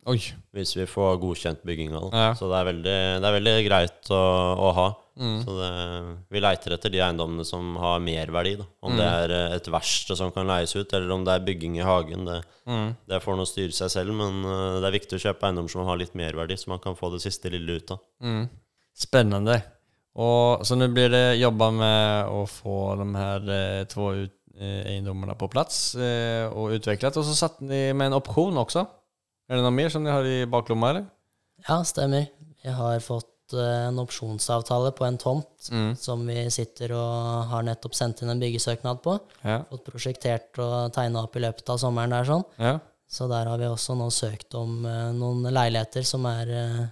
Oi. 0.09 0.17
hvis 0.57 0.73
vi 0.79 0.87
får 0.89 1.19
godkjent 1.21 1.61
bygginga. 1.69 2.01
Ja. 2.15 2.31
Så 2.39 2.49
det 2.49 2.57
er 2.63 2.69
veldig, 2.71 2.95
det 3.21 3.29
er 3.29 3.37
veldig 3.37 3.55
greit 3.69 4.09
å, 4.17 4.23
å 4.65 4.71
ha. 4.79 4.87
Mm. 5.21 5.37
Så 5.45 5.55
det, 5.61 5.69
vi 6.33 6.41
leiter 6.43 6.75
etter 6.75 6.91
de 6.91 7.03
eiendommene 7.05 7.45
som 7.47 7.77
har 7.79 8.01
merverdi. 8.03 8.57
Da. 8.59 8.67
Om 8.83 8.95
Mm. 8.95 8.99
det 8.99 9.11
er 9.13 9.35
eh, 9.37 9.55
et 9.61 9.69
verksted 9.71 10.19
som 10.19 10.33
kan 10.35 10.49
leies 10.49 10.73
ut, 10.75 10.91
eller 10.97 11.13
om 11.15 11.23
det 11.29 11.37
er 11.37 11.45
bygging 11.47 11.77
i 11.79 11.85
hagen. 11.87 12.25
Det, 12.25 12.41
Mm. 12.67 12.97
det 13.07 13.21
får 13.23 13.37
nå 13.37 13.45
styre 13.47 13.77
seg 13.77 13.91
selv, 13.93 14.15
men 14.17 14.41
eh, 14.49 14.81
det 14.81 14.89
er 14.89 14.99
viktig 14.99 15.19
å 15.21 15.25
kjøpe 15.29 15.45
eiendom 15.51 15.69
som 15.69 15.85
har 15.87 16.01
litt 16.01 16.15
merverdi, 16.17 16.57
så 16.57 16.73
man 16.73 16.81
kan 16.81 16.97
få 16.97 17.13
det 17.13 17.21
siste 17.21 17.53
lille 17.53 17.77
ut 17.77 17.91
av. 17.93 18.01
Mm. 18.25 18.49
Och, 20.15 20.67
så 20.67 20.75
nu 20.79 20.89
blir 20.89 21.09
det 21.11 21.35
jobba 21.43 21.71
med 21.75 22.29
å 22.31 22.45
få 22.47 22.95
de 23.01 23.15
här 23.19 23.49
eh, 23.51 23.85
två 23.91 24.13
ut, 24.15 24.35
eh, 24.61 24.87
eiendommene 24.93 25.35
på 25.35 25.49
plass 25.51 25.95
eh, 25.99 26.47
og 26.55 26.77
utviklet. 26.77 27.17
Og 27.19 27.27
så 27.27 27.35
satt 27.35 27.59
ni 27.61 27.89
med 27.93 28.13
en 28.13 28.19
opsjon 28.21 28.61
også. 28.63 28.85
Er 29.51 29.59
det 29.59 29.65
noe 29.67 29.75
mer 29.75 29.91
som 29.91 30.05
de 30.07 30.13
har 30.15 30.25
i 30.25 30.45
baklomma 30.47 30.93
eller? 30.93 31.09
Ja, 31.67 31.81
stemmer. 31.85 32.29
Vi 32.63 32.71
har 32.79 33.03
fått 33.03 33.57
eh, 33.59 33.89
en 33.89 33.99
opsjonsavtale 34.05 34.95
på 34.97 35.05
en 35.09 35.19
tomt 35.19 35.51
Mm. 35.73 35.97
som 35.97 36.23
vi 36.29 36.45
sitter 36.53 36.93
og 36.93 37.47
har 37.51 37.63
nettopp 37.65 37.95
sendt 37.97 38.23
inn 38.23 38.31
en 38.31 38.41
byggesøknad 38.41 39.03
på. 39.03 39.19
Ja. 39.43 39.63
Fått 39.71 39.87
prosjektert 39.89 40.59
og 40.63 40.93
tegna 40.95 41.23
opp 41.25 41.35
i 41.37 41.43
løpet 41.43 41.71
av 41.73 41.79
sommeren 41.83 42.13
der 42.15 42.27
sånn. 42.29 42.45
Ja. 42.61 42.79
Så 43.09 43.27
der 43.31 43.47
har 43.51 43.59
vi 43.59 43.67
også 43.67 43.97
nå 43.99 44.11
søkt 44.15 44.55
om 44.55 44.85
eh, 44.87 45.11
noen 45.17 45.43
leiligheter 45.51 46.07
som 46.07 46.25
er 46.31 46.55
eh, 46.55 46.85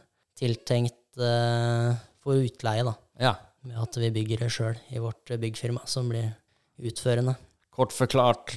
tiltenkt 0.42 1.20
eh, 1.22 1.92
for 2.22 2.38
utleie, 2.42 2.82
da. 2.86 2.94
Ja. 3.20 3.34
Med 3.62 3.78
at 3.78 3.96
vi 4.00 4.10
bygger 4.10 4.44
det 4.44 4.50
sjøl 4.50 4.78
i 4.90 5.00
vårt 5.02 5.30
byggfirma, 5.38 5.84
som 5.86 6.08
blir 6.10 6.32
utførende. 6.82 7.36
Kort 7.72 7.94
forklart, 7.94 8.56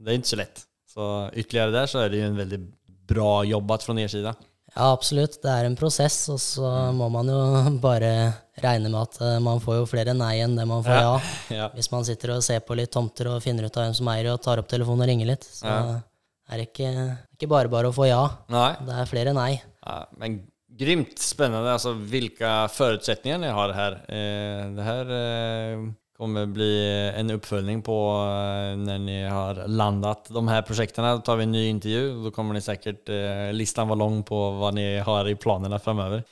Det 0.00 0.10
er 0.12 0.18
ikke 0.18 0.28
så 0.34 0.36
lätt. 0.36 0.62
Så 0.90 1.06
ytterligere 1.32 1.70
der 1.70 1.86
så 1.86 1.98
er 2.04 2.08
det 2.08 2.16
ju 2.16 2.26
en 2.26 2.36
veldig 2.36 2.60
bra 3.08 3.44
jobbat 3.44 3.82
från 3.82 3.98
er 3.98 4.08
sida. 4.08 4.34
Ja, 4.74 4.92
absolutt. 4.92 5.40
Det 5.42 5.50
er 5.50 5.64
en 5.66 5.76
prosess, 5.76 6.28
og 6.30 6.38
så 6.40 6.92
må 6.94 7.08
man 7.10 7.26
jo 7.28 7.38
bare 7.82 8.32
regne 8.62 8.88
med 8.90 9.00
at 9.00 9.20
eh, 9.20 9.38
man 9.42 9.60
får 9.60 9.80
jo 9.80 9.86
flere 9.90 10.14
nei 10.14 10.36
enn 10.44 10.56
det 10.56 10.66
man 10.68 10.84
får 10.84 11.00
ja. 11.00 11.16
Ja. 11.60 11.70
Hvis 11.74 11.90
man 11.92 12.04
sitter 12.04 12.36
og 12.36 12.44
ser 12.44 12.60
på 12.60 12.76
litt 12.78 12.92
tomter 12.92 13.28
og 13.32 13.42
finner 13.42 13.66
ut 13.66 13.76
av 13.76 13.84
hvem 13.88 13.96
som 13.98 14.08
eier, 14.12 14.32
og 14.34 14.42
tar 14.44 14.60
opp 14.62 14.68
telefonen 14.70 15.02
og 15.06 15.10
ringer 15.12 15.26
litt. 15.32 15.44
Så 15.44 15.66
Ja. 15.66 16.00
er 16.50 16.56
det 16.58 16.68
ikke, 16.72 17.16
ikke 17.38 17.48
bare 17.48 17.68
bare 17.68 17.88
å 17.90 17.94
få 17.94 18.08
ja. 18.08 18.22
Nei. 18.48 18.72
Det 18.86 18.94
er 19.00 19.06
flere 19.10 19.32
nei. 19.34 19.60
Ja, 19.86 20.04
men 20.18 20.40
grymt 20.80 21.18
spännande. 21.18 21.72
Alltså 21.72 21.92
vilka 21.92 22.68
förutsättningar 22.68 23.38
ni 23.38 23.48
har 23.48 23.68
här. 23.68 23.92
Eh, 23.92 24.70
det 24.72 24.82
här 24.82 25.04
eh, 25.72 25.78
kommer 26.16 26.46
bli 26.46 27.12
en 27.16 27.30
uppföljning 27.30 27.82
på 27.82 28.16
eh, 28.22 28.76
när 28.76 28.98
ni 28.98 29.24
har 29.24 29.68
landat 29.68 30.26
de 30.28 30.48
här 30.48 30.62
projekten. 30.62 31.04
Då 31.04 31.18
tar 31.18 31.36
vi 31.36 31.42
en 31.42 31.52
ny 31.52 31.68
intervju. 31.68 32.24
Då 32.24 32.30
kommer 32.30 32.54
ni 32.54 32.60
säkert, 32.60 33.08
eh, 33.08 33.52
listan 33.52 33.88
var 33.88 33.96
lång 33.96 34.22
på 34.22 34.50
vad 34.50 34.74
ni 34.74 34.98
har 34.98 35.28
i 35.28 35.34
planerna 35.34 35.78
framöver. 35.78 36.22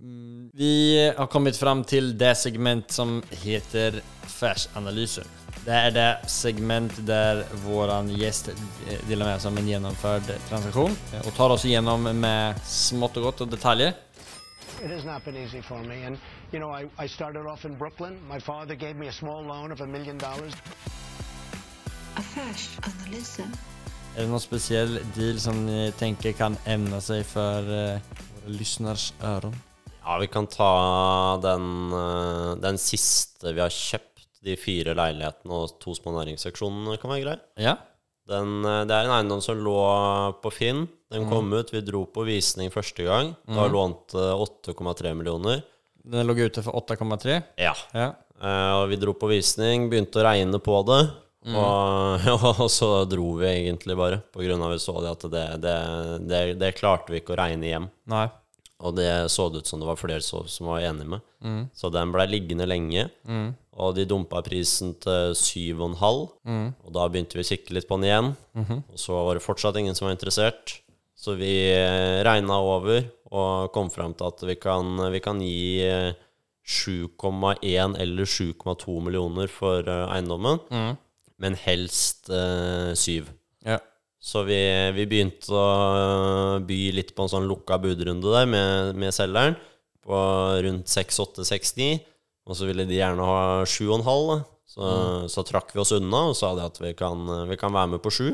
Mm, 0.00 0.50
Vi 0.54 1.12
har 1.16 1.26
kommit 1.26 1.56
fram 1.56 1.84
till 1.84 2.18
det 2.18 2.34
segment 2.34 2.90
som 2.90 3.22
heter 3.30 3.94
affärsanalyser. 4.24 5.24
Det 5.62 5.74
er 5.74 5.92
det 5.94 6.08
segment 6.26 6.96
der 7.06 7.44
vår 7.62 7.92
gjest 8.18 8.50
deler 9.06 9.28
med 9.28 9.36
oss 9.36 9.46
om 9.46 9.58
en 9.60 9.68
gjennomført 9.68 10.30
transaksjon 10.48 10.96
og 11.20 11.28
tar 11.36 11.54
oss 11.54 11.66
igjennom 11.68 12.08
med 12.18 12.58
smått 12.66 13.20
og 13.20 13.28
godt 13.28 13.44
og 13.46 13.52
detaljer. 13.52 13.94
It 14.82 14.90
has 14.90 15.04
not 15.04 15.24
been 15.24 15.36
easy 15.36 15.60
for 15.62 15.78
me. 15.78 16.02
And, 16.02 16.18
you 16.50 16.58
know, 16.58 16.70
I, 16.70 16.88
I 16.98 17.06
started 17.06 17.46
off 17.46 17.64
in 17.64 17.76
Brooklyn. 17.78 18.18
My 18.28 18.40
father 18.40 18.74
gave 18.74 18.96
me 18.96 19.06
a 19.06 19.12
small 19.12 19.44
loan 19.44 19.70
of 19.70 19.80
a 19.80 19.86
million 19.86 20.18
dollars. 20.18 20.54
Er 24.12 24.20
det 24.20 24.28
noen 24.28 24.42
spesiell 24.42 24.98
deal 25.14 25.38
som 25.40 25.62
ni 25.66 25.92
tenker 25.96 26.34
kan 26.36 26.58
emne 26.68 26.98
seg 27.00 27.22
for 27.24 27.70
uh, 27.70 28.02
våra 28.34 28.56
lyssnars 28.58 29.12
öron? 29.22 29.54
Ja, 30.02 30.18
vi 30.18 30.26
kan 30.26 30.46
ta 30.50 31.38
den, 31.42 31.92
eh, 31.94 32.56
den 32.58 32.78
siste 32.78 33.52
vi 33.54 33.62
har 33.62 33.70
kjøpt. 33.70 34.11
De 34.42 34.56
fire 34.58 34.94
leilighetene 34.98 35.54
og 35.54 35.76
to 35.82 35.94
små 35.94 36.14
næringsseksjonene 36.16 36.98
kan 37.00 37.12
være 37.12 37.24
grei. 37.26 37.36
Ja. 37.62 37.76
Den, 38.28 38.64
eh, 38.64 38.82
det 38.86 38.96
er 38.96 39.08
en 39.08 39.16
eiendom 39.16 39.42
som 39.44 39.58
lå 39.58 39.78
på 40.42 40.52
Finn. 40.54 40.86
Den 41.12 41.28
kom 41.28 41.52
ut. 41.52 41.72
Vi 41.74 41.82
dro 41.84 42.06
på 42.08 42.24
visning 42.26 42.72
første 42.72 43.04
gang. 43.04 43.34
Da 43.46 43.66
lånte 43.68 44.30
8,3 44.34 45.14
millioner. 45.18 45.62
Den 46.02 46.26
lå 46.26 46.36
ute 46.40 46.62
for 46.64 46.80
8,3. 46.80 47.42
Ja. 47.60 47.74
Ja. 47.94 48.12
Uh, 48.42 48.82
og 48.82 48.88
vi 48.90 48.98
dro 48.98 49.12
på 49.14 49.28
visning, 49.30 49.86
begynte 49.90 50.18
å 50.18 50.24
regne 50.26 50.58
på 50.58 50.80
det. 50.88 51.02
Og, 51.52 52.26
og 52.64 52.68
så 52.70 52.90
dro 53.10 53.36
vi 53.38 53.50
egentlig 53.50 53.94
bare, 53.98 54.18
på 54.34 54.42
grunn 54.42 54.62
av 54.62 54.72
vi 54.74 54.80
så 54.82 54.96
det 55.02 55.12
at 55.12 55.26
det, 55.30 55.44
det, 55.62 55.76
det, 56.30 56.40
det 56.58 56.72
klarte 56.78 57.14
vi 57.14 57.20
ikke 57.22 57.36
å 57.36 57.38
regne 57.38 57.70
hjem. 57.70 57.90
Nei. 58.10 58.26
Og 58.82 58.96
det 58.98 59.10
så 59.30 59.46
det 59.50 59.62
ut 59.62 59.70
som 59.70 59.82
det 59.82 59.86
var 59.86 60.00
flere 60.00 60.22
som 60.22 60.66
var 60.66 60.82
enig 60.82 61.06
med. 61.12 61.22
Så 61.78 61.90
den 61.94 62.10
blei 62.14 62.26
liggende 62.30 62.66
lenge. 62.66 63.04
Og 63.80 63.94
de 63.96 64.04
dumpa 64.04 64.42
prisen 64.44 64.92
til 65.00 65.32
7,5. 65.38 65.96
Og 66.84 66.90
da 66.92 67.06
begynte 67.08 67.38
vi 67.38 67.44
å 67.44 67.48
kikke 67.48 67.72
litt 67.76 67.88
på 67.88 67.96
den 67.96 68.10
igjen. 68.10 68.32
Og 68.92 68.98
så 69.00 69.16
var 69.24 69.38
det 69.38 69.44
fortsatt 69.44 69.78
ingen 69.80 69.94
som 69.96 70.06
var 70.08 70.16
interessert. 70.16 70.80
Så 71.16 71.36
vi 71.38 71.54
regna 72.26 72.58
over 72.60 73.06
og 73.32 73.72
kom 73.72 73.88
fram 73.90 74.12
til 74.14 74.28
at 74.28 74.42
vi 74.44 74.56
kan, 74.60 74.98
vi 75.12 75.20
kan 75.24 75.40
gi 75.40 75.80
eh, 75.86 76.12
7,1 76.68 77.96
eller 77.98 78.28
7,2 78.28 78.98
millioner 79.02 79.48
for 79.48 79.80
eiendommen, 79.88 80.60
eiendommen. 80.68 80.98
Men 81.42 81.56
helst 81.58 82.28
eh, 82.30 82.92
7. 82.94 83.24
Ja. 83.66 83.78
Så 84.22 84.44
vi, 84.46 84.60
vi 84.94 85.06
begynte 85.10 85.50
å 85.50 86.60
by 86.62 86.80
litt 86.94 87.14
på 87.16 87.24
en 87.24 87.32
sånn 87.32 87.48
lukka 87.50 87.80
budrunde 87.82 88.30
der 88.36 88.46
med, 88.46 88.98
med 89.00 89.14
selgeren 89.16 89.56
på 90.02 90.18
rundt 90.62 90.90
6-8-6-9. 90.90 91.88
Og 92.48 92.58
så 92.58 92.66
ville 92.68 92.86
de 92.88 92.98
gjerne 92.98 93.26
ha 93.26 93.42
7,5. 93.68 94.02
da. 94.30 94.38
Så, 94.72 94.86
så 95.28 95.44
trakk 95.44 95.74
vi 95.74 95.82
oss 95.82 95.92
unna 95.92 96.30
og 96.30 96.36
sa 96.38 96.54
det 96.56 96.64
at 96.64 96.78
vi 96.80 96.94
kan, 96.96 97.26
vi 97.50 97.58
kan 97.60 97.74
være 97.74 97.94
med 97.94 98.02
på 98.04 98.12
7. 98.14 98.32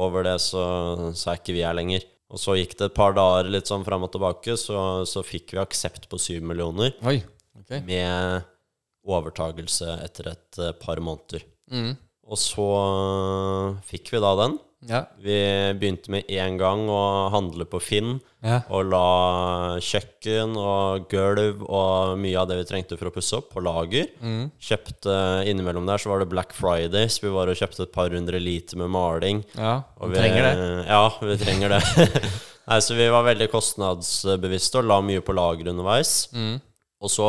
Over 0.00 0.24
det 0.24 0.38
så, 0.40 0.62
så 1.12 1.32
er 1.32 1.40
ikke 1.40 1.56
vi 1.56 1.64
her 1.66 1.76
lenger. 1.76 2.04
Og 2.32 2.40
så 2.42 2.56
gikk 2.58 2.74
det 2.78 2.88
et 2.88 2.96
par 2.96 3.14
dager 3.14 3.50
litt 3.52 3.68
sånn 3.70 3.84
fram 3.86 4.06
og 4.06 4.10
tilbake, 4.14 4.56
så, 4.58 5.04
så 5.06 5.22
fikk 5.26 5.54
vi 5.54 5.62
aksept 5.62 6.08
på 6.10 6.18
7 6.18 6.40
millioner 6.42 6.96
Oi, 7.06 7.20
okay. 7.60 7.84
med 7.86 8.46
overtagelse 9.06 9.92
etter 10.02 10.32
et 10.32 10.58
eh, 10.58 10.74
par 10.80 10.98
måneder. 10.98 11.44
Mm. 11.70 11.92
Og 12.26 12.40
så 12.40 12.66
fikk 13.86 14.10
vi 14.14 14.22
da 14.22 14.32
den. 14.42 14.56
Ja. 14.86 15.02
Vi 15.22 15.36
begynte 15.78 16.12
med 16.14 16.28
en 16.30 16.56
gang 16.60 16.84
å 16.92 17.00
handle 17.34 17.66
på 17.68 17.80
Finn 17.82 18.16
Ja. 18.46 18.60
og 18.70 18.86
la 18.92 19.78
kjøkken 19.82 20.52
og 20.60 21.08
gulv 21.10 21.64
og 21.66 22.18
mye 22.22 22.38
av 22.38 22.46
det 22.50 22.60
vi 22.60 22.66
trengte 22.68 22.98
for 22.98 23.10
å 23.10 23.14
pusse 23.14 23.34
opp, 23.40 23.48
på 23.54 23.62
lager. 23.64 24.06
Mm. 24.22 24.52
Kjøpte 24.62 25.16
Innimellom 25.50 25.88
der 25.88 25.98
så 25.98 26.12
var 26.12 26.22
det 26.22 26.30
Black 26.30 26.54
Friday, 26.54 27.08
så 27.10 27.26
vi 27.26 27.34
var 27.34 27.50
og 27.50 27.58
kjøpte 27.58 27.82
et 27.88 27.94
par 27.96 28.14
hundre 28.14 28.38
liter 28.42 28.78
med 28.78 28.92
maling. 28.94 29.42
Ja. 29.58 29.80
Vi 30.00 30.12
vi, 30.12 30.20
trenger 30.20 30.46
det. 30.46 30.54
Ja, 30.86 31.02
vi 31.22 31.38
trenger 31.42 31.74
det. 31.76 31.82
Nei, 32.70 32.80
så 32.82 32.94
vi 32.98 33.10
var 33.10 33.26
veldig 33.26 33.50
kostnadsbevisste 33.52 34.80
og 34.80 34.88
la 34.90 35.00
mye 35.02 35.22
på 35.22 35.34
lager 35.36 35.70
underveis. 35.70 36.28
Mm. 36.34 36.56
Og 37.02 37.12
så 37.12 37.26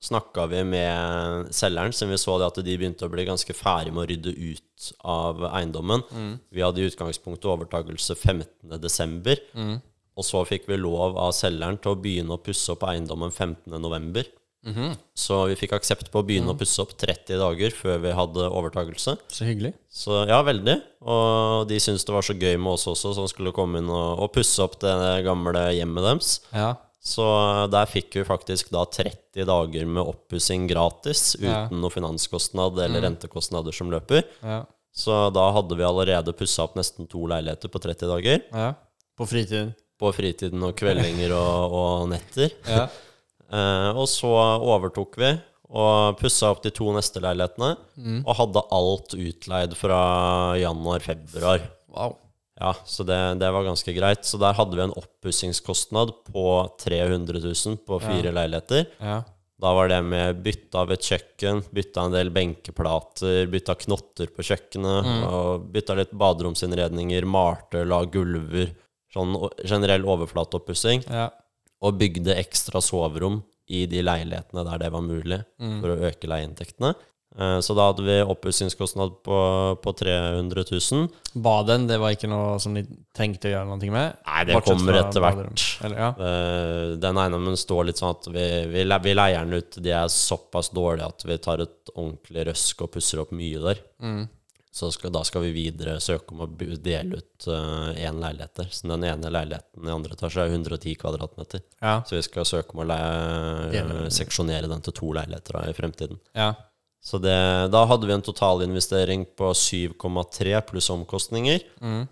snakka 0.00 0.46
vi 0.48 0.62
med 0.64 1.50
selgeren, 1.52 1.92
siden 1.92 2.14
vi 2.14 2.18
så 2.22 2.38
det 2.40 2.46
at 2.48 2.60
de 2.64 2.76
begynte 2.80 3.04
å 3.04 3.12
bli 3.12 3.26
ganske 3.28 3.52
ferdig 3.56 3.92
med 3.92 4.06
å 4.06 4.08
rydde 4.08 4.32
ut 4.32 4.90
av 5.04 5.42
eiendommen. 5.52 6.02
Mm. 6.10 6.32
Vi 6.56 6.62
hadde 6.64 6.80
i 6.80 6.88
utgangspunktet 6.88 7.50
overtakelse 7.52 8.16
15.12., 8.16 9.40
Mm. 9.54 9.80
og 10.16 10.24
så 10.26 10.42
fikk 10.48 10.66
vi 10.68 10.76
lov 10.80 11.16
av 11.20 11.32
selgeren 11.32 11.78
til 11.80 11.92
å 11.94 12.00
begynne 12.00 12.32
å 12.36 12.42
pusse 12.42 12.72
opp 12.72 12.82
eiendommen 12.88 13.30
15.11. 13.32 14.26
Mhm. 14.62 14.90
Så 15.16 15.46
vi 15.48 15.54
fikk 15.56 15.72
aksept 15.72 16.10
på 16.12 16.20
å 16.20 16.26
begynne 16.26 16.50
Mm. 16.50 16.56
å 16.56 16.58
pusse 16.60 16.80
opp 16.82 16.92
30 16.96 17.38
dager 17.40 17.70
før 17.72 17.98
vi 18.02 18.10
hadde 18.12 18.50
overtakelse. 18.50 19.16
Så 19.28 19.44
hyggelig. 19.48 19.72
Så 19.90 20.26
ja, 20.28 20.42
veldig. 20.42 20.82
Og 21.00 21.66
de 21.68 21.76
syntes 21.80 22.04
det 22.04 22.12
var 22.12 22.20
så 22.22 22.34
gøy 22.36 22.58
med 22.60 22.72
oss 22.74 22.84
også, 22.86 23.14
som 23.14 23.26
skulle 23.26 23.52
komme 23.56 23.78
inn 23.78 23.88
og, 23.88 24.18
og 24.20 24.32
pusse 24.34 24.58
opp 24.60 24.78
det 24.80 25.24
gamle 25.24 25.72
hjemmet 25.72 26.04
deres. 26.04 26.40
Ja. 26.52 26.74
Så 27.00 27.24
der 27.72 27.86
fikk 27.88 28.18
vi 28.18 28.24
faktisk 28.28 28.68
da 28.74 28.82
30 28.84 29.46
dager 29.48 29.86
med 29.88 30.04
oppussing 30.04 30.66
gratis, 30.68 31.34
uten 31.38 31.48
Ja. 31.48 31.68
noe 31.72 31.90
finanskostnad 31.90 32.78
eller 32.84 33.00
rentekostnader 33.06 33.72
som 33.72 33.90
løper. 33.90 34.22
Ja. 34.44 34.64
Så 34.92 35.30
da 35.32 35.46
hadde 35.54 35.76
vi 35.78 35.86
allerede 35.86 36.34
pussa 36.36 36.64
opp 36.66 36.74
nesten 36.76 37.08
to 37.08 37.24
leiligheter 37.30 37.70
på 37.72 37.80
30 37.80 38.10
dager. 38.10 38.42
Ja. 38.52 38.74
På 39.16 39.24
fritiden. 39.26 39.72
På 40.00 40.12
fritiden 40.12 40.62
og 40.64 40.74
kveldinger 40.76 41.32
og, 41.36 41.72
og 41.72 42.08
netter. 42.12 42.50
Ja. 42.68 42.88
Eh, 43.50 43.90
og 43.98 44.04
så 44.06 44.28
overtok 44.30 45.16
vi 45.18 45.28
og 45.74 46.20
pussa 46.20 46.52
opp 46.52 46.60
de 46.62 46.70
to 46.70 46.84
neste 46.94 47.18
leilighetene. 47.18 47.72
Og 48.22 48.36
hadde 48.38 48.62
alt 48.70 49.16
utleid 49.18 49.74
fra 49.74 50.54
januar-februar. 50.54 51.64
Wow. 51.90 52.14
Ja, 52.60 52.74
så 52.84 53.04
det, 53.08 53.18
det 53.40 53.48
var 53.54 53.64
ganske 53.64 53.92
greit. 53.96 54.26
Så 54.28 54.38
der 54.40 54.56
hadde 54.58 54.76
vi 54.76 54.84
en 54.84 54.96
oppussingskostnad 55.00 56.12
på 56.28 56.46
300 56.82 57.40
000 57.40 57.78
på 57.88 58.00
fire 58.04 58.32
leiligheter. 58.36 58.90
Ja. 59.00 59.22
Da 59.60 59.72
var 59.76 59.90
det 59.92 59.98
med 60.04 60.38
bytte 60.44 60.80
av 60.80 60.92
et 60.92 61.04
kjøkken, 61.04 61.62
bytte 61.74 62.00
av 62.00 62.08
en 62.08 62.14
del 62.16 62.30
benkeplater, 62.32 63.42
bytte 63.52 63.74
av 63.74 63.82
knotter 63.82 64.30
på 64.32 64.44
kjøkkenet, 64.48 65.10
og 65.28 65.66
bytte 65.74 65.96
litt 65.98 66.14
baderomsinnredninger, 66.16 67.26
malte, 67.28 67.84
la 67.88 68.00
gulver. 68.08 68.72
Sånn 69.12 69.34
generell 69.66 70.06
overflateoppussing. 70.08 71.04
Ja. 71.10 71.28
Og 71.84 71.96
bygde 72.00 72.36
ekstra 72.40 72.80
soverom 72.84 73.40
i 73.70 73.84
de 73.90 74.00
leilighetene 74.04 74.64
der 74.66 74.84
det 74.84 74.92
var 74.94 75.04
mulig, 75.04 75.40
for 75.58 75.92
å 75.92 76.00
øke 76.08 76.28
leieinntektene. 76.30 76.94
Eh, 77.38 77.60
Så 77.62 77.74
da 77.78 77.84
hadde 77.90 78.02
vi 78.02 78.16
oppussingskostnad 78.26 79.20
på, 79.22 79.36
på 79.82 79.92
300 80.00 80.64
000. 80.92 81.04
Baden, 81.34 81.86
det 81.86 82.00
var 82.02 82.16
ikke 82.16 82.30
noe 82.30 82.56
som 82.62 82.74
de 82.74 82.82
tenkte 83.16 83.50
å 83.50 83.52
gjøre 83.54 83.68
noe 83.70 83.92
med? 83.94 84.16
Nei, 84.26 84.40
det 84.48 84.56
Bortsett 84.56 84.80
kommer 84.80 84.98
etter 84.98 85.22
hvert. 85.24 85.66
Eller, 85.86 86.00
ja. 86.02 86.10
Eh, 86.26 86.96
Den 87.02 87.20
eiendommen 87.22 87.56
står 87.60 87.86
litt 87.90 88.02
sånn 88.02 88.16
at 88.16 88.26
vi, 88.34 88.48
vi, 88.72 88.82
vi 89.06 89.14
leier 89.14 89.46
den 89.46 89.60
ut. 89.62 89.78
De 89.78 89.94
er 89.94 90.10
såpass 90.10 90.72
dårlige 90.74 91.06
at 91.12 91.24
vi 91.28 91.38
tar 91.38 91.62
et 91.62 91.94
ordentlig 91.94 92.48
røsk 92.50 92.82
og 92.86 92.92
pusser 92.96 93.22
opp 93.22 93.30
mye 93.36 93.62
der. 93.62 93.82
Mm. 94.02 94.28
Så 94.70 94.86
skal, 94.94 95.10
da 95.10 95.24
skal 95.26 95.42
vi 95.42 95.50
videre 95.50 95.96
søke 95.98 96.30
om 96.30 96.44
å 96.44 96.46
dele 96.78 97.18
ut 97.18 97.46
én 97.50 98.20
leilighet 98.22 98.52
der. 98.60 98.68
Så 98.70 98.86
den 98.86 99.02
ene 99.02 99.32
leiligheten 99.34 99.86
i 99.88 99.90
andre 99.90 100.14
etasje 100.14 100.44
er 100.44 100.52
110 100.54 100.94
kvadratmeter. 101.00 101.64
Ja. 101.82 101.96
Så 102.06 102.14
vi 102.14 102.22
skal 102.22 102.46
søke 102.46 102.76
om 102.76 102.84
å 102.84 102.86
leie, 102.86 103.82
uh, 103.82 104.04
seksjonere 104.14 104.70
den 104.70 104.84
til 104.86 104.94
to 104.94 105.10
leiligheter 105.18 105.58
da, 105.58 105.64
i 105.70 105.74
fremtiden. 105.78 106.20
ja. 106.38 106.52
Så 107.02 107.18
det, 107.22 107.32
da 107.72 107.84
hadde 107.88 108.06
vi 108.06 108.12
en 108.12 108.22
totalinvestering 108.26 109.22
på 109.38 109.52
7,3 109.56 110.60
pluss 110.68 110.90
omkostninger. 110.92 111.62
Mm. 111.80 112.02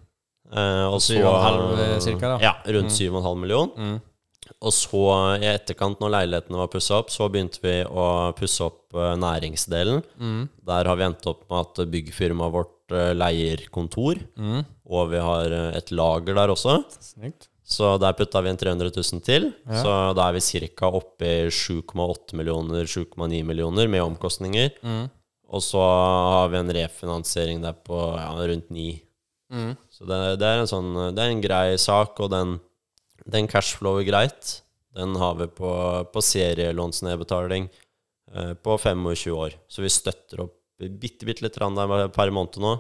Eh, 0.52 0.86
og 0.88 1.00
så- 1.00 1.18
7,5 1.20 2.00
cirka, 2.00 2.28
da. 2.32 2.38
Ja, 2.40 2.54
rundt 2.72 2.90
7,5 2.92 3.36
million. 3.40 3.70
Mm. 3.76 4.00
Og 4.64 4.72
så, 4.72 5.02
i 5.42 5.44
etterkant, 5.44 6.00
når 6.00 6.10
leilighetene 6.14 6.56
var 6.56 6.70
pussa 6.72 6.94
opp, 7.02 7.10
så 7.12 7.28
begynte 7.30 7.60
vi 7.60 7.84
å 7.84 8.32
pusse 8.34 8.64
opp 8.64 8.94
eh, 8.94 9.14
næringsdelen. 9.20 10.02
Mm. 10.18 10.48
Der 10.66 10.84
har 10.88 10.96
vi 10.96 11.04
endt 11.04 11.26
opp 11.26 11.44
med 11.50 11.60
at 11.66 11.90
byggfirmaet 11.92 12.52
vårt 12.52 12.92
eh, 12.96 13.12
leier 13.14 13.68
kontor, 13.70 14.16
Mm. 14.38 14.64
og 14.88 15.10
vi 15.10 15.18
har 15.20 15.52
eh, 15.52 15.76
et 15.76 15.90
lager 15.92 16.34
der 16.34 16.48
også. 16.48 16.78
Snyggt. 16.98 17.48
Så 17.68 17.90
der 18.00 18.16
putta 18.16 18.40
vi 18.40 18.48
inn 18.48 18.58
300 18.60 18.90
000 18.96 19.22
til. 19.24 19.50
Ja. 19.68 19.82
Så 19.82 19.94
da 20.16 20.28
er 20.28 20.38
vi 20.38 20.68
ca. 20.72 20.88
oppe 20.88 21.28
i 21.28 21.50
7,8 21.52 22.38
millioner, 22.38 22.88
7,9 22.88 23.42
millioner 23.44 23.90
med 23.92 24.06
omkostninger. 24.06 24.70
Mm. 24.80 25.10
Og 25.48 25.64
så 25.64 25.82
har 25.82 26.48
vi 26.52 26.58
en 26.60 26.72
refinansiering 26.72 27.60
der 27.64 27.76
på 27.76 27.98
ja, 28.16 28.30
rundt 28.32 28.72
9. 28.72 28.86
Mm. 29.52 29.74
Så 29.92 30.08
det, 30.08 30.20
det, 30.40 30.48
er 30.48 30.62
en 30.62 30.70
sånn, 30.70 30.90
det 31.16 31.24
er 31.24 31.32
en 31.32 31.44
grei 31.44 31.76
sak, 31.80 32.16
og 32.24 32.32
den, 32.32 32.56
den 33.28 33.48
cashflower 33.48 34.04
greit. 34.08 34.58
Den 34.96 35.16
har 35.20 35.36
vi 35.38 35.48
på, 35.52 35.72
på 36.12 36.24
serielånsnedbetaling 36.24 37.68
eh, 37.68 38.54
på 38.56 38.78
25 38.80 39.36
år. 39.36 39.56
Så 39.68 39.84
vi 39.84 39.92
støtter 39.92 40.44
opp 40.46 40.56
bitte, 40.78 41.26
bitte 41.26 41.44
litt 41.44 41.58
per 41.58 42.30
måned 42.32 42.60
nå, 42.62 42.76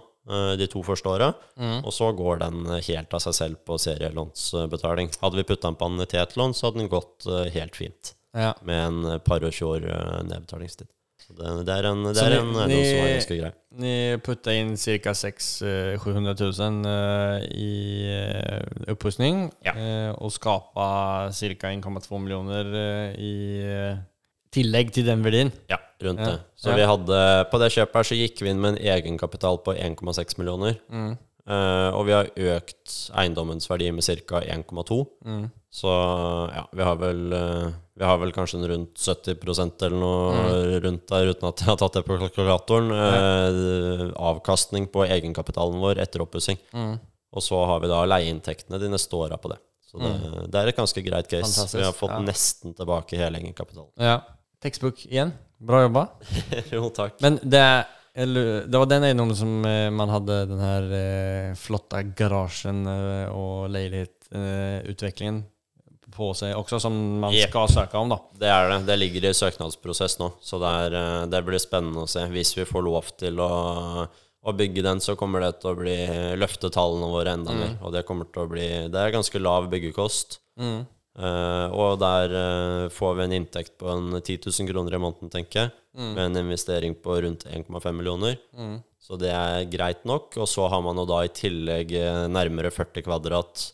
de 0.60 0.66
to 0.68 0.82
første 0.84 1.08
åra. 1.08 1.30
Mm. 1.56 1.80
Og 1.84 1.92
så 1.96 2.10
går 2.16 2.42
den 2.44 2.60
helt 2.76 3.14
av 3.16 3.22
seg 3.24 3.34
selv 3.38 3.56
på 3.66 3.78
serielånsbetaling. 3.80 5.10
Hadde 5.22 5.40
vi 5.40 5.46
putta 5.48 5.68
den 5.70 5.78
på 5.80 5.88
annuitetlån, 5.88 6.54
så 6.54 6.68
hadde 6.68 6.82
den 6.84 6.92
gått 6.92 7.26
eh, 7.26 7.48
helt 7.56 7.76
fint. 7.76 8.14
Ja. 8.36 8.52
Med 8.62 8.84
en 8.90 9.20
par 9.24 9.42
og 9.46 9.52
tjue 9.56 9.78
år 9.78 9.88
eh, 9.88 10.22
nedbetalingstid. 10.28 10.90
Så 11.28 11.34
det, 11.36 11.50
det 11.66 11.74
er 11.74 11.86
en, 11.90 12.04
det 12.06 12.14
Så 12.16 12.24
er 12.28 12.30
ni- 12.30 12.38
en 12.38 12.52
som 12.54 12.70
er 12.72 13.10
ganske 13.16 13.36
grei. 13.40 13.50
Ni 13.82 13.94
putta 14.24 14.52
inn 14.56 14.70
ca. 14.78 15.12
600 15.18 16.34
000 16.38 16.86
eh, 16.88 17.48
i 17.52 18.92
oppussing, 18.92 19.48
Ja. 19.66 19.74
og 20.16 20.30
skapa 20.32 20.86
ca. 21.34 21.72
1,2 21.74 22.20
miljoner 22.22 22.70
eh, 22.84 23.18
i 23.18 23.34
eh, 23.64 23.98
tillegg 24.54 24.92
til 24.96 25.04
den 25.10 25.22
verdien. 25.26 25.52
Ja, 25.68 25.80
rundt 26.02 26.24
det. 26.24 26.36
Så 26.58 26.74
vi 26.76 26.86
hadde 26.86 27.22
På 27.50 27.60
det 27.62 27.72
kjøpet 27.74 27.98
her 27.98 28.08
så 28.10 28.18
gikk 28.18 28.42
vi 28.42 28.52
inn 28.52 28.60
med 28.62 28.76
en 28.76 28.82
egenkapital 28.96 29.60
på 29.64 29.74
1,6 29.74 30.38
millioner. 30.40 30.78
Mm. 30.92 31.16
Uh, 31.48 31.88
og 31.96 32.02
vi 32.04 32.12
har 32.12 32.28
økt 32.58 32.94
eiendommens 33.16 33.70
verdi 33.70 33.88
med 33.94 34.04
ca. 34.04 34.42
1,2. 34.44 34.98
Så 35.72 35.92
ja, 36.52 36.64
vi 36.76 36.84
har 36.84 36.98
vel 37.00 37.22
uh, 37.32 37.70
Vi 37.96 38.04
har 38.04 38.18
vel 38.20 38.34
kanskje 38.36 38.60
rundt 38.68 39.00
70% 39.00 39.84
eller 39.86 39.96
noe 40.00 40.80
rundt 40.84 41.06
der, 41.08 41.32
uten 41.32 41.48
at 41.48 41.62
jeg 41.62 41.70
har 41.70 41.78
tatt 41.80 41.96
det 41.96 42.04
på 42.06 42.18
kalkulatoren. 42.20 42.92
Eh, 42.94 44.02
avkastning 44.14 44.86
på 44.92 45.02
egenkapitalen 45.08 45.80
vår 45.82 45.98
etter 46.04 46.22
oppussing. 46.22 46.60
Og 47.34 47.44
så 47.44 47.58
har 47.68 47.82
vi 47.82 47.90
da 47.90 48.04
leieinntektene 48.06 48.78
de 48.80 48.92
neste 48.92 49.18
åra 49.18 49.40
på 49.40 49.50
det. 49.50 49.58
Så 49.88 49.98
det, 49.98 50.12
det 50.52 50.60
er 50.60 50.70
et 50.70 50.78
ganske 50.78 51.02
greit 51.02 51.26
case. 51.26 51.48
Fantastisk, 51.48 51.80
Vi 51.80 51.86
har 51.88 51.96
fått 51.96 52.14
ja. 52.14 52.22
nesten 52.28 52.76
tilbake 52.76 53.18
hele 53.18 53.40
egenkapitalen. 53.40 53.90
Ja. 53.98 54.20
Tekstbok 54.62 55.04
igjen. 55.08 55.32
Bra 55.58 55.82
jobba. 55.82 56.06
jo, 56.74 56.88
takk. 56.94 57.18
Men 57.24 57.38
det, 57.42 57.64
eller, 58.14 58.66
det 58.66 58.78
var 58.78 58.90
den 58.90 59.06
eiendommen 59.08 59.36
som 59.36 59.64
eh, 59.66 59.90
man 59.94 60.10
hadde 60.12 60.40
den 60.50 60.62
her 60.62 60.88
eh, 60.98 61.52
flotte 61.58 62.02
garasjen 62.18 62.84
eh, 62.86 63.34
og 63.34 63.68
leilighetutviklingen 63.74 65.44
på 66.14 66.30
seg 66.34 66.54
også, 66.56 66.80
som 66.82 66.94
man 67.22 67.34
yep. 67.34 67.50
skal 67.50 67.68
søke 67.70 67.98
om, 68.00 68.10
da. 68.10 68.18
Det 68.40 68.48
er 68.50 68.72
det. 68.72 68.78
Det 68.88 68.96
ligger 68.98 69.28
i 69.28 69.34
søknadsprosess 69.36 70.18
nå, 70.22 70.32
så 70.42 70.58
det, 70.62 70.72
er, 70.86 70.96
det 71.30 71.42
blir 71.46 71.62
spennende 71.62 72.06
å 72.06 72.10
se. 72.10 72.24
Hvis 72.32 72.56
vi 72.58 72.66
får 72.66 72.86
lov 72.86 73.12
til 73.20 73.38
å, 73.44 73.50
å 74.08 74.54
bygge 74.56 74.82
den, 74.86 75.02
så 75.04 75.14
kommer 75.20 75.44
det 75.44 75.58
til 75.62 75.74
å 75.74 75.78
bli 75.78 75.96
løfte 76.40 76.72
tallene 76.74 77.10
våre 77.12 77.36
enda 77.38 77.54
mer. 77.54 77.76
Og 77.84 77.94
det 77.94 78.06
kommer 78.08 78.30
til 78.32 78.46
å 78.46 78.50
bli 78.50 78.66
Det 78.90 78.98
er 79.02 79.14
ganske 79.14 79.42
lav 79.42 79.70
byggekost. 79.70 80.40
Eh, 81.18 81.68
og 81.74 81.98
der 81.98 82.34
uh, 82.34 82.90
får 82.94 83.16
vi 83.18 83.24
en 83.24 83.36
inntekt 83.40 83.74
på 83.80 83.88
en 83.90 84.12
10 84.20 84.36
000 84.46 84.68
kroner 84.70 84.94
i 84.94 85.00
måneden, 85.02 85.32
tenker 85.32 85.64
jeg. 85.64 85.72
Med 86.14 86.28
en 86.28 86.42
investering 86.44 86.94
på 87.02 87.16
rundt 87.24 87.46
1,5 87.50 87.88
millioner. 87.96 88.36
Så 89.02 89.16
det 89.18 89.32
er 89.34 89.64
greit 89.72 90.04
nok. 90.06 90.36
Og 90.38 90.46
så 90.50 90.68
har 90.70 90.82
man 90.84 91.00
jo 91.00 91.06
da 91.08 91.24
i 91.24 91.32
tillegg 91.34 91.94
eh, 91.96 92.26
nærmere 92.30 92.70
40 92.74 93.06
kvadrat 93.06 93.64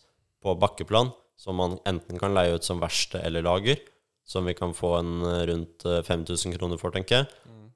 på 0.44 0.54
bakkeplan, 0.60 1.10
som 1.36 1.58
man 1.60 1.76
enten 1.88 2.20
kan 2.20 2.32
leie 2.36 2.54
ut 2.56 2.64
som 2.64 2.80
verksted 2.80 3.24
eller 3.26 3.44
lager. 3.44 3.82
Som 4.24 4.48
vi 4.48 4.54
kan 4.56 4.72
få 4.72 4.94
en 5.02 5.18
rundt 5.50 5.84
eh, 5.84 6.00
5000 6.06 6.56
kroner 6.56 6.80
for, 6.80 6.94
tenker 6.94 7.22
jeg. 7.22 7.32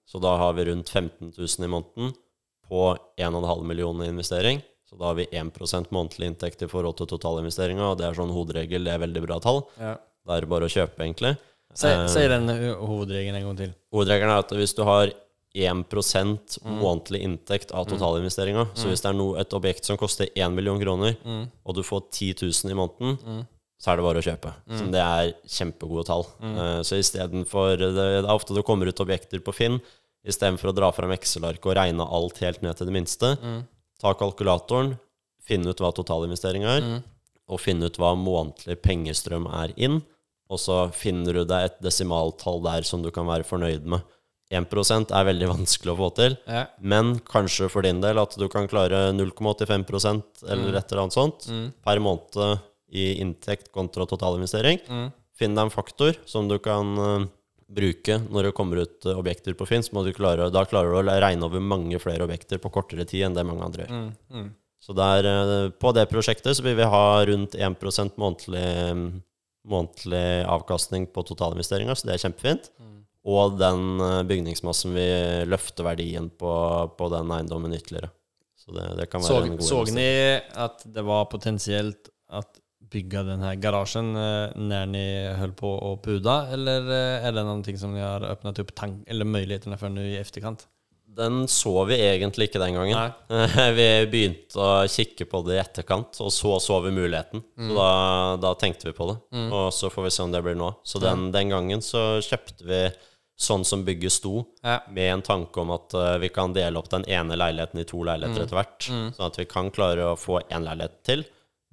Så 0.09 0.21
da 0.25 0.39
har 0.41 0.55
vi 0.57 0.65
rundt 0.71 0.89
15 0.89 1.35
000 1.37 1.67
i 1.67 1.69
måneden 1.69 2.15
på 2.69 2.97
1,5 3.21 3.65
millioner 3.69 4.07
i 4.07 4.13
investering. 4.15 4.63
Så 4.89 4.97
da 4.97 5.11
har 5.11 5.18
vi 5.18 5.28
1% 5.36 5.91
månedlig 5.93 6.30
inntekt 6.32 6.62
i 6.64 6.70
forhold 6.70 6.97
til 6.97 7.11
totalinvesteringa, 7.11 7.91
og 7.91 7.99
det 8.01 8.07
er 8.09 8.16
sånn 8.16 8.32
hovedregel. 8.32 8.86
Det 8.89 8.95
er 8.95 9.03
veldig 9.05 9.24
bra 9.26 9.36
tall. 9.45 9.62
Ja. 9.76 9.99
Da 10.24 10.36
er 10.36 10.45
det 10.45 10.51
bare 10.53 10.68
å 10.68 10.72
kjøpe, 10.72 11.03
egentlig. 11.05 11.34
Si, 11.76 11.89
Eh, 11.89 12.07
si 12.09 12.24
den 12.28 12.49
uh, 12.49 12.80
hovedregelen 12.89 13.36
en 13.36 13.51
gang 13.51 13.59
til. 13.59 13.74
Hovedregelen 13.93 14.32
er 14.32 14.41
at 14.41 14.55
hvis 14.57 14.72
du 14.76 14.82
har 14.89 15.12
1% 15.59 16.59
månedlig 16.64 17.20
inntekt 17.24 17.72
av 17.76 17.86
totalinvesteringa, 17.91 18.68
så 18.78 18.89
hvis 18.91 19.03
det 19.05 19.11
er 19.11 19.16
no, 19.16 19.28
et 19.41 19.55
objekt 19.57 19.89
som 19.89 19.99
koster 20.01 20.28
1 20.34 20.53
million 20.55 20.80
kroner, 20.80 21.16
og 21.64 21.76
du 21.76 21.82
får 21.82 22.03
10 22.12 22.34
000 22.45 22.72
i 22.72 22.76
måneden, 22.76 23.47
så 23.80 23.93
er 23.93 23.99
det 23.99 24.05
bare 24.05 24.20
å 24.20 24.26
kjøpe. 24.26 24.53
Så 24.74 24.89
det 24.93 25.01
er 25.03 25.32
kjempegode 25.49 26.05
tall. 26.09 26.26
Eh, 26.43 26.80
så 26.86 26.99
istedenfor 27.01 27.76
det, 27.80 27.91
det 27.97 28.07
er 28.20 28.30
ofte 28.32 28.57
det 28.57 28.64
kommer 28.66 28.91
ut 28.91 29.03
objekter 29.05 29.43
på 29.45 29.55
Finn, 29.57 29.80
istedenfor 30.28 30.72
å 30.72 30.76
dra 30.76 30.93
fram 30.93 31.14
Excel-arket 31.16 31.70
og 31.70 31.76
regne 31.78 32.07
alt 32.18 32.41
helt 32.45 32.62
ned 32.64 32.76
til 32.78 32.91
det 32.91 32.97
minste, 32.99 33.34
ta 34.01 34.13
kalkulatoren, 34.15 34.97
finne 35.43 35.71
ut 35.73 35.81
hva 35.81 35.91
totalinvesteringa 35.97 36.77
er, 36.79 36.87
og 37.49 37.61
finne 37.61 37.89
ut 37.89 37.97
hva 37.99 38.13
månedlig 38.19 38.77
pengestrøm 38.85 39.47
er 39.63 39.73
inn, 39.81 40.03
og 40.49 40.59
så 40.61 40.91
finner 40.93 41.33
du 41.35 41.45
deg 41.49 41.65
et 41.69 41.79
desimaltall 41.85 42.63
der 42.65 42.83
som 42.89 43.03
du 43.05 43.11
kan 43.11 43.27
være 43.29 43.45
fornøyd 43.45 43.85
med. 43.85 44.01
1% 44.53 45.11
er 45.13 45.27
veldig 45.29 45.49
vanskelig 45.57 45.93
å 45.93 45.99
få 45.99 46.09
til, 46.17 46.37
Ja. 46.49 46.67
men 46.81 47.19
kanskje 47.21 47.69
for 47.69 47.83
din 47.85 48.01
del 48.01 48.19
at 48.19 48.37
du 48.41 48.47
kan 48.49 48.69
klare 48.69 49.11
0,85 49.13 50.23
eller 50.49 50.77
et 50.79 50.93
eller 50.93 51.03
annet 51.03 51.17
sånt 51.17 51.49
per 51.85 52.01
måned 52.01 52.61
i 52.89 53.19
inntekt 53.21 53.69
kontra 53.73 54.07
totalinvestering. 54.09 54.81
Finn 55.37 55.55
deg 55.55 55.67
en 55.69 55.71
faktor 55.75 56.17
som 56.27 56.49
du 56.49 56.57
kan 56.59 56.95
eh, 56.99 57.27
bruke 57.69 58.16
når 58.33 58.49
det 58.49 58.55
kommer 58.57 58.81
ut 58.85 59.07
eh, 59.07 59.19
objekter 59.19 59.57
på 59.59 59.66
Finn. 59.69 59.85
Så 59.85 59.93
må 59.97 60.05
du 60.07 60.12
klare, 60.16 60.49
da 60.53 60.64
klarer 60.69 60.95
du 60.95 61.01
å 61.03 61.19
regne 61.21 61.45
over 61.49 61.61
mange 61.61 62.01
flere 62.03 62.25
objekter 62.25 62.61
på 62.62 62.73
kortere 62.73 63.05
tid 63.09 63.27
enn 63.29 63.37
det 63.37 63.45
mange 63.49 63.66
andre 63.66 63.87
gjør. 63.87 64.51
Så 64.81 64.95
der, 64.97 65.27
eh, 65.27 65.71
på 65.75 65.93
det 65.97 66.07
prosjektet 66.11 66.57
så 66.57 66.64
vil 66.64 66.79
vi 66.79 66.87
ha 66.89 67.07
rundt 67.29 67.57
1% 67.59 68.16
månedlig, 68.21 68.69
månedlig 69.69 70.27
avkastning 70.49 71.09
på 71.12 71.25
totalinvesteringa, 71.29 71.97
så 71.99 72.09
det 72.09 72.14
er 72.16 72.25
kjempefint. 72.29 72.71
Og 73.29 73.59
den 73.61 73.99
eh, 74.01 74.23
bygningsmassen 74.31 74.95
vi 74.97 75.09
løfter 75.51 75.85
verdien 75.85 76.31
på, 76.31 76.53
på 76.97 77.11
den 77.12 77.35
eiendommen 77.35 77.75
ytterligere. 77.77 78.12
Så 78.57 78.73
det, 78.77 78.87
det 79.01 79.09
kan 79.11 79.21
være 79.21 79.29
Så, 79.35 79.43
en 79.45 79.59
god 79.59 79.66
såg 79.66 79.91
investering. 79.91 80.47
ni 80.55 80.62
at 80.64 80.83
det 80.95 81.05
var 81.05 81.29
potensielt 81.33 82.09
att 82.29 82.59
bygga 82.91 83.22
den 83.26 83.45
garasjen 83.61 84.12
Når 84.14 84.49
eh, 84.49 84.57
när 84.57 84.86
ni 84.86 85.05
holdt 85.39 85.57
på 85.57 85.70
å 85.70 85.97
puda? 86.03 86.49
Eller 86.53 86.89
er 86.89 87.32
det 87.32 87.45
det 87.45 87.62
ting 87.66 87.78
som 87.78 87.95
dere 87.95 88.11
har 88.16 88.26
öppnat 88.32 88.59
opp 88.62 88.74
tank 88.74 89.05
eller 89.07 89.24
mulighetene 89.28 89.78
for 89.78 89.93
nå 89.93 90.05
i 90.07 90.18
etterkant? 90.20 90.66
Den 91.18 91.49
så 91.51 91.72
vi 91.89 91.97
egentlig 91.99 92.47
ikke 92.49 92.61
den 92.62 92.76
gangen. 92.76 93.12
vi 93.74 93.89
begynte 94.07 94.61
å 94.62 94.86
kikke 94.86 95.26
på 95.26 95.41
det 95.49 95.57
i 95.57 95.62
etterkant, 95.64 96.20
og 96.22 96.30
så 96.30 96.61
så 96.62 96.78
vi 96.84 96.93
muligheten. 96.95 97.43
Så 97.59 97.74
da, 97.74 97.89
da 98.39 98.53
tenkte 98.55 98.86
vi 98.86 98.95
på 98.95 99.09
det. 99.11 99.16
Og 99.51 99.72
så 99.74 99.91
får 99.91 100.07
vi 100.07 100.12
se 100.14 100.22
om 100.22 100.34
det 100.34 100.45
blir 100.47 100.55
nå. 100.61 100.68
Så 100.86 101.01
den, 101.03 101.32
den 101.34 101.51
gangen 101.51 101.82
så 101.82 102.20
kjøpte 102.22 102.68
vi 102.68 102.82
sånn 103.39 103.64
som 103.66 103.84
bygget 103.86 104.12
sto, 104.12 104.45
Ja. 104.62 104.80
med 104.91 105.12
en 105.12 105.22
tanke 105.22 105.61
om 105.62 105.70
at 105.70 105.95
eh, 105.95 106.16
vi 106.18 106.28
kan 106.34 106.53
dele 106.53 106.78
opp 106.78 106.91
den 106.91 107.05
ene 107.07 107.36
leiligheten 107.39 107.80
i 107.80 107.86
to 107.86 108.03
leiligheter 108.03 108.45
etter 108.45 108.59
hvert. 108.59 108.89
Sånn 108.89 109.26
at 109.28 109.39
vi 109.39 109.47
kan 109.47 109.70
klare 109.70 110.09
å 110.11 110.16
få 110.18 110.41
én 110.51 110.66
leilighet 110.66 110.97
til. 111.07 111.22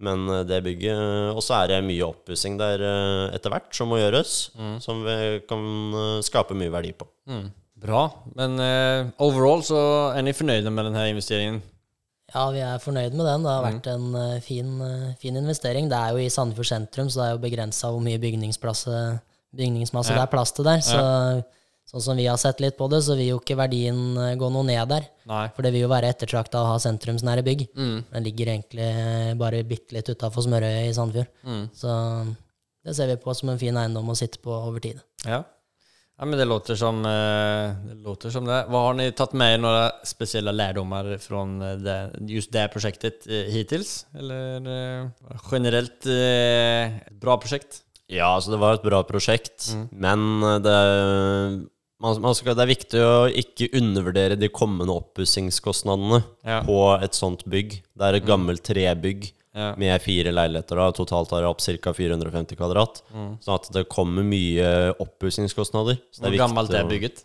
Men 0.04 0.26
eh, 0.28 0.42
det 0.48 0.64
bygget 0.66 1.36
Og 1.36 1.44
så 1.44 1.62
er 1.62 1.70
det 1.72 1.84
mye 1.88 2.08
oppussing 2.10 2.58
der 2.60 2.82
eh, 2.84 3.36
etter 3.36 3.54
hvert 3.54 3.70
som 3.76 3.88
må 3.92 4.00
gjøres, 4.02 4.34
som 4.84 5.06
vi 5.06 5.40
kan 5.48 5.62
eh, 6.02 6.24
skape 6.26 6.58
mye 6.58 6.74
verdi 6.74 6.92
på. 6.98 7.08
Bra, 7.86 8.06
men 8.40 8.56
uh, 8.58 9.10
overall 9.22 9.60
så 9.68 9.78
er 10.16 10.24
ni 10.24 10.32
fornøyde 10.34 10.72
med 10.72 10.88
denne 10.88 11.02
investeringen? 11.12 11.58
Ja, 12.32 12.46
vi 12.56 12.62
er 12.64 12.80
fornøyd 12.82 13.14
med 13.14 13.28
den. 13.28 13.44
Det 13.44 13.52
har 13.52 13.66
vært 13.66 13.90
en 13.92 14.06
uh, 14.16 14.38
fin, 14.42 14.70
uh, 14.80 15.12
fin 15.20 15.36
investering. 15.38 15.90
Det 15.92 16.00
er 16.00 16.16
jo 16.16 16.24
i 16.24 16.32
Sandefjord 16.32 16.70
sentrum, 16.72 17.12
så 17.12 17.20
det 17.20 17.26
er 17.28 17.34
jo 17.36 17.42
begrensa 17.44 17.92
hvor 17.92 18.02
mye 18.02 18.22
bygningsmasse 18.24 18.96
Ja. 18.96 20.16
det 20.16 20.24
er 20.24 20.32
plass 20.32 20.56
til 20.56 20.66
der. 20.66 20.82
Så 20.88 21.04
sånn 21.86 22.04
som 22.04 22.18
vi 22.20 22.28
har 22.28 22.38
sett 22.42 22.62
litt 22.64 22.78
på 22.78 22.88
det, 22.92 23.02
så 23.06 23.18
vil 23.18 23.34
jo 23.34 23.42
ikke 23.42 23.58
verdien 23.60 24.00
eh, 24.18 24.36
gå 24.40 24.50
noe 24.54 24.66
ned 24.68 24.90
der. 24.92 25.10
Nei. 25.30 25.46
For 25.56 25.66
det 25.66 25.74
vil 25.76 25.86
jo 25.86 25.92
være 25.92 26.12
ettertrakta 26.14 26.62
å 26.62 26.72
ha 26.74 26.78
sentrumsnære 26.82 27.46
bygg. 27.46 27.68
Den 27.76 28.26
ligger 28.26 28.54
egentlig 28.56 28.88
eh, 28.88 29.34
bare 29.40 29.64
bitte 29.68 29.98
litt 29.98 30.10
utafor 30.12 30.46
Smørøyet 30.46 30.90
i 30.90 30.96
Sandefjord. 30.98 31.68
Så 31.78 31.98
det 32.86 32.94
ser 32.98 33.10
vi 33.10 33.20
på 33.22 33.34
som 33.34 33.52
en 33.54 33.62
fin 33.62 33.78
eiendom 33.82 34.10
å 34.14 34.18
sitte 34.18 34.42
på 34.44 34.54
over 34.54 34.84
tid. 34.84 35.00
Ja. 35.26 35.40
ja, 35.42 36.26
men 36.26 36.38
det 36.38 36.46
låter 36.46 36.78
som 36.78 37.00
eh, 37.06 37.78
det. 37.88 37.96
Låter 38.06 38.34
som 38.34 38.46
det. 38.50 38.60
Hva 38.70 38.84
har 38.88 38.98
ni 38.98 39.08
tatt 39.18 39.34
med 39.38 39.56
i 39.56 39.62
noen 39.64 40.06
spesielle 40.06 40.54
lærdommer 40.54 41.16
från 41.22 41.58
eh, 41.66 41.80
det, 41.82 41.98
just 42.34 42.54
det 42.54 42.68
prosjektet 42.74 43.26
Hittils? 43.26 44.04
Eller 44.14 44.62
generelt 44.62 45.50
generellt 45.52 46.14
eh, 46.14 47.02
bra 47.18 47.40
prosjekt? 47.42 47.82
Ja, 48.12 48.36
altså 48.36 48.54
det 48.54 48.60
var 48.62 48.76
et 48.76 48.86
bra 48.86 49.00
prosjekt, 49.08 49.72
men 49.90 50.44
eh, 50.46 50.60
det, 50.62 50.76
man, 52.02 52.36
skal, 52.36 52.56
det 52.58 52.64
er 52.66 52.72
viktig 52.74 53.02
å 53.02 53.14
ikke 53.32 53.70
undervurdere 53.80 54.38
de 54.40 54.50
kommende 54.54 54.94
oppussingskostnadene 54.96 56.24
Ja. 56.46 56.62
på 56.68 56.80
et 57.04 57.14
sånt 57.18 57.46
bygg. 57.46 57.82
Det 57.96 58.02
er 58.10 58.16
et 58.20 58.26
gammelt 58.28 58.64
trebygg 58.64 59.32
Ja. 59.56 59.74
med 59.80 60.02
fire 60.04 60.32
leiligheter, 60.36 60.76
da, 60.76 60.92
totalt 60.92 61.30
har 61.32 61.42
det 61.42 61.48
opp 61.50 61.62
ca. 61.64 61.94
450 61.94 62.56
kvadrat. 62.60 63.02
Sånn 63.42 63.56
at 63.56 63.72
det 63.72 63.88
kommer 63.88 64.24
mye 64.24 64.94
oppussingskostnader. 65.00 65.98
Hvor 66.20 66.36
gammelt 66.38 66.74
er 66.74 66.84
bygget? 66.84 67.24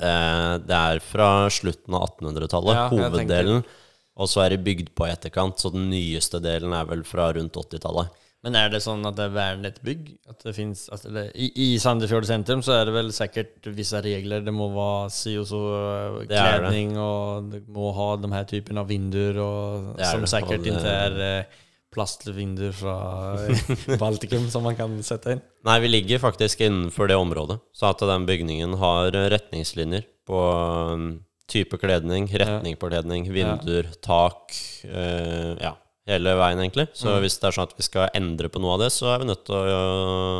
Eh, 0.00 0.58
det 0.66 0.70
er 0.76 0.98
fra 1.00 1.48
slutten 1.50 1.94
av 1.94 2.08
1800-tallet, 2.10 2.74
Ja, 2.74 2.88
hoveddelen. 2.90 3.64
Og 4.16 4.28
så 4.28 4.44
er 4.46 4.50
det 4.56 4.64
bygd 4.64 4.94
på 4.96 5.04
etterkant, 5.06 5.58
så 5.60 5.70
den 5.70 5.90
nyeste 5.90 6.40
delen 6.40 6.72
er 6.72 6.86
vel 6.88 7.02
fra 7.04 7.32
rundt 7.36 7.52
80-tallet. 7.52 8.08
Men 8.46 8.54
er 8.60 8.68
det 8.70 8.78
sånn 8.84 9.02
at 9.08 9.16
det 9.18 9.24
er 9.26 9.32
vernet 9.34 9.78
bygg? 9.82 10.04
At 10.30 10.44
det 10.46 10.52
finnes, 10.54 10.84
at, 10.94 11.02
eller, 11.08 11.32
i, 11.34 11.48
I 11.64 11.68
Sandefjord 11.82 12.28
sentrum 12.28 12.60
så 12.62 12.76
er 12.76 12.84
det 12.86 12.92
vel 12.94 13.08
sikkert 13.14 13.66
visse 13.74 13.98
regler. 14.04 14.44
Det 14.46 14.54
må 14.54 14.68
være 14.70 15.10
si 15.10 15.32
og 15.40 15.48
så 15.50 15.62
kledning, 16.28 16.92
Det 16.94 17.00
det. 17.00 17.02
og 17.02 17.48
det 17.50 17.60
må 17.74 17.90
ha 17.96 18.08
de 18.22 18.30
her 18.36 18.46
typen 18.46 18.78
av 18.78 18.86
vinduer 18.86 19.40
og, 19.42 19.96
som 19.98 20.22
det. 20.22 20.30
ikke 20.30 20.54
er 20.54 20.62
det- 20.62 20.74
inte 20.76 20.90
är 20.90 21.18
eh, 21.40 21.44
plastvinduer 21.96 22.72
från 22.72 23.38
eh, 23.88 23.98
Baltikum 23.98 24.46
som 24.50 24.62
man 24.62 24.76
kan 24.78 24.94
sette 25.02 25.32
inn? 25.32 25.40
Nei, 25.64 25.80
vi 25.80 25.88
ligger 25.88 26.18
faktisk 26.22 26.60
innenfor 26.60 27.08
det 27.10 27.16
området. 27.18 27.58
Så 27.74 27.90
at 27.90 27.98
den 27.98 28.26
bygningen 28.30 28.74
har 28.78 29.10
eh, 29.10 29.26
retningslinjer 29.34 30.04
på 30.26 30.38
type 31.50 31.78
kledning, 31.78 32.26
retning 32.30 32.76
på 32.78 32.88
kledning, 32.90 33.26
vinduer, 33.32 33.90
tak 34.02 34.54
eh, 34.84 35.56
Ja, 35.62 35.74
hele 36.06 36.34
veien, 36.38 36.60
egentlig. 36.62 36.86
Så 36.94 37.08
Mm. 37.10 37.20
hvis 37.24 37.38
det 37.40 37.48
er 37.48 37.56
sånn 37.56 37.66
at 37.68 37.76
vi 37.76 37.82
skal 37.86 38.08
endre 38.14 38.48
på 38.48 38.60
noe 38.62 38.74
av 38.74 38.80
det, 38.84 38.90
så 38.94 39.08
er 39.14 39.18
vi 39.22 39.28
nødt 39.30 39.44
til 39.44 39.54
å, 39.54 39.64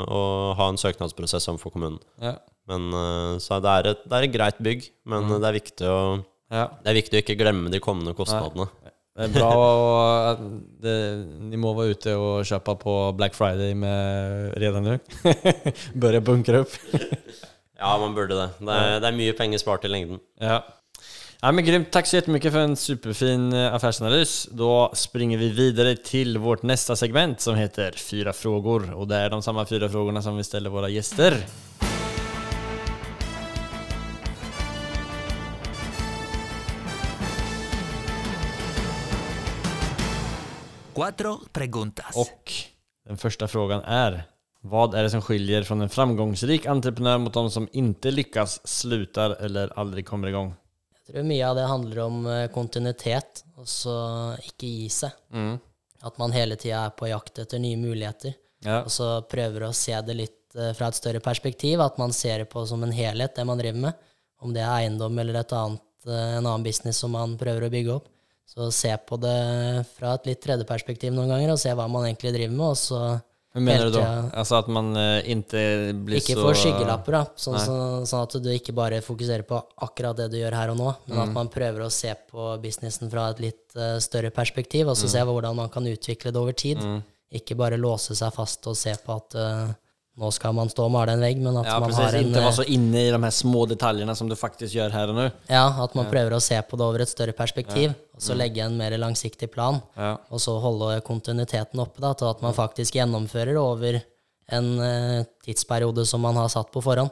å, 0.07 0.21
å 0.21 0.55
ha 0.59 0.69
en 0.71 0.77
søknadsprosess 0.81 1.49
overfor 1.51 1.73
kommunen. 1.75 1.99
Ja. 2.23 2.37
Men 2.69 2.89
eh, 2.95 3.39
Så 3.43 3.61
det 3.63 3.71
er, 3.73 3.91
et, 3.93 4.05
det 4.09 4.13
er 4.19 4.27
et 4.29 4.33
greit 4.35 4.59
bygg, 4.63 4.91
men 5.07 5.25
Mm. 5.27 5.41
det 5.41 5.49
er 5.49 5.59
viktig 5.61 5.87
å 5.91 6.25
Ja. 6.51 6.69
det 6.85 6.91
er 6.91 7.01
viktig 7.03 7.19
å 7.19 7.23
ikke 7.25 7.39
glemme 7.41 7.71
de 7.71 7.81
kommende 7.81 8.15
kostnadene. 8.15 8.69
Det 9.17 9.31
er 9.31 9.33
bra 9.33 10.33
at 10.33 10.41
må 11.57 11.71
være 11.75 11.95
ute 11.97 12.13
og 12.21 12.45
kjøpe 12.45 12.75
på 12.83 12.95
Black 13.17 13.33
Friday 13.35 13.73
med 13.75 14.53
redan 14.61 14.85
Bør 15.97 16.13
jeg 16.19 16.25
bunkre 16.27 16.61
opp? 16.67 16.75
Ja, 17.81 17.97
man 17.99 18.15
burde 18.15 18.37
det. 18.37 18.49
Det 18.61 18.69
er, 18.77 19.01
det 19.01 19.09
er 19.09 19.17
mye 19.17 19.33
penger 19.37 19.59
spart 19.63 19.85
i 19.85 19.89
lengden. 19.89 20.21
Ja. 20.41 20.61
Ja, 21.41 21.53
men 21.53 21.65
grymt. 21.65 21.91
Tack 21.91 22.07
så 22.07 22.17
jättemycket 22.17 22.53
för 22.53 22.59
en 22.59 22.77
superfin 22.77 23.53
eh, 23.53 23.75
affärsanalys. 23.75 24.49
Då 24.53 24.91
springer 24.95 25.39
vi 25.39 25.49
vidare 25.49 25.97
till 25.97 26.39
vårt 26.39 26.63
nästa 26.63 26.97
segment 26.97 27.41
som 27.41 27.55
heter 27.55 27.93
Fyra 27.93 28.33
frågor. 28.33 28.95
Och 28.95 29.09
det 29.09 29.17
är 29.17 29.31
de 29.31 29.43
samma 29.43 29.67
fyra 29.67 29.89
frågorna 29.89 30.23
som 30.23 30.37
vi 30.37 30.45
ställer 30.45 30.71
våra 30.71 30.89
gäster. 30.89 31.35
Cuatro 40.95 41.41
preguntas. 41.53 42.17
Och 42.17 42.53
den 43.07 43.17
första 43.17 43.49
frågan 43.49 43.83
är 43.85 44.23
Vad 44.61 44.95
är 44.95 45.03
det 45.03 45.11
som 45.11 45.23
skiljer 45.23 45.63
från 45.63 45.81
en 45.81 45.89
framgångsrik 45.89 46.67
entreprenör 46.67 47.19
mot 47.19 47.33
de 47.33 47.51
som 47.51 47.69
inte 47.73 48.11
lyckas, 48.11 48.69
slutar 48.69 49.31
eller 49.31 49.79
aldrig 49.79 50.07
kommer 50.07 50.29
igång? 50.29 50.55
Jeg 51.07 51.15
tror 51.15 51.27
mye 51.29 51.47
av 51.47 51.55
det 51.55 51.69
handler 51.71 51.99
om 52.03 52.25
eh, 52.27 52.49
kontinuitet, 52.51 53.45
og 53.55 53.69
så 53.71 53.95
ikke 54.43 54.67
gi 54.67 54.89
seg. 54.91 55.15
At 56.07 56.19
man 56.19 56.35
hele 56.35 56.59
tida 56.59 56.83
er 56.89 56.97
på 56.99 57.07
jakt 57.07 57.39
etter 57.45 57.63
nye 57.63 57.79
muligheter. 57.79 58.35
Ja. 58.67 58.81
Og 58.83 58.91
så 58.91 59.21
prøver 59.31 59.69
å 59.69 59.75
se 59.77 59.95
det 60.03 60.17
litt 60.19 60.59
eh, 60.59 60.73
fra 60.75 60.91
et 60.91 60.99
større 60.99 61.23
perspektiv, 61.23 61.83
at 61.85 62.01
man 62.03 62.15
ser 62.15 62.43
det 62.43 62.51
på 62.51 62.65
som 62.67 62.83
en 62.83 62.95
helhet, 62.95 63.37
det 63.39 63.47
man 63.47 63.63
driver 63.63 63.85
med. 63.87 64.03
Om 64.43 64.53
det 64.57 64.65
er 64.65 64.73
eiendom 64.83 65.23
eller 65.23 65.39
et 65.41 65.55
annet, 65.55 65.87
eh, 66.09 66.35
en 66.41 66.43
annen 66.43 66.67
business 66.67 66.99
som 67.05 67.15
man 67.15 67.39
prøver 67.39 67.69
å 67.69 67.73
bygge 67.73 67.95
opp. 68.01 68.11
Så 68.51 68.69
se 68.75 68.91
på 69.07 69.19
det 69.23 69.39
fra 69.95 70.17
et 70.17 70.27
litt 70.27 70.43
tredje 70.43 70.67
perspektiv 70.67 71.15
noen 71.15 71.31
ganger, 71.31 71.55
og 71.55 71.63
se 71.63 71.71
hva 71.71 71.87
man 71.91 72.07
egentlig 72.09 72.35
driver 72.35 72.59
med, 72.59 72.67
og 72.75 72.79
så 72.83 73.01
Hur 73.57 73.65
mener 73.65 73.89
du 73.89 73.97
da? 73.97 74.09
Altså 74.37 74.59
at 74.61 74.67
man 74.69 74.91
eh, 75.01 75.31
inte 75.33 75.61
blir 76.05 76.21
ikke 76.21 76.37
så... 76.37 76.43
få 76.45 76.53
skyggelapper, 76.61 77.17
da. 77.17 77.23
Sånn, 77.41 77.57
så, 77.63 77.77
sånn 78.07 78.27
at 78.27 78.37
du 78.45 78.51
ikke 78.53 78.75
bare 78.77 79.01
fokuserer 79.05 79.47
på 79.49 79.59
akkurat 79.87 80.19
det 80.21 80.27
du 80.35 80.37
gjør 80.43 80.57
her 80.61 80.75
og 80.75 80.77
nå, 80.83 80.91
men 81.07 81.17
Mm. 81.17 81.23
at 81.25 81.33
man 81.39 81.49
prøver 81.49 81.87
å 81.87 81.91
se 81.91 82.13
på 82.31 82.51
businessen 82.61 83.09
fra 83.11 83.31
et 83.33 83.41
litt 83.41 83.77
uh, 83.81 83.97
større 84.05 84.31
perspektiv, 84.31 84.91
og 84.93 84.97
så 85.01 85.09
Mm. 85.09 85.13
se 85.17 85.25
hvordan 85.31 85.57
man 85.57 85.69
kan 85.73 85.89
utvikle 85.89 86.31
det 86.33 86.41
over 86.43 86.53
tid. 86.53 86.79
Ikke 87.33 87.57
bare 87.59 87.77
låse 87.81 88.15
seg 88.15 88.33
fast 88.37 88.67
og 88.71 88.77
se 88.79 88.93
på 89.05 89.17
at 89.17 89.35
eh, 89.35 89.73
nå 90.17 90.31
skal 90.33 90.55
man 90.57 90.71
stå 90.73 90.87
og 90.87 90.93
male 90.95 91.13
en 91.13 91.21
vegg, 91.21 91.37
men 91.45 91.59
at 91.61 91.67
Ja, 91.69 91.79
man 91.79 91.91
precis. 91.91 92.05
har 92.05 92.15
en 92.17 92.31
Ikke 92.31 92.41
være 92.47 92.57
så 92.57 92.65
inne 92.73 93.03
i 93.03 93.11
de 93.13 93.19
her 93.21 93.35
små 93.37 93.67
detaljene 93.69 94.15
som 94.17 94.29
du 94.31 94.35
faktisk 94.39 94.73
gjør 94.79 94.91
her 94.95 95.13
og 95.13 95.19
nå. 95.19 95.27
Ja, 95.53 95.67
at 95.85 95.95
man 95.95 96.09
prøver 96.09 96.33
å 96.33 96.41
se 96.41 96.57
på 96.63 96.79
det 96.79 96.87
over 96.87 97.05
et 97.05 97.13
større 97.13 97.35
perspektiv, 97.37 97.93
og 98.17 98.23
så 98.25 98.35
legge 98.35 98.65
en 98.65 98.79
mer 98.79 98.97
langsiktig 98.97 99.51
plan. 99.53 99.83
Ja. 99.97 100.17
Og 100.31 100.41
så 100.41 100.57
holde 100.63 101.01
kontinuiteten 101.05 101.81
oppe, 101.85 102.01
da, 102.01 102.15
til 102.17 102.31
at 102.33 102.41
man 102.41 102.57
faktisk 102.57 102.97
gjennomfører 102.97 103.61
over 103.61 104.01
en 104.57 104.67
eh, 104.81 105.25
tidsperiode 105.45 106.07
som 106.07 106.23
man 106.23 106.37
har 106.39 106.49
satt 106.49 106.71
på 106.73 106.81
forhånd. 106.81 107.11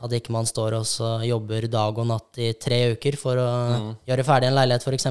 At 0.00 0.12
ikke 0.16 0.32
man 0.32 0.46
står 0.46 0.78
og 0.80 0.86
så 0.86 1.16
jobber 1.26 1.66
dag 1.68 1.98
og 1.98 2.06
natt 2.08 2.38
i 2.38 2.52
tre 2.54 2.92
uker 2.94 3.18
for 3.20 3.36
å 3.42 3.50
gjøre 4.06 4.24
ferdig 4.24 4.48
en 4.48 4.56
leilighet, 4.56 4.86
f.eks., 4.86 5.10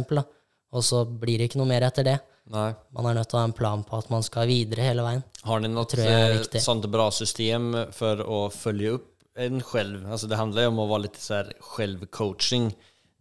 og 0.76 0.84
så 0.84 1.06
blir 1.06 1.38
det 1.40 1.52
ikke 1.52 1.60
noe 1.62 1.70
mer 1.70 1.86
etter 1.88 2.04
det. 2.04 2.18
Nej. 2.54 2.74
Man 2.94 3.08
er 3.10 3.18
nødt 3.18 3.30
til 3.32 3.40
å 3.40 3.42
ha 3.42 3.50
en 3.50 3.56
plan 3.58 3.84
på 3.86 3.98
at 3.98 4.10
man 4.14 4.24
skal 4.26 4.48
videre 4.50 4.86
hele 4.86 5.06
veien. 5.06 5.24
Har 5.46 5.60
ni 5.60 5.68
något 5.68 5.94
är 5.98 6.32
eh, 6.32 6.62
sånt 6.62 6.86
bra 6.86 7.12
system 7.12 7.74
for 7.92 8.22
å 8.22 8.50
følge 8.54 8.92
opp 9.00 9.12
en 9.38 9.62
selv? 9.62 10.06
Alltså 10.12 10.28
det 10.28 10.38
handler 10.38 10.68
jo 10.68 10.74
om 10.74 10.84
å 10.84 10.90
være 10.92 11.08
litt 11.08 11.18
så 11.22 11.42
Når 11.44 11.54
självcoaching 11.60 12.74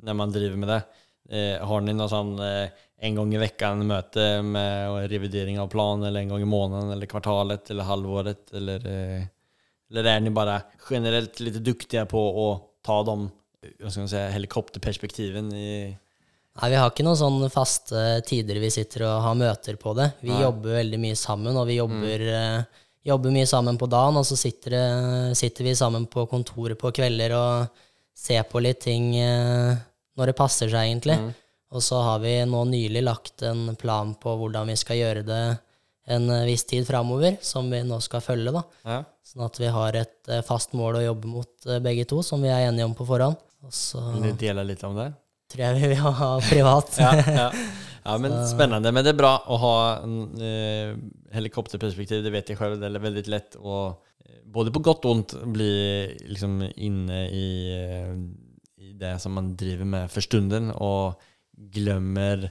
man 0.03 0.33
driver 0.33 0.57
med 0.57 0.69
det. 0.69 0.83
Eh, 1.31 1.67
har 1.67 1.81
ni 1.81 1.95
noe 1.97 2.09
sånn 2.09 2.37
eh, 2.45 2.69
en 3.01 3.15
gang 3.15 3.33
i 3.35 3.41
veckan 3.41 3.87
møte 3.87 4.43
med 4.45 5.09
revidering 5.11 5.57
av 5.61 5.71
plan 5.73 6.03
eller 6.03 6.21
en 6.21 6.35
gang 6.35 6.43
i 6.43 6.49
måneden, 6.49 6.91
eller 6.93 7.09
kvartalet 7.09 7.71
eller 7.71 7.89
halvåret 7.89 8.53
eller, 8.53 8.85
eh, 8.89 9.25
eller 9.91 10.11
er 10.11 10.21
ni 10.21 10.31
bare 10.31 10.61
generelt 10.91 11.41
litt 11.41 11.57
duktige 11.65 12.05
på 12.11 12.21
å 12.21 12.49
ta 12.85 13.03
de 13.09 13.31
si, 13.65 13.73
vad 13.81 13.93
ska 13.93 14.01
man 14.01 14.09
säga, 14.09 14.31
helikopterperspektiven 14.31 15.53
i... 15.53 15.97
Nei, 16.55 16.71
Vi 16.71 16.77
har 16.79 16.91
ikke 16.93 17.03
noen 17.07 17.19
sånn 17.19 17.51
faste 17.51 18.03
tider 18.29 18.61
vi 18.63 18.71
sitter 18.71 19.03
og 19.09 19.23
har 19.25 19.35
møter 19.39 19.77
på 19.81 19.95
det. 19.99 20.13
Vi 20.23 20.31
Nei. 20.31 20.43
jobber 20.45 20.77
veldig 20.79 21.01
mye 21.03 21.17
sammen, 21.19 21.57
og 21.59 21.67
vi 21.67 21.81
jobber, 21.81 22.21
eh, 22.31 22.63
jobber 23.05 23.31
mye 23.35 23.47
sammen 23.51 23.79
på 23.79 23.89
dagen. 23.91 24.17
Og 24.21 24.25
så 24.25 24.37
sitter, 24.39 24.71
det- 24.71 25.37
sitter 25.37 25.65
vi 25.65 25.75
sammen 25.75 26.07
på 26.07 26.29
kontoret 26.31 26.79
på 26.79 26.93
kvelder 26.95 27.33
og 27.35 27.69
ser 28.15 28.45
på 28.45 28.63
litt 28.63 28.81
ting 28.81 29.17
eh, 29.17 29.75
når 30.17 30.27
det 30.27 30.37
passer 30.37 30.69
seg, 30.69 30.87
egentlig. 30.95 31.35
Og 31.73 31.83
så 31.83 32.01
har 32.05 32.21
vi 32.21 32.45
nå 32.45 32.65
nylig 32.71 33.03
lagt 33.03 33.43
en 33.43 33.75
plan 33.75 34.15
på 34.15 34.37
hvordan 34.39 34.69
vi 34.69 34.77
skal 34.77 34.97
gjøre 34.97 35.25
det 35.27 35.59
en 36.07 36.31
eh, 36.31 36.45
viss 36.47 36.63
tid 36.65 36.87
framover, 36.87 37.37
som 37.43 37.69
vi 37.69 37.83
nå 37.83 38.01
skal 38.01 38.21
følge. 38.21 38.53
da. 38.53 38.63
Ja. 38.85 39.03
Sånn 39.25 39.45
at 39.45 39.59
vi 39.59 39.67
har 39.67 39.97
et 39.97 40.29
eh, 40.29 40.41
fast 40.43 40.73
mål 40.73 41.01
å 41.01 41.05
jobbe 41.05 41.27
mot 41.27 41.67
eh, 41.67 41.81
begge 41.81 42.07
to, 42.07 42.23
som 42.23 42.41
vi 42.41 42.49
er 42.49 42.71
enige 42.71 42.85
om 42.85 42.95
på 42.95 43.05
forhånd. 43.09 43.37
Og 43.65 43.73
så 43.73 43.99
Vil 44.21 44.31
du 44.31 44.39
dele 44.47 44.63
litt 44.65 44.85
om 44.85 44.95
det? 44.95 45.13
Tror 45.55 45.65
jeg 45.65 45.81
vi 45.81 45.91
vil 45.95 46.03
ha 46.19 46.31
privat. 46.45 46.97
ja, 47.01 47.13
ja. 47.23 47.51
ja, 48.05 48.17
men 48.21 48.37
spennende 48.51 48.93
Men 48.93 49.07
det 49.07 49.15
er 49.15 49.21
bra 49.21 49.37
å 49.47 49.61
ha 49.63 49.77
en, 50.03 50.19
eh, 50.39 50.97
helikopterperspektiv, 51.35 52.25
det 52.25 52.35
vet 52.35 52.53
jeg 52.53 52.61
selv. 52.61 52.81
Det 52.83 52.91
er 52.91 53.07
veldig 53.07 53.27
lett 53.31 53.57
att, 53.57 54.03
eh, 54.27 54.43
både 54.45 54.75
på 54.75 54.83
godt 54.85 55.07
og 55.07 55.17
ont, 55.17 55.37
bli 55.55 55.73
liksom 56.27 56.61
inne 56.77 57.25
i, 57.31 57.49
eh, 57.79 58.13
i 58.85 58.93
det 58.99 59.17
som 59.23 59.33
man 59.33 59.55
driver 59.57 59.85
med 59.85 60.11
for 60.11 60.21
stunden 60.21 60.71
og 60.75 61.21
glemmer 61.55 62.51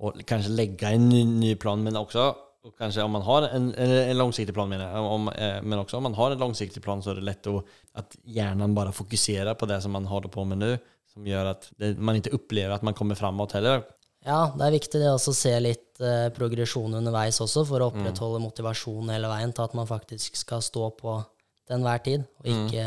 å 0.00 0.12
kanskje 0.26 0.56
legge 0.56 0.94
en 0.94 1.08
ny, 1.08 1.24
ny 1.24 1.54
plan, 1.60 1.82
men 1.82 1.98
også 2.00 2.30
og 2.60 2.74
kanskje 2.76 3.04
om 3.06 3.14
man 3.16 3.24
har 3.24 3.46
en, 3.56 3.70
en, 3.72 4.18
langsiktig 4.18 4.52
plan 4.52 4.68
mener 4.68 4.84
jeg, 4.84 5.04
om, 5.14 5.28
eh, 5.32 5.62
men 5.64 5.80
også 5.80 5.96
om 5.96 6.04
man 6.10 6.16
har 6.18 6.34
en 6.34 6.42
langsiktig 6.42 6.82
plan 6.84 7.00
så 7.00 7.14
er 7.14 7.20
det 7.20 7.24
lett 7.24 7.48
å, 7.48 7.62
at 7.96 8.16
hjernen 8.28 8.74
bare 8.76 8.92
fokuserer 8.92 9.56
på 9.56 9.68
det 9.70 9.78
som 9.80 9.94
man 9.96 10.08
holder 10.08 10.32
på 10.34 10.44
med 10.44 10.60
nu 10.60 10.74
som 11.10 11.26
gjør 11.26 11.52
at 11.54 11.66
det, 11.80 11.94
man 11.98 12.18
ikke 12.20 12.34
opplever 12.38 12.76
at 12.76 12.86
man 12.86 12.96
kommer 12.96 13.18
framåt 13.18 13.56
heller. 13.58 13.84
Ja, 14.26 14.50
det 14.52 14.66
er 14.66 14.74
viktig 14.74 15.00
det 15.00 15.08
også 15.08 15.32
å 15.32 15.38
se 15.38 15.52
litt 15.64 16.02
eh, 16.04 16.28
progresjon 16.36 16.98
underveis 16.98 17.40
også, 17.40 17.64
for 17.68 17.80
å 17.80 17.88
opprettholde 17.88 18.42
motivasjonen 18.42 19.14
hele 19.14 19.30
veien 19.30 19.54
til 19.56 19.64
at 19.64 19.76
man 19.78 19.88
faktisk 19.88 20.36
skal 20.36 20.60
stå 20.64 20.90
på 20.98 21.16
til 21.64 21.78
enhver 21.78 22.02
tid, 22.04 22.26
og 22.42 22.50
ikke, 22.52 22.86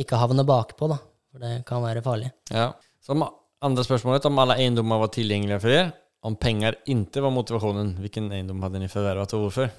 ikke 0.00 0.20
havne 0.20 0.46
bakpå, 0.48 0.88
da. 0.92 0.96
For 1.30 1.44
det 1.44 1.52
kan 1.68 1.84
være 1.84 2.02
farlig. 2.02 2.30
Ja. 2.50 2.70
Så 3.04 3.14
om 3.14 3.76
spørsmålet, 3.76 4.26
om 4.26 4.40
alle 4.42 4.56
eiendommer 4.62 5.02
var 5.02 5.12
tilgjengelige 5.14 5.60
for 5.62 5.74
dere, 5.74 5.92
om 6.26 6.36
penger 6.36 6.76
ikke 6.90 7.22
var 7.24 7.32
motivasjonen, 7.34 7.94
hvilken 8.00 8.28
eiendom 8.34 8.64
hadde 8.64 8.80
ni 8.82 8.88
forvervet, 8.92 9.36
og 9.36 9.46
hvorfor? 9.46 9.70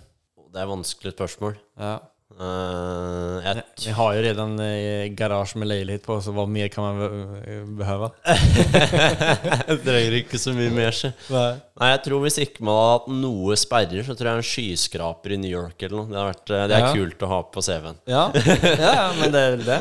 Det 0.51 0.61
er 0.61 0.69
vanskelig 0.69 1.13
spørsmål. 1.15 1.57
Ja. 1.79 1.97
Eh, 2.41 3.35
jeg, 3.45 3.63
Ni 3.85 3.91
har 3.97 4.13
jo 4.15 4.21
redan 4.25 4.53
eh, 4.63 5.09
garasje 5.17 5.59
med 5.61 5.67
leilighet 5.69 6.05
på, 6.05 6.15
så 6.23 6.31
hva 6.33 6.45
mer 6.49 6.69
kan 6.73 6.85
man 6.87 7.75
behøve 7.77 8.09
jeg 8.31 9.77
trenger 9.85 10.15
ikke 10.21 10.39
så 10.41 10.53
mye 10.55 10.71
mer, 10.73 10.95
så. 10.95 11.11
Nei, 11.29 11.89
jeg 11.93 12.01
tror 12.07 12.23
hvis 12.25 12.39
ikke 12.45 12.63
man 12.65 12.77
hadde 12.79 12.95
hatt 12.95 13.09
noe 13.23 13.57
sperrer, 13.59 14.03
så 14.07 14.15
tror 14.17 14.31
jeg 14.31 14.41
en 14.41 14.47
skyskraper 14.51 15.35
i 15.35 15.39
New 15.41 15.51
York 15.51 15.85
eller 15.85 15.97
noe. 16.01 16.09
Det, 16.11 16.19
har 16.21 16.31
vært, 16.31 16.53
eh, 16.55 16.65
det 16.71 16.77
er 16.77 16.85
Ja. 16.87 16.91
kult 16.97 17.25
å 17.27 17.31
ha 17.31 17.39
på 17.53 17.63
CV-en. 17.67 17.99
Ja, 18.15 18.23
ja, 18.33 19.07
men 19.19 19.33
det 19.35 19.41
er 19.45 19.55
vel 19.57 19.65
det. 19.67 19.79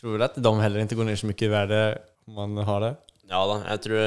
Tror 0.00 0.18
du 0.20 0.24
at 0.28 0.36
de 0.36 0.54
heller 0.60 0.84
ikke 0.84 0.98
går 1.00 1.08
ned 1.08 1.20
så 1.20 1.28
mye 1.30 1.46
i 1.46 1.52
verden 1.52 2.00
om 2.28 2.54
man 2.56 2.64
har 2.68 2.80
det? 2.88 2.92
Ja 3.30 3.40
da, 3.48 3.60
jeg 3.72 3.80
tror, 3.86 4.00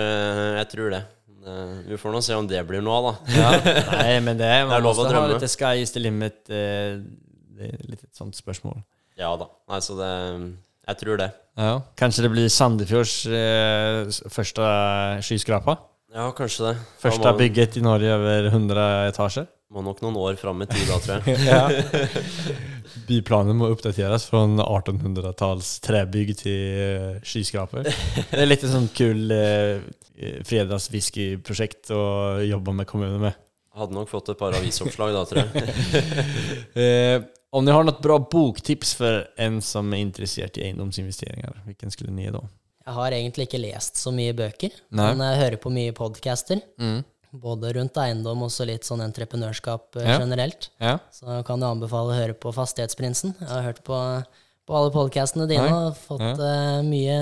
jeg 0.62 0.68
tror 0.74 0.92
det. 0.94 1.04
Eh, 1.48 1.78
Vi 1.90 1.98
får 2.02 2.14
nå 2.14 2.22
se 2.26 2.36
om 2.38 2.48
det 2.50 2.62
blir 2.70 2.84
noe 2.86 2.98
av, 3.00 3.08
da. 3.08 3.38
Ja. 3.38 3.54
Nei, 3.98 4.20
men 4.26 4.38
det 4.38 4.46
är, 4.46 4.66
man 4.68 4.74
Det 4.76 4.82
er 4.82 4.86
lov 4.86 5.02
å 5.02 5.08
drømme. 5.10 5.38
Litt 5.40 5.50
sky 5.56 5.76
is 5.82 5.94
the 5.96 6.04
limit. 6.04 6.44
eh, 6.50 7.00
Det 7.58 7.74
er 7.74 7.84
litt 7.90 8.06
et 8.06 8.16
sånt 8.18 8.38
spørsmål. 8.38 8.80
Ja 9.18 9.34
da. 9.40 9.50
Nei, 9.72 9.82
så 9.82 9.98
det 9.98 10.14
Jeg 10.88 11.00
tror 11.02 11.20
det. 11.20 11.32
Ja. 11.58 11.74
Kanskje 12.00 12.24
det 12.28 12.32
blir 12.32 12.50
Sandefjords 12.54 13.16
eh, 13.28 14.06
første 14.08 14.32
första 14.32 14.68
skyskrapa? 15.26 15.78
Ja, 16.14 16.30
kanskje 16.32 16.70
det. 16.70 16.76
Første 17.02 17.26
man, 17.26 17.38
bygget 17.42 17.78
i 17.78 17.84
Norge 17.84 18.14
over 18.16 18.48
100 18.54 18.86
etasjer? 19.10 19.50
må 19.74 19.84
nok 19.84 20.00
noen 20.04 20.18
år 20.22 20.38
fram 20.40 20.64
i 20.64 20.68
tid 20.70 20.88
da, 20.88 20.98
tror 21.04 21.28
jeg. 21.28 21.40
Ja. 21.52 21.66
Byplanen 23.08 23.58
må 23.60 23.70
oppdateres 23.74 24.26
från 24.30 24.56
1800-tals 24.64 25.78
trebygg 25.84 26.34
til 26.40 27.20
skyskraper. 27.28 27.90
Det 28.32 28.40
er 28.40 28.48
litt 28.48 28.64
et 28.64 28.72
sånt 28.72 28.94
kul 28.96 29.32
eh, 29.36 29.84
fredagswhiskyprosjekt 30.48 31.92
å 31.96 32.04
jobbe 32.48 32.76
med 32.80 32.90
kommunen 32.90 33.22
med. 33.28 33.44
Hadde 33.78 33.94
nok 33.94 34.10
fått 34.10 34.32
et 34.34 34.40
par 34.40 34.56
avisoppslag 34.58 35.14
da, 35.14 35.26
tror 35.28 35.44
jeg. 35.44 35.76
Eh, 36.88 37.20
om 37.52 37.66
ni 37.66 37.72
har 37.72 37.84
något 37.84 38.02
bra 38.02 38.20
boktips 38.20 38.94
för 38.94 39.28
en 39.38 39.62
som 39.62 39.94
är 39.94 39.98
intresserad 39.98 40.58
i 40.58 40.62
egendomsinvesteringar, 40.62 41.64
vilken 41.66 41.92
skulle 41.92 42.12
ni 42.12 42.24
ge 42.24 42.32
då? 42.32 42.48
Jeg 42.86 42.94
har 42.94 43.12
egentlig 43.12 43.44
ikke 43.50 43.60
lest 43.60 43.98
så 44.00 44.12
mye 44.16 44.34
bøker, 44.34 44.72
Nei. 44.96 45.10
men 45.16 45.20
jeg 45.28 45.40
hører 45.42 45.58
på 45.60 45.70
mye 45.76 45.92
podcaster. 45.92 46.62
Både 47.32 47.74
rundt 47.76 47.98
eiendom 48.00 48.46
og 48.46 48.52
så 48.52 48.64
litt 48.66 48.86
sånn 48.88 49.02
entreprenørskap 49.04 49.98
eh, 50.00 50.06
Ja. 50.08 50.20
generelt. 50.22 50.70
Ja. 50.80 50.94
Så 51.12 51.44
kan 51.46 51.60
jeg 51.60 51.68
anbefale 51.76 52.14
å 52.14 52.16
høre 52.16 52.34
på 52.34 52.54
Fastighetsprinsen. 52.56 53.34
Jeg 53.42 53.50
har 53.50 53.62
hørt 53.66 53.82
på, 53.84 53.98
på 54.66 54.78
alle 54.80 54.94
podcastene 54.96 55.48
dine 55.50 55.66
Nei. 55.68 55.74
og 55.90 55.98
fått 56.00 56.40
eh, 56.40 56.80
mye, 56.88 57.18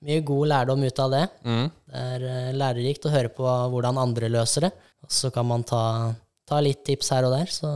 mye 0.00 0.20
god 0.24 0.48
lærdom 0.48 0.82
ut 0.88 0.98
av 1.04 1.10
det. 1.12 1.22
Mm. 1.44 1.68
Det 1.92 2.06
er 2.14 2.24
eh, 2.30 2.48
lærerikt 2.56 3.06
å 3.06 3.12
høre 3.12 3.28
på 3.36 3.44
hvordan 3.74 4.00
andre 4.00 4.32
løser 4.32 4.66
det. 4.70 4.72
Og 5.04 5.12
så 5.12 5.30
kan 5.30 5.46
man 5.46 5.62
ta, 5.68 6.14
ta 6.48 6.62
litt 6.64 6.80
tips 6.88 7.12
her 7.12 7.28
og 7.28 7.36
der, 7.36 7.52
så 7.52 7.74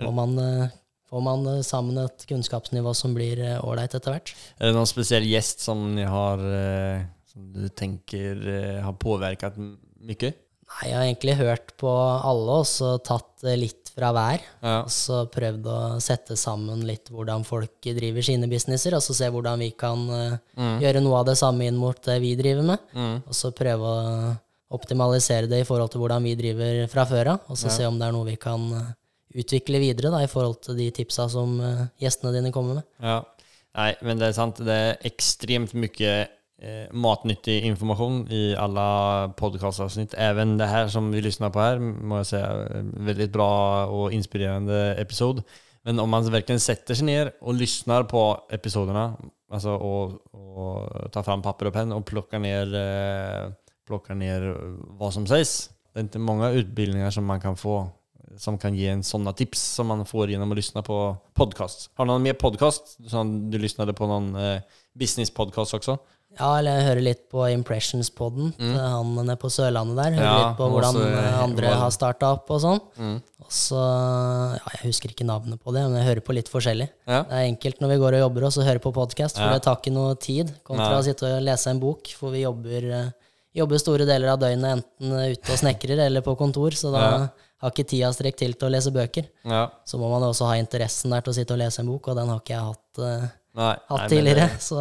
får 0.00 0.16
man, 0.16 0.38
eh, 0.40 0.72
får 1.14 1.22
man 1.22 1.46
eh, 1.46 1.62
sammen 1.62 2.00
et 2.02 2.26
kunnskapsnivå 2.30 2.94
som 2.96 3.14
blir 3.14 3.42
eh, 3.42 3.60
ålreit 3.62 3.94
etter 3.94 4.16
hvert. 4.16 4.34
Er 4.58 4.70
det 4.70 4.76
noen 4.76 4.90
spesiell 4.90 5.26
gjest 5.28 5.62
som 5.62 5.86
har, 6.10 6.42
eh, 6.42 7.04
som 7.30 7.52
du 7.54 7.68
tänker 7.70 8.40
eh, 8.50 8.80
har 8.82 8.96
påverkat 8.98 9.60
mye? 9.60 10.32
Nei, 10.64 10.88
jeg 10.88 10.96
har 10.96 11.06
egentlig 11.06 11.36
hørt 11.38 11.74
på 11.78 11.90
alle, 11.92 12.58
og 12.64 12.66
så 12.66 12.96
tatt 13.04 13.44
litt 13.60 13.92
fra 13.94 14.10
hver. 14.16 14.42
Ja. 14.64 14.78
Og 14.80 14.90
så 14.90 15.20
prøvd 15.30 15.68
å 15.70 15.78
sette 16.02 16.34
sammen 16.40 16.82
litt 16.88 17.12
hvordan 17.14 17.44
folk 17.46 17.84
driver 17.84 18.24
sine 18.26 18.48
businesser, 18.50 18.96
og 18.96 19.04
så 19.04 19.14
se 19.14 19.28
hvordan 19.30 19.62
vi 19.62 19.70
kan 19.78 20.02
mm. 20.08 20.80
gjøre 20.82 21.04
noe 21.04 21.20
av 21.20 21.28
det 21.28 21.36
samme 21.38 21.68
inn 21.68 21.78
mot 21.78 22.00
det 22.08 22.16
vi 22.24 22.32
driver 22.40 22.66
med. 22.72 22.88
Og 23.28 23.36
så 23.36 23.52
prøve 23.54 23.92
å 23.92 24.32
optimalisere 24.74 25.46
det 25.46 25.62
i 25.62 25.68
forhold 25.68 25.92
til 25.92 26.02
hvordan 26.02 26.26
vi 26.26 26.34
driver 26.40 26.80
fra 26.90 27.06
før 27.06 27.36
av, 27.36 27.46
og 27.52 27.60
så 27.60 27.70
se 27.70 27.86
om 27.86 28.00
det 28.00 28.08
er 28.08 28.16
noe 28.16 28.32
vi 28.32 28.40
kan 28.40 28.66
utvikle 29.34 29.80
videre 29.82 30.12
da, 30.14 30.22
i 30.22 30.30
forhold 30.30 30.60
til 30.66 30.78
de 30.78 30.90
tipsa 30.94 31.26
som 31.32 31.56
uh, 31.60 31.86
gjestene 32.00 32.34
dine 32.36 32.52
kommer 32.54 32.80
med. 32.80 32.88
Ja. 33.02 33.20
Nei, 33.74 33.90
men 34.06 34.20
det 34.20 34.28
er 34.28 34.36
sant. 34.36 34.60
Det 34.62 34.74
er 34.74 35.00
ekstremt 35.08 35.72
mye 35.74 36.10
eh, 36.62 36.86
matnyttig 36.94 37.56
informasjon 37.66 38.20
i 38.30 38.42
alle 38.54 38.84
podcastavsnitt. 39.38 40.14
Even 40.20 40.54
det 40.60 40.68
her 40.70 40.86
som 40.92 41.10
vi 41.10 41.22
lytter 41.24 41.50
på 41.50 41.62
her, 41.62 41.82
må 41.82 42.20
jeg 42.20 42.30
si 42.30 42.42
en 42.42 42.92
veldig 43.08 43.28
bra 43.34 43.50
og 43.90 44.14
inspirerende 44.14 44.94
episode. 45.02 45.42
Men 45.84 45.98
om 46.00 46.08
man 46.08 46.30
virkelig 46.32 46.62
setter 46.64 46.96
seg 46.96 47.08
ned 47.10 47.32
og 47.42 47.58
lytter 47.58 48.06
på 48.08 48.22
episodene, 48.56 49.08
altså 49.52 49.74
og, 49.74 50.14
og 50.32 51.10
tar 51.12 51.26
fram 51.26 51.42
papper 51.44 51.68
og 51.68 51.74
penn 51.74 51.92
og 51.96 52.06
plukker 52.08 52.40
ned, 52.40 52.78
eh, 52.78 53.50
plukker 53.84 54.16
ned 54.16 54.48
hva 54.96 55.10
som 55.12 55.26
sies 55.28 55.68
Det 55.92 56.00
er 56.00 56.06
ikke 56.08 56.22
mange 56.24 56.48
utbildninger 56.62 57.12
som 57.12 57.26
man 57.28 57.42
kan 57.42 57.58
få 57.58 57.82
som 58.38 58.58
kan 58.58 58.74
ge 58.74 58.88
en 58.88 59.02
sådana 59.04 59.32
tips 59.32 59.60
som 59.78 59.86
man 59.86 60.06
får 60.06 60.30
genom 60.30 60.50
att 60.52 60.56
lyssna 60.56 60.82
på 60.82 61.16
podcast. 61.34 61.90
Har 61.94 62.04
du 62.04 62.12
någon 62.12 62.22
mer 62.22 62.32
podcast? 62.34 62.98
Som 63.10 63.50
du 63.50 63.58
lyssnade 63.58 63.92
på 63.92 64.06
någon 64.06 64.36
eh, 64.36 64.60
business 64.94 65.30
podcast 65.30 65.74
också? 65.74 65.98
Ja, 66.38 66.58
eller 66.58 66.74
jeg 66.80 66.86
hører 66.88 67.00
litt 67.06 67.20
på 67.30 67.44
Impressions-podden 67.46 68.48
til 68.58 68.72
han 68.74 69.12
nede 69.14 69.36
på 69.38 69.46
Sørlandet 69.54 69.94
der. 70.00 70.16
Hører 70.16 70.24
Ja, 70.26 70.38
litt 70.48 70.56
på 70.58 70.66
hvordan 70.72 70.96
også, 70.98 71.10
eh, 71.20 71.36
andre 71.44 71.66
har 71.78 71.90
starta 71.94 72.32
opp 72.34 72.50
og 72.50 72.58
sånn. 72.64 72.80
Og 73.44 73.52
så 73.54 73.78
Ja, 74.56 74.72
jeg 74.74 74.88
husker 74.88 75.12
ikke 75.14 75.26
navnet 75.28 75.60
på 75.62 75.72
det, 75.72 75.84
men 75.86 75.94
jeg 76.00 76.08
hører 76.08 76.24
på 76.26 76.34
litt 76.34 76.48
forskjellig. 76.50 76.88
Ja. 77.06 77.22
Det 77.22 77.32
er 77.38 77.46
enkelt 77.52 77.80
når 77.80 77.88
vi 77.94 78.00
går 78.02 78.16
og 78.18 78.24
jobber 78.24 78.44
og 78.48 78.52
så 78.56 78.64
hører 78.66 78.82
på 78.82 78.92
podkast, 78.92 79.36
for 79.38 79.44
Ja. 79.46 79.52
det 79.54 79.62
tar 79.62 79.76
ikke 79.76 79.92
noe 79.94 80.14
tid 80.16 80.50
kontra 80.64 80.90
Nei. 80.90 80.98
å 80.98 81.04
sitte 81.04 81.36
og 81.36 81.42
lese 81.42 81.70
en 81.70 81.78
bok, 81.80 82.08
for 82.18 82.30
vi 82.34 82.42
jobber, 82.42 82.90
eh, 82.90 83.10
jobber 83.54 83.78
store 83.78 84.04
deler 84.06 84.28
av 84.32 84.40
døgnet 84.40 84.82
enten 84.82 85.12
ute 85.30 85.52
og 85.52 85.58
snekrer 85.58 85.98
eller 86.06 86.20
på 86.20 86.36
kontor, 86.36 86.70
så 86.74 86.90
da. 86.90 87.28
Har 87.62 87.72
ikke 87.72 87.86
tida 87.88 88.10
strekt 88.14 88.40
til 88.42 88.54
til 88.58 88.68
å 88.68 88.72
lese 88.72 88.92
bøker. 88.94 89.28
Ja. 89.48 89.66
Så 89.88 89.98
må 90.00 90.08
man 90.12 90.26
også 90.26 90.48
ha 90.50 90.56
interessen 90.60 91.14
der 91.14 91.24
til 91.24 91.32
å 91.32 91.36
sitte 91.36 91.56
og 91.56 91.60
lese 91.62 91.82
en 91.82 91.90
bok, 91.92 92.08
og 92.10 92.18
den 92.18 92.32
har 92.32 92.40
ikke 92.42 92.54
jeg 92.56 92.70
hatt, 92.70 93.02
uh, 93.02 93.28
nei, 93.60 93.74
hatt 93.90 94.00
nei, 94.02 94.08
tidligere. 94.12 94.48
Det, 94.52 94.62
Så 94.62 94.80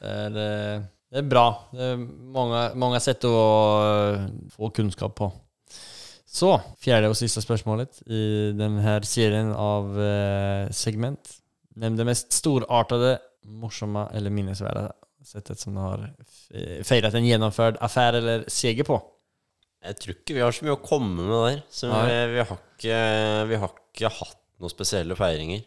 det, 0.00 0.12
är, 0.12 0.36
eh, 0.36 0.82
det 1.10 1.18
er, 1.18 1.26
bra. 1.28 1.46
Det 1.72 1.90
er 1.92 1.96
mange, 2.36 2.62
mange 2.74 3.00
sätt 3.00 3.24
att 3.24 4.18
eh, 4.18 4.26
få 4.56 4.70
kunnskap 4.70 5.14
på. 5.14 5.32
Så, 6.26 6.50
fjerde 6.82 7.08
og 7.08 7.16
siste 7.16 7.40
spørsmålet 7.40 8.02
i 8.12 8.52
denne 8.52 8.98
serien 9.08 9.54
av 9.56 9.86
uh, 9.96 10.66
segment. 10.74 11.30
Nevn 11.80 11.96
det 11.96 12.04
mest 12.04 12.34
storartede, 12.34 13.14
morsomme 13.46 14.08
eller 14.12 14.34
minnesverdige 14.34 14.90
settet 15.26 15.60
som 15.60 15.74
du 15.74 15.80
har 15.80 16.02
feiret 16.86 17.14
en 17.14 17.24
gjennomført 17.26 17.78
affære 17.82 18.20
eller 18.20 18.44
seger 18.52 18.86
på. 18.86 18.98
Jeg 19.86 19.98
tror 20.02 20.14
ikke 20.16 20.34
vi 20.36 20.42
har 20.44 20.54
så 20.56 20.66
mye 20.66 20.74
å 20.76 20.82
komme 20.82 21.24
med 21.26 21.36
der. 21.46 21.58
Så 21.70 21.88
vi, 21.90 22.16
vi, 22.34 22.40
har 22.48 22.58
ikke, 22.62 23.00
vi 23.52 23.60
har 23.62 23.74
ikke 23.76 24.10
hatt 24.20 24.38
noen 24.62 24.72
spesielle 24.72 25.16
feiringer. 25.18 25.62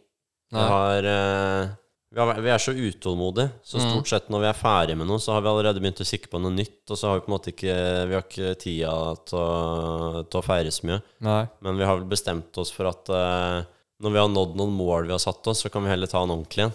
Vi, 0.49 0.57
har, 0.57 1.05
eh, 1.05 1.70
vi, 2.09 2.17
har, 2.20 2.39
vi 2.41 2.49
er 2.49 2.61
så 2.63 2.74
utålmodige, 2.74 3.51
så 3.63 3.78
Mm. 3.78 3.86
stort 3.91 4.07
sett 4.09 4.30
når 4.34 4.41
vi 4.41 4.47
er 4.49 4.57
ferdig 4.57 4.95
med 4.97 5.05
noe, 5.07 5.22
så 5.22 5.36
har 5.36 5.43
vi 5.45 5.51
allerede 5.51 5.80
begynt 5.84 6.01
å 6.01 6.07
sikte 6.09 6.32
på 6.34 6.39
noe 6.41 6.51
nytt, 6.55 6.82
og 6.89 6.97
så 6.97 7.11
har 7.11 7.20
vi 7.20 7.26
på 7.26 7.30
en 7.30 7.36
måte 7.36 7.51
ikke 7.53 7.76
Vi 8.09 8.15
har 8.17 8.24
ikke 8.26 8.53
tida 8.63 8.93
til 9.30 9.38
å, 9.38 10.24
til 10.26 10.39
å 10.41 10.45
feire 10.45 10.72
så 10.74 10.88
mye. 10.89 11.01
Nei. 11.28 11.43
Men 11.61 11.78
vi 11.78 11.86
har 11.86 11.99
vel 11.99 12.09
bestemt 12.09 12.57
oss 12.57 12.74
for 12.74 12.89
at 12.89 13.11
eh, 13.13 13.59
når 14.01 14.15
vi 14.15 14.22
har 14.24 14.32
nådd 14.34 14.57
noen 14.57 14.74
mål 14.74 15.05
vi 15.05 15.13
har 15.13 15.22
satt 15.22 15.45
oss, 15.51 15.61
så 15.65 15.70
kan 15.70 15.86
vi 15.86 15.91
heller 15.93 16.09
ta 16.09 16.24
en 16.24 16.34
ordentlig 16.34 16.65
en. 16.65 16.74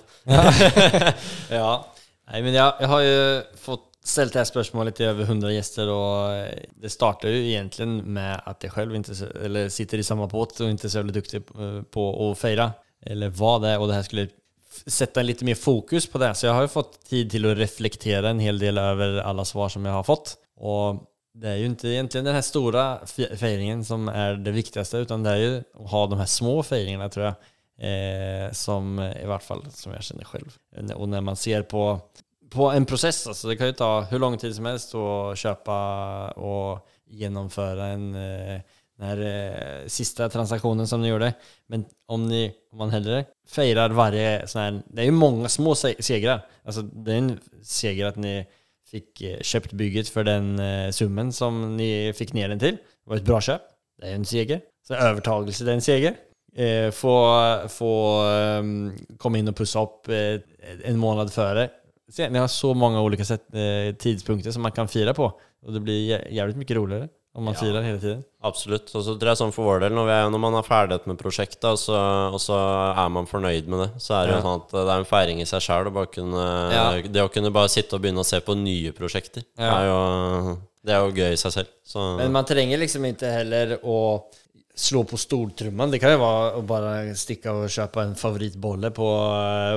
Ja. 1.51 1.73
Nej, 2.31 2.41
men 2.47 2.55
jeg, 2.57 2.73
jeg 2.81 2.89
har 2.95 3.03
jo 3.05 3.19
fått 3.67 3.91
ställt 4.07 4.33
det 4.33 4.39
här 4.39 4.45
spörsmålet 4.45 4.97
till 4.97 5.07
över 5.07 5.23
100 5.23 5.53
gäster 5.53 5.89
och 5.89 6.33
eh, 6.33 6.59
det 6.75 6.91
startar 6.91 7.29
ju 7.29 7.49
egentligen 7.49 7.97
med 7.97 8.43
att 8.45 8.63
jag 8.63 8.73
själv 8.73 8.97
inte 8.97 9.13
eller 9.45 9.69
sitter 9.69 9.99
i 9.99 10.03
samma 10.03 10.27
båt 10.27 10.61
och 10.61 10.71
inte 10.71 10.87
är 10.87 10.89
så 10.89 10.99
jävla 10.99 11.13
duktig 11.13 11.43
eh, 11.59 11.83
på 11.83 12.31
att 12.31 12.39
fejra. 12.39 12.73
Eller 13.07 13.29
vad 13.29 13.63
det 13.63 13.69
är 13.69 13.81
och 13.81 13.89
det 13.89 13.95
här 13.95 14.03
skulle 14.03 14.29
sette 14.87 15.23
lite 15.23 15.45
mer 15.45 15.55
fokus 15.55 16.07
på 16.07 16.19
det. 16.19 16.35
Så 16.35 16.47
jag 16.47 16.55
har 16.55 16.63
ju 16.63 16.69
fått 16.69 17.05
tid 17.09 17.31
till 17.31 17.51
att 17.51 17.59
reflektera 17.59 18.31
en 18.31 18.39
hel 18.39 18.59
del 18.59 18.79
över 18.79 19.19
alla 19.19 19.45
svar 19.45 19.69
som 19.69 19.85
jag 19.85 19.93
har 19.93 20.03
fått. 20.03 20.37
Och 20.57 20.97
det 21.35 21.49
är 21.49 21.57
ju 21.57 21.67
inte 21.67 21.89
egentligen 21.89 22.25
den 22.25 22.35
här 22.35 22.43
stora 22.43 22.99
feiringen 23.37 23.85
som 23.85 24.09
är 24.09 24.35
det 24.35 24.51
viktigaste 24.51 24.97
utan 24.97 25.23
det 25.23 25.31
är 25.31 25.37
ju 25.37 25.63
att 25.75 25.91
ha 25.91 26.07
de 26.07 26.19
här 26.19 26.27
små 26.27 26.63
fejringarna 26.63 27.09
tror 27.09 27.27
jag. 27.27 27.35
Eh, 27.79 28.53
som 28.53 29.01
i 29.23 29.27
vart 29.27 29.43
fall 29.43 29.67
som 29.71 29.93
jag 29.93 30.03
känner 30.03 30.25
själv. 30.25 30.57
Och 30.95 31.09
när 31.09 31.21
man 31.21 31.37
ser 31.37 31.63
på, 31.63 32.01
på 32.55 32.71
en 32.71 32.87
prosess. 32.87 33.27
alltså 33.27 33.49
det 33.49 33.57
kan 33.57 33.67
ju 33.67 33.73
ta 33.73 34.01
hur 34.01 34.19
lång 34.19 34.39
tid 34.39 34.55
som 34.55 34.65
helst 34.67 34.95
att 34.95 35.39
köpa 35.39 36.31
och 36.31 36.89
genomföra 37.07 37.87
en 37.87 38.15
eh, 38.15 38.61
den 38.99 39.09
här 39.09 39.19
eh, 39.83 39.87
sista 39.87 40.31
som 40.87 41.03
ni 41.03 41.09
gjorde. 41.09 41.35
Men 41.67 41.85
om 42.07 42.29
ni, 42.29 42.53
om 42.73 42.79
man 42.79 42.91
hellre 42.91 43.25
firar 43.49 43.91
varje 43.91 44.47
sån 44.47 44.63
här, 44.63 44.83
det 44.87 45.03
är 45.03 45.07
ju 45.07 45.11
många 45.11 45.49
små 45.49 45.75
se- 45.75 46.03
segrar. 46.03 46.47
Alltså 46.65 46.83
det 46.83 47.13
är 47.13 47.17
en 47.17 47.41
seger 47.63 48.07
att 48.07 48.17
ni 48.17 48.47
fick 48.91 49.21
eh, 49.21 49.41
köpt 49.41 49.73
bygget 49.73 50.09
för 50.09 50.25
den 50.25 50.59
eh, 50.59 50.91
summen 50.91 51.33
som 51.33 51.77
ni 51.77 52.13
fick 52.17 52.33
ner 52.33 52.49
den 52.49 52.59
till. 52.59 52.77
Det 52.77 53.11
var 53.11 53.17
ett 53.17 53.25
bra 53.25 53.41
köp. 53.41 53.63
Det 54.01 54.07
är 54.07 54.15
en 54.15 54.25
seger. 54.25 54.61
Så 54.89 54.95
övertagelse, 54.95 55.65
det 55.65 55.71
är 55.71 55.75
en 55.75 55.83
seger. 55.83 56.15
Eh, 56.57 56.91
få 56.91 57.69
få 57.69 58.23
um, 58.27 58.93
komma 59.19 59.39
in 59.39 59.49
och 59.49 59.57
pussa 59.57 59.83
upp 59.83 60.09
en 60.85 60.99
månad 60.99 61.33
före. 61.33 61.71
Se, 62.13 62.29
ni 62.29 62.39
har 62.39 62.49
så 62.49 62.75
många 62.75 63.01
olika 63.01 63.25
sätt, 63.25 63.45
eh, 63.55 63.95
tidspunkter 63.97 64.51
som 64.51 64.63
man 64.63 64.73
kan 64.73 64.89
fira 64.89 65.15
på. 65.15 65.33
Och 65.67 65.73
det 65.73 65.81
blir 65.81 66.07
jævlig 66.09 66.33
jävligt 66.37 66.57
mycket 66.57 66.77
roligare 66.77 67.09
om 67.35 67.45
man 67.45 67.55
firar 67.55 67.83
hele 67.83 68.01
tiden. 68.01 68.23
Absolutt. 68.43 68.95
Og 68.95 69.03
så 69.05 69.15
tror 69.19 69.29
jeg 69.33 69.39
sånn 69.41 69.53
for 69.53 69.65
vår 69.65 69.81
del, 69.81 69.93
når, 69.97 70.05
vi 70.07 70.13
er, 70.13 70.29
når 70.31 70.39
man 70.39 70.55
har 70.55 70.63
ferdighet 70.63 71.07
med 71.11 71.19
prosjektet, 71.19 71.65
og 71.65 71.79
så, 71.81 71.97
og 72.31 72.39
så 72.41 72.55
er 72.95 73.09
man 73.11 73.27
fornøyd 73.27 73.67
med 73.67 73.81
det, 73.81 73.89
så 74.05 74.15
er 74.21 74.27
det 74.27 74.35
Ja. 74.35 74.37
jo 74.39 74.45
sånn 74.45 74.61
at 74.63 74.71
det 74.77 74.83
er 74.93 74.99
en 75.01 75.09
feiring 75.09 75.41
i 75.41 75.47
seg 75.49 75.61
sjøl. 75.65 75.91
Ja. 76.73 76.85
Det 77.03 77.23
å 77.25 77.33
kunne 77.33 77.51
bare 77.51 77.69
sitte 77.73 77.97
og 77.97 78.03
begynne 78.05 78.21
å 78.23 78.25
se 78.29 78.39
på 78.41 78.55
nye 78.55 78.93
prosjekter, 78.93 79.43
Ja. 79.59 79.81
er 79.81 79.87
jo, 79.89 80.59
det 80.85 80.93
er 80.95 81.01
jo 81.01 81.11
gøy 81.13 81.33
i 81.33 81.37
seg 81.41 81.53
selv. 81.53 81.69
Så 81.85 82.17
Men 82.19 82.31
man 82.33 82.45
trenger 82.45 82.79
liksom 82.79 83.05
ikke 83.05 83.27
heller 83.33 83.73
att 83.83 84.23
slå 84.75 85.05
på 85.07 85.19
stortrommen. 85.21 85.93
Det 85.93 86.01
kan 86.03 86.17
jo 86.17 86.23
være 86.23 86.59
å 86.59 86.63
bare 86.67 87.15
stikke 87.19 87.53
og 87.55 87.71
kjøpe 87.71 88.03
en 88.03 88.17
favoritbolle 88.19 88.91
på 88.95 89.07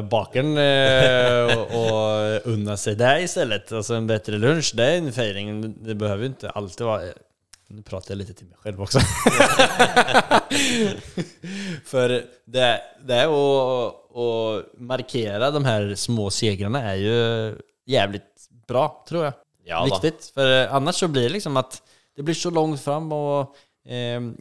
bakeren 0.09 0.57
og, 0.57 1.75
og 1.77 2.49
unne 2.53 2.77
seg 2.81 2.97
det 2.97 3.13
i 3.21 3.27
det 3.29 3.59
Altså 3.77 3.99
en 3.99 4.09
bedre 4.09 4.41
lunsj, 4.41 4.73
det 4.79 4.87
er 4.89 4.97
en 5.03 5.13
fejring. 5.13 5.47
Det 5.85 5.95
behøver 6.01 6.25
jo 6.25 6.31
ikke 6.33 6.55
alltid 6.57 6.85
være 6.89 7.13
Nå 7.67 7.81
prater 7.83 8.13
jeg 8.13 8.19
litt 8.21 8.29
til 8.31 8.47
meg 8.47 8.63
selv 8.63 8.79
også. 8.85 9.01
For 11.91 12.07
det, 12.47 12.69
det 13.09 13.23
å, 13.27 13.41
att 14.07 14.71
markera 14.79 15.51
de 15.51 15.59
her 15.65 15.91
små 15.99 16.29
segrene 16.31 16.79
er 16.93 16.97
jo 17.01 17.17
jævlig 17.91 18.21
bra, 18.69 18.85
tror 19.07 19.23
jeg. 19.27 19.35
Ja 19.67 19.83
Viktig. 19.83 20.13
For 20.31 20.47
ellers 20.47 20.69
eh, 20.69 20.75
annars 20.79 20.95
så 21.03 21.07
blir 21.11 21.27
det 21.27 21.35
liksom 21.35 21.59
at 21.59 21.75
det 22.15 22.23
blir 22.23 22.37
så 22.39 22.49
langt 22.49 22.81
fram 22.81 23.11
och 23.11 23.41
eh, 23.41 23.47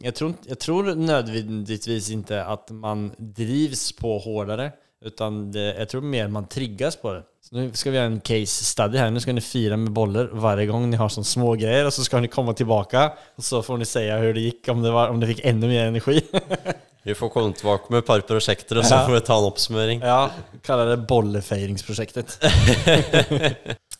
jag, 0.03 0.14
tror, 0.14 0.30
inte- 0.30 0.49
jag 0.49 0.59
tror 0.59 0.94
nödvändigtvis 0.94 2.11
inte 2.11 2.44
att 2.44 2.70
man 2.70 3.12
drivs 3.18 3.92
på 3.92 4.18
hårdare. 4.18 4.72
Utan 5.05 5.53
det, 5.53 5.74
jag 5.78 5.88
tror 5.88 6.01
mer 6.01 6.28
man 6.28 6.49
triggas 6.49 6.97
på 6.97 7.12
det. 7.12 7.22
Så 7.49 7.57
nu 7.57 7.70
ska 7.72 7.90
vi 7.90 7.97
göra 7.97 8.07
en 8.07 8.20
case 8.20 8.64
study 8.64 8.99
här. 8.99 9.11
Nu 9.11 9.20
ska 9.20 9.32
ni 9.32 9.40
fira 9.40 9.76
med 9.76 9.92
bollar 9.92 10.28
varje 10.32 10.66
gång 10.66 10.90
ni 10.90 10.97
har 10.97 11.09
sån 11.09 11.24
små 11.24 11.55
grejer 11.55 11.86
och 11.86 11.92
så 11.92 12.05
ska 12.05 12.20
ni 12.20 12.28
komma 12.28 12.53
tillbaka 12.53 13.12
och 13.36 13.44
så 13.44 13.62
får 13.62 13.76
ni 13.76 13.84
säga 13.84 14.18
hur 14.18 14.34
det 14.34 14.40
gick, 14.40 14.68
om 14.68 14.82
det, 14.82 14.90
var, 14.90 15.09
om 15.09 15.20
det 15.20 15.26
fick 15.26 15.40
ännu 15.44 15.66
mer 15.68 15.86
energi. 15.86 16.20
vi 17.03 17.14
får 17.14 17.28
komme 17.28 17.53
tilbake 17.53 17.84
med 17.90 17.99
et 17.99 18.07
par 18.07 18.20
prosjekter, 18.20 18.78
og 18.78 18.84
så 18.84 18.99
får 19.07 19.12
vi 19.14 19.20
ta 19.20 19.38
en 19.38 19.44
oppsummering. 19.44 20.01
Ja, 20.01 20.30
kalla 20.62 20.84
det 20.84 20.97
bollefejringsprojektet. 20.97 22.38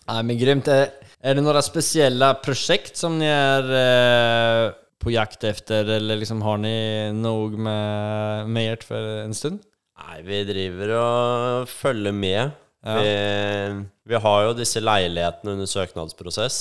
Nej 0.07 0.23
men 0.25 0.39
grymt. 0.39 0.69
Är, 0.69 0.89
är 1.21 1.35
det 1.35 1.41
några 1.41 1.63
speciella 1.63 2.35
projekt 2.35 2.97
som 2.97 3.19
ni 3.19 3.27
är 3.27 4.67
eh, 4.67 4.73
på 5.07 5.15
jakt 5.15 5.45
efter 5.47 5.87
eller 5.97 6.19
liksom 6.19 6.41
har 6.43 6.59
ni 6.59 6.75
noe 7.15 7.55
med, 7.55 8.51
med 8.51 8.73
ert 8.75 8.87
for 8.89 8.99
en 9.23 9.35
stund? 9.39 9.63
Nei, 9.97 10.19
vi 10.27 10.43
driver 10.49 10.91
og 10.99 11.69
følger 11.71 12.13
med 12.13 12.51
Vi, 12.87 13.85
vi 14.13 14.19
har 14.23 14.43
jo 14.47 14.53
disse 14.55 14.79
leilighetene 14.83 15.55
under 15.57 15.67
søknadsprosess. 15.67 16.59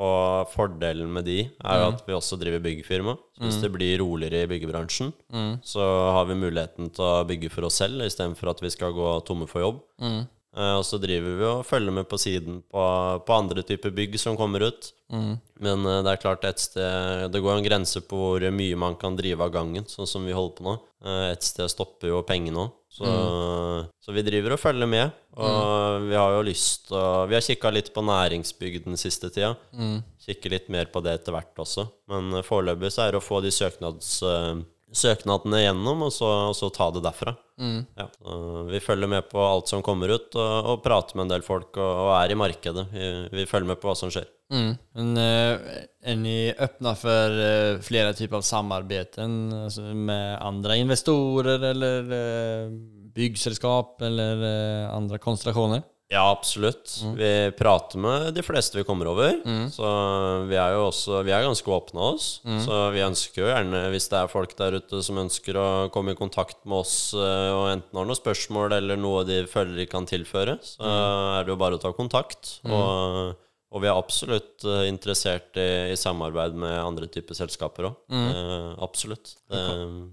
Og 0.00 0.46
fordelen 0.52 1.10
med 1.12 1.24
de 1.26 1.38
er 1.44 1.80
jo 1.80 1.88
at 1.96 2.04
vi 2.06 2.14
også 2.14 2.38
driver 2.40 2.60
byggefirma. 2.64 3.16
Så 3.36 3.42
hvis 3.48 3.58
det 3.64 3.72
blir 3.74 3.98
roligere 4.00 4.44
i 4.44 4.50
byggebransjen, 4.52 5.10
så 5.62 5.80
har 6.14 6.24
vi 6.28 6.34
muligheten 6.38 6.90
til 6.94 7.04
å 7.04 7.24
bygge 7.28 7.50
for 7.50 7.66
oss 7.66 7.80
selv 7.82 8.04
istedenfor 8.06 8.50
at 8.52 8.62
vi 8.62 8.70
skal 8.70 8.92
gå 8.96 9.08
tomme 9.26 9.48
for 9.50 9.60
jobb. 9.64 9.80
Eh, 10.56 10.72
og 10.80 10.82
så 10.86 10.98
driver 10.98 11.36
vi 11.38 11.46
og 11.46 11.60
følger 11.66 11.94
med 11.94 12.08
på 12.10 12.18
siden 12.18 12.56
på, 12.66 12.82
på 13.22 13.34
andre 13.36 13.62
typer 13.62 13.92
bygg 13.94 14.16
som 14.18 14.38
kommer 14.38 14.64
ut. 14.66 14.88
Men 15.62 15.86
eh, 15.86 16.00
det 16.06 16.10
er 16.12 16.20
klart 16.22 16.44
et 16.46 16.58
sted 16.62 17.30
Det 17.34 17.40
går 17.42 17.56
en 17.58 17.66
grense 17.66 18.02
på 18.06 18.18
hvor 18.18 18.44
mye 18.54 18.78
man 18.78 18.96
kan 18.98 19.16
drive 19.18 19.42
av 19.46 19.52
gangen, 19.54 19.86
sånn 19.90 20.06
som 20.10 20.26
vi 20.26 20.34
holder 20.34 20.56
på 20.58 20.66
nå. 20.66 20.74
Eh, 21.06 21.24
et 21.36 21.46
sted 21.46 21.70
stopper 21.70 22.10
jo 22.10 22.22
pengene 22.26 22.66
òg. 22.66 22.76
Så, 22.90 23.06
så 24.02 24.10
vi 24.10 24.24
driver 24.26 24.56
og 24.56 24.58
følger 24.58 24.88
med. 24.90 25.12
Og 25.38 26.08
vi 26.08 26.16
har 26.18 26.32
jo 26.34 26.40
lyst 26.42 26.90
å 26.90 27.02
Vi 27.30 27.36
har 27.36 27.44
kikka 27.46 27.70
litt 27.70 27.92
på 27.94 28.02
næringsbygg 28.02 28.80
den 28.88 28.98
siste 28.98 29.30
tida. 29.30 29.52
Kikker 30.26 30.50
litt 30.56 30.66
mer 30.74 30.90
på 30.90 30.98
det 31.06 31.14
etter 31.20 31.36
hvert 31.36 31.62
også. 31.62 31.86
Men 32.10 32.42
foreløpig 32.42 32.90
så 32.90 33.04
er 33.06 33.14
det 33.14 33.20
å 33.22 33.24
få 33.24 33.38
de 33.46 33.52
søknads, 33.54 34.16
søknadene 34.96 35.62
gjennom, 35.64 36.06
og 36.06 36.12
så, 36.14 36.28
og 36.50 36.56
så 36.58 36.70
ta 36.74 36.90
det 36.94 37.04
derfra. 37.04 37.34
Ja. 37.60 38.06
Vi 38.70 38.80
følger 38.80 39.10
med 39.10 39.28
på 39.30 39.40
alt 39.44 39.70
som 39.70 39.84
kommer 39.84 40.12
ut, 40.16 40.34
og, 40.34 40.70
og 40.72 40.82
prater 40.84 41.18
med 41.18 41.26
en 41.26 41.34
del 41.36 41.46
folk, 41.46 41.72
og, 41.76 42.04
og 42.06 42.12
er 42.16 42.32
i 42.32 42.38
markedet. 42.38 42.86
Vi, 42.92 43.10
vi 43.34 43.48
følger 43.48 43.72
med 43.72 43.80
på 43.82 43.90
hva 43.90 43.96
som 43.98 44.12
skjer. 44.12 44.28
Mm. 44.50 44.70
Men 44.98 45.16
er 45.16 45.60
är 46.02 46.16
ni 46.16 46.52
öppna 46.58 46.94
for 46.94 47.82
flere 47.82 48.14
typer 48.14 48.36
av 48.36 48.42
samarbeid 48.42 49.18
altså 49.18 49.82
med 49.94 50.38
andre 50.42 50.78
investorer 50.80 51.62
eller 51.70 52.10
eh, 52.16 52.72
byggselskap 53.14 54.02
eller 54.02 54.42
andre 54.42 54.96
andra 54.96 55.18
konstellationer? 55.18 55.82
Ja, 56.10 56.24
absolutt. 56.32 56.90
Vi 57.14 57.28
prater 57.54 58.00
med 58.02 58.32
de 58.34 58.42
fleste 58.42 58.74
vi 58.80 58.82
kommer 58.84 59.06
over. 59.12 59.36
Så 59.70 59.90
vi 60.50 60.56
er 60.58 60.72
jo 60.74 60.88
også 60.88 61.20
Vi 61.22 61.30
er 61.30 61.44
ganske 61.46 61.70
åpne 61.70 62.00
av 62.02 62.16
oss. 62.16 62.40
Så 62.64 62.78
vi 62.96 63.04
ønsker 63.06 63.44
jo 63.44 63.50
gjerne, 63.52 63.84
hvis 63.94 64.08
det 64.10 64.18
er 64.18 64.32
folk 64.32 64.56
der 64.58 64.78
ute 64.80 65.02
som 65.06 65.20
ønsker 65.22 65.54
å 65.60 65.68
komme 65.94 66.16
i 66.16 66.18
kontakt 66.18 66.58
med 66.66 66.80
oss 66.82 66.96
eh, 67.14 67.50
og 67.54 67.68
enten 67.76 67.94
har 68.00 68.08
noen 68.10 68.18
spørsmål 68.18 68.74
eller 68.80 68.98
noe 68.98 69.22
de 69.28 69.44
føler 69.46 69.76
de 69.78 69.86
kan 69.86 70.08
tilføre, 70.10 70.58
så 70.66 70.82
er 71.38 71.46
det 71.46 71.54
jo 71.54 71.60
bare 71.62 71.78
å 71.78 71.82
ta 71.82 71.92
kontakt. 71.94 72.56
Og, 72.66 73.36
og 73.70 73.84
vi 73.84 73.86
er 73.86 73.94
absolutt 73.94 74.64
eh, 74.66 74.88
interessert 74.90 75.54
i, 75.60 75.92
i 75.92 75.98
samarbeid 75.98 76.56
med 76.58 76.74
andre 76.82 77.06
typer 77.12 77.38
selskaper 77.38 77.86
òg. 77.90 77.98
absolutt. 78.82 79.36
Det, 79.50 79.60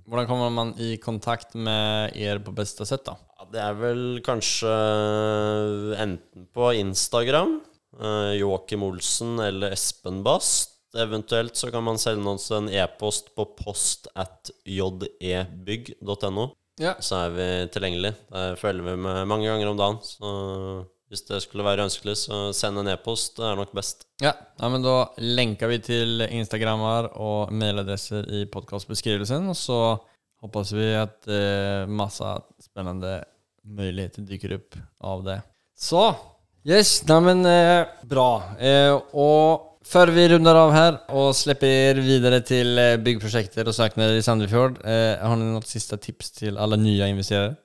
Hvordan 0.05 0.29
kommer 0.29 0.53
man 0.53 0.75
i 0.77 0.95
kontakt 1.01 1.55
med 1.57 2.13
er 2.13 2.41
på 2.45 2.53
beste 2.55 2.85
sett, 2.85 3.07
da? 3.07 3.17
Ja, 3.37 3.47
det 3.53 3.63
er 3.63 3.79
vel 3.79 4.03
kanskje 4.25 4.73
enten 6.05 6.45
på 6.53 6.69
Instagram, 6.77 7.59
eh, 7.97 8.33
Joakim 8.37 8.85
Olsen 8.85 9.39
eller 9.41 9.73
Espen 9.73 10.21
Bast. 10.25 10.75
Eventuelt 10.97 11.57
så 11.57 11.71
kan 11.73 11.83
man 11.85 11.97
sende 12.01 12.29
oss 12.31 12.47
en 12.55 12.69
e-post 12.69 13.33
på 13.35 13.45
post 13.57 14.07
at 14.17 14.53
jebygg.no. 14.65 16.47
Ja. 16.77 16.93
Så 17.01 17.17
er 17.25 17.33
vi 17.33 17.47
tilgjengelig. 17.73 18.13
Der 18.29 18.55
følger 18.57 18.85
vi 18.85 18.95
med 19.01 19.25
mange 19.29 19.49
ganger 19.49 19.71
om 19.71 19.81
dagen. 19.81 19.99
Så 20.05 20.31
hvis 21.07 21.23
det 21.29 21.39
skulle 21.43 21.63
være 21.63 21.85
ønskelig, 21.87 22.17
så 22.19 22.49
send 22.55 22.81
en 22.81 22.89
e-post. 22.91 23.37
Det 23.37 23.45
er 23.47 23.59
nok 23.59 23.71
best. 23.75 24.03
Ja, 24.23 24.33
ja 24.59 24.69
men 24.71 24.83
da 24.83 24.97
lenker 25.23 25.71
vi 25.71 25.79
til 25.83 26.25
Instagrammer 26.27 27.11
og 27.15 27.53
mailadresser 27.55 28.27
i 28.33 28.43
podcastbeskrivelsen 28.51 29.47
Og 29.47 29.55
så 29.55 29.79
hoppas 30.43 30.73
vi 30.75 30.89
at 30.97 31.29
eh, 31.31 31.87
masse 31.87 32.33
spennende 32.63 33.21
muligheter 33.67 34.25
dyker 34.27 34.57
opp 34.57 34.77
av 35.03 35.23
det. 35.25 35.37
Så, 35.77 36.03
yes, 36.67 36.99
neimen 37.07 37.45
eh, 37.47 37.87
bra. 38.07 38.29
Eh, 38.59 38.91
og 39.15 39.79
før 39.87 40.11
vi 40.11 40.27
rundar 40.33 40.59
av 40.59 40.73
her 40.75 40.99
og 41.15 41.31
slipper 41.37 42.01
videre 42.03 42.41
til 42.43 42.75
byggprosjekter 43.03 43.69
og 43.69 43.77
söknader 43.77 44.19
i 44.19 44.25
Sandefjord, 44.25 44.81
eh, 44.83 45.15
har 45.15 45.39
dere 45.39 45.55
noen 45.55 45.67
siste 45.67 45.99
tips 46.03 46.35
til 46.41 46.59
alle 46.59 46.79
nye 46.81 47.07
investerare? 47.15 47.55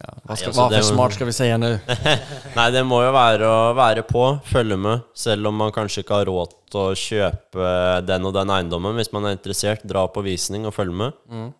Ja, 0.00 0.08
hva, 0.24 0.36
skal, 0.38 0.54
Nei, 0.54 0.56
altså, 0.56 0.56
hva 0.56 0.68
for 0.72 0.88
smart 0.88 1.14
skal 1.16 1.28
vi 1.28 1.34
si 1.36 1.46
nå? 1.60 1.68
Nei, 2.58 2.66
det 2.72 2.82
må 2.88 3.02
jo 3.04 3.10
være 3.12 3.48
å 3.48 3.72
være 3.76 4.04
på, 4.08 4.24
følge 4.48 4.78
med. 4.80 5.04
Selv 5.18 5.50
om 5.50 5.58
man 5.60 5.74
kanskje 5.74 6.04
ikke 6.04 6.20
har 6.22 6.30
råd 6.30 6.54
til 6.72 6.80
å 6.80 6.94
kjøpe 6.96 7.72
den 8.08 8.28
og 8.28 8.32
den 8.38 8.52
eiendommen. 8.54 8.96
Hvis 8.96 9.12
man 9.12 9.28
er 9.28 9.36
interessert, 9.36 9.84
dra 9.84 10.06
på 10.08 10.24
visning 10.24 10.64
og 10.68 10.72
følge 10.78 10.96
med. 11.02 11.18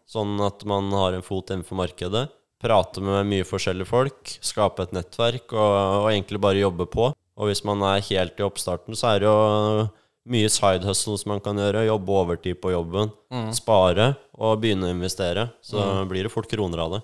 Sånn 0.09 0.41
at 0.45 0.65
man 0.69 0.89
har 0.97 1.19
en 1.19 1.27
fot 1.27 1.53
innenfor 1.53 1.77
markedet. 1.83 2.31
Prate 2.63 3.03
med 3.05 3.29
mye 3.29 3.45
forskjellige 3.45 3.91
folk. 3.91 4.37
Skape 4.41 4.87
et 4.87 4.97
nettverk 4.97 5.53
og, 5.53 5.77
og 6.05 6.09
egentlig 6.15 6.41
bare 6.41 6.63
jobbe 6.63 6.89
på. 6.89 7.11
Og 7.13 7.49
hvis 7.51 7.65
man 7.69 7.85
er 7.89 8.05
helt 8.09 8.41
i 8.41 8.47
oppstarten, 8.47 8.97
så 8.97 9.13
er 9.13 9.23
det 9.23 9.29
jo 9.29 9.89
mye 10.29 10.49
side 10.53 10.87
hustles 10.87 11.25
man 11.27 11.41
kan 11.43 11.59
gjøre. 11.59 11.87
Jobbe 11.89 12.13
overtid 12.23 12.61
på 12.63 12.73
jobben. 12.75 13.11
Spare 13.57 14.13
og 14.39 14.61
begynne 14.63 14.89
å 14.89 14.95
investere. 14.95 15.49
Så 15.65 15.81
blir 16.11 16.27
det 16.29 16.33
fort 16.35 16.51
kroner 16.51 16.85
av 16.85 16.97
det. 16.97 17.01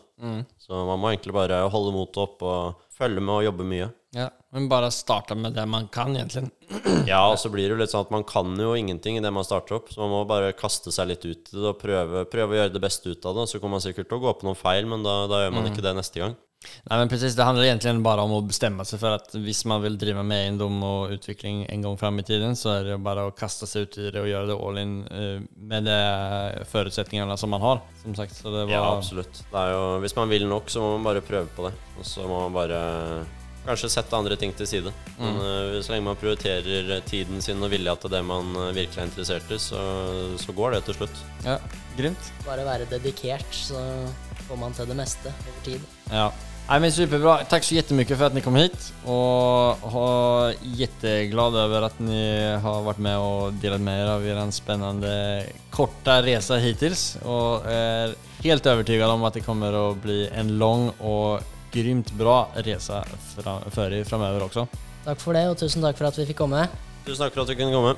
Så 0.63 0.85
man 0.87 1.01
må 1.01 1.11
egentlig 1.13 1.35
bare 1.37 1.63
holde 1.73 1.95
motet 1.95 2.21
opp 2.25 2.43
og 2.47 2.85
følge 2.99 3.23
med 3.23 3.35
og 3.41 3.45
jobbe 3.49 3.67
mye. 3.67 3.89
Ja, 4.17 4.31
men 4.57 4.71
bare 4.71 4.89
starte 4.91 5.35
med 5.37 5.53
det 5.53 5.67
man 5.69 5.89
kan 5.93 6.15
egentlig. 6.17 6.49
Ja, 7.09 7.23
og 7.31 7.39
så 7.41 7.49
blir 7.49 7.65
det 7.65 7.73
jo 7.73 7.79
litt 7.81 7.93
sånn 7.93 8.03
at 8.05 8.11
man 8.13 8.25
kan 8.29 8.51
jo 8.61 8.75
ingenting 8.77 9.17
i 9.17 9.21
det 9.25 9.31
man 9.33 9.45
starter 9.47 9.79
opp, 9.79 9.87
så 9.89 10.03
man 10.03 10.11
må 10.13 10.19
bare 10.29 10.51
kaste 10.57 10.93
seg 10.93 11.09
litt 11.09 11.23
ut 11.25 11.49
i 11.55 11.57
det 11.57 11.71
og 11.71 11.79
prøve, 11.81 12.27
prøve 12.29 12.53
å 12.53 12.59
gjøre 12.59 12.73
det 12.75 12.83
beste 12.85 13.15
ut 13.15 13.25
av 13.29 13.39
det. 13.39 13.47
Så 13.49 13.61
kommer 13.63 13.79
man 13.79 13.85
sikkert 13.85 14.11
til 14.11 14.19
å 14.19 14.25
gå 14.27 14.35
på 14.37 14.45
noen 14.49 14.59
feil, 14.59 14.85
men 14.91 15.05
da, 15.07 15.15
da 15.31 15.39
gjør 15.45 15.55
man 15.57 15.71
ikke 15.71 15.85
det 15.87 15.95
neste 15.97 16.21
gang. 16.21 16.35
Nej 16.91 16.99
men 16.99 17.09
precis, 17.09 17.35
det 17.35 17.45
handler 17.47 17.65
egentlig 17.65 17.93
bare 18.03 18.25
om 18.27 18.33
å 18.35 18.41
bestemme 18.43 18.85
seg 18.89 18.99
for 18.99 19.15
at 19.15 19.35
hvis 19.39 19.61
man 19.71 19.83
vil 19.85 19.99
drive 20.01 20.25
med 20.27 20.43
eiendom 20.43 20.81
og 20.83 21.15
utvikling 21.15 21.63
en 21.71 21.85
gang 21.87 21.99
fram 22.01 22.19
i 22.19 22.25
tiden 22.27 22.57
så 22.59 22.73
er 22.75 22.89
det 22.91 22.99
bare 23.05 23.29
å 23.29 23.35
kaste 23.37 23.69
seg 23.69 23.87
ut 23.87 23.99
i 24.01 24.09
det 24.11 24.23
og 24.23 24.31
gjøre 24.31 24.51
det 24.51 24.59
all 24.67 24.81
in 24.83 24.95
eh, 25.07 25.39
med 25.71 25.87
de 25.87 25.99
forutsetningene 26.73 27.39
som 27.39 27.55
man 27.55 27.63
har. 27.63 27.83
Som 28.03 28.17
sagt, 28.19 28.35
så 28.35 28.51
det 28.51 28.65
var... 28.67 28.75
Ja, 28.75 28.85
absolutt. 28.97 29.43
Det 29.53 29.61
er 29.61 29.75
jo, 29.77 29.85
hvis 30.03 30.17
man 30.19 30.33
vil 30.33 30.49
nok, 30.51 30.73
så 30.73 30.83
må 30.83 30.97
man 30.97 31.07
bare 31.07 31.25
prøve 31.25 31.51
på 31.55 31.69
det. 31.69 31.75
Og 31.99 32.09
så 32.09 32.27
må 32.27 32.43
man 32.47 32.57
bare 32.57 32.81
kanskje 33.69 33.91
sette 33.93 34.17
andre 34.17 34.37
ting 34.41 34.55
til 34.57 34.69
side. 34.71 34.93
Men 35.19 35.39
mm. 35.39 35.79
så 35.85 35.93
lenge 35.93 36.07
man 36.09 36.19
prioriterer 36.19 37.03
tiden 37.07 37.43
sin 37.45 37.63
og 37.63 37.73
vilja 37.73 37.95
til 38.01 38.15
det 38.17 38.25
man 38.27 38.51
eh, 38.57 38.75
virkelig 38.77 39.05
er 39.05 39.11
interessert 39.11 39.55
i, 39.55 39.61
så, 39.63 39.83
så 40.41 40.57
går 40.57 40.79
det 40.79 40.85
til 40.89 41.03
slutt. 41.03 41.25
Ja, 41.47 41.59
grymt. 41.99 42.33
Bare 42.49 42.67
være 42.67 42.89
dedikert, 42.91 43.49
så 43.55 43.83
får 44.49 44.63
man 44.63 44.77
til 44.77 44.89
det 44.89 44.97
meste 44.99 45.33
over 45.33 45.67
tid. 45.67 45.91
Ja. 46.11 46.31
Nej, 46.69 46.81
men 46.81 46.93
superbra. 46.93 47.39
Tack 47.45 47.65
så 47.65 47.75
jättemycket 47.75 48.19
för 48.19 48.25
att 48.25 48.35
ni 48.35 48.41
kom 48.41 48.57
hit 48.57 48.93
och 49.05 49.13
har 49.91 50.55
jätteglad 50.63 51.57
över 51.57 51.83
att 51.83 51.99
ni 51.99 52.53
har 52.63 52.83
varit 52.83 52.99
med 52.99 53.19
och 53.19 53.53
delat 53.53 53.81
med 53.81 54.03
er 54.03 54.11
av 54.11 54.27
er 54.27 54.51
spännande 54.51 55.45
korta 55.71 56.23
resa 56.23 56.57
hittills 56.57 57.17
och 57.25 57.67
är 57.73 58.15
helt 58.43 58.67
övertygad 58.67 59.11
om 59.11 59.25
att 59.25 59.35
det 59.35 59.41
kommer 59.41 59.91
att 59.91 59.97
bli 59.97 60.29
en 60.35 60.59
lång 60.59 60.89
och 60.89 61.41
grymt 61.73 62.13
bra 62.13 62.49
resa 62.55 63.05
för 63.71 63.93
er 63.93 64.05
framöver 64.05 64.43
också. 64.43 64.67
Takk 65.05 65.21
for 65.21 65.33
det, 65.33 65.47
og 65.49 65.57
tusen 65.57 65.81
takk 65.83 65.97
for 65.97 66.11
at 66.11 66.19
vi 66.21 66.27
fikk 66.29 66.43
komme. 66.43 66.67
Tusen 67.07 67.25
takk 67.25 67.33
for 67.33 67.47
at 67.47 67.49
du 67.49 67.57
kunne 67.57 67.73
komme. 67.73 67.97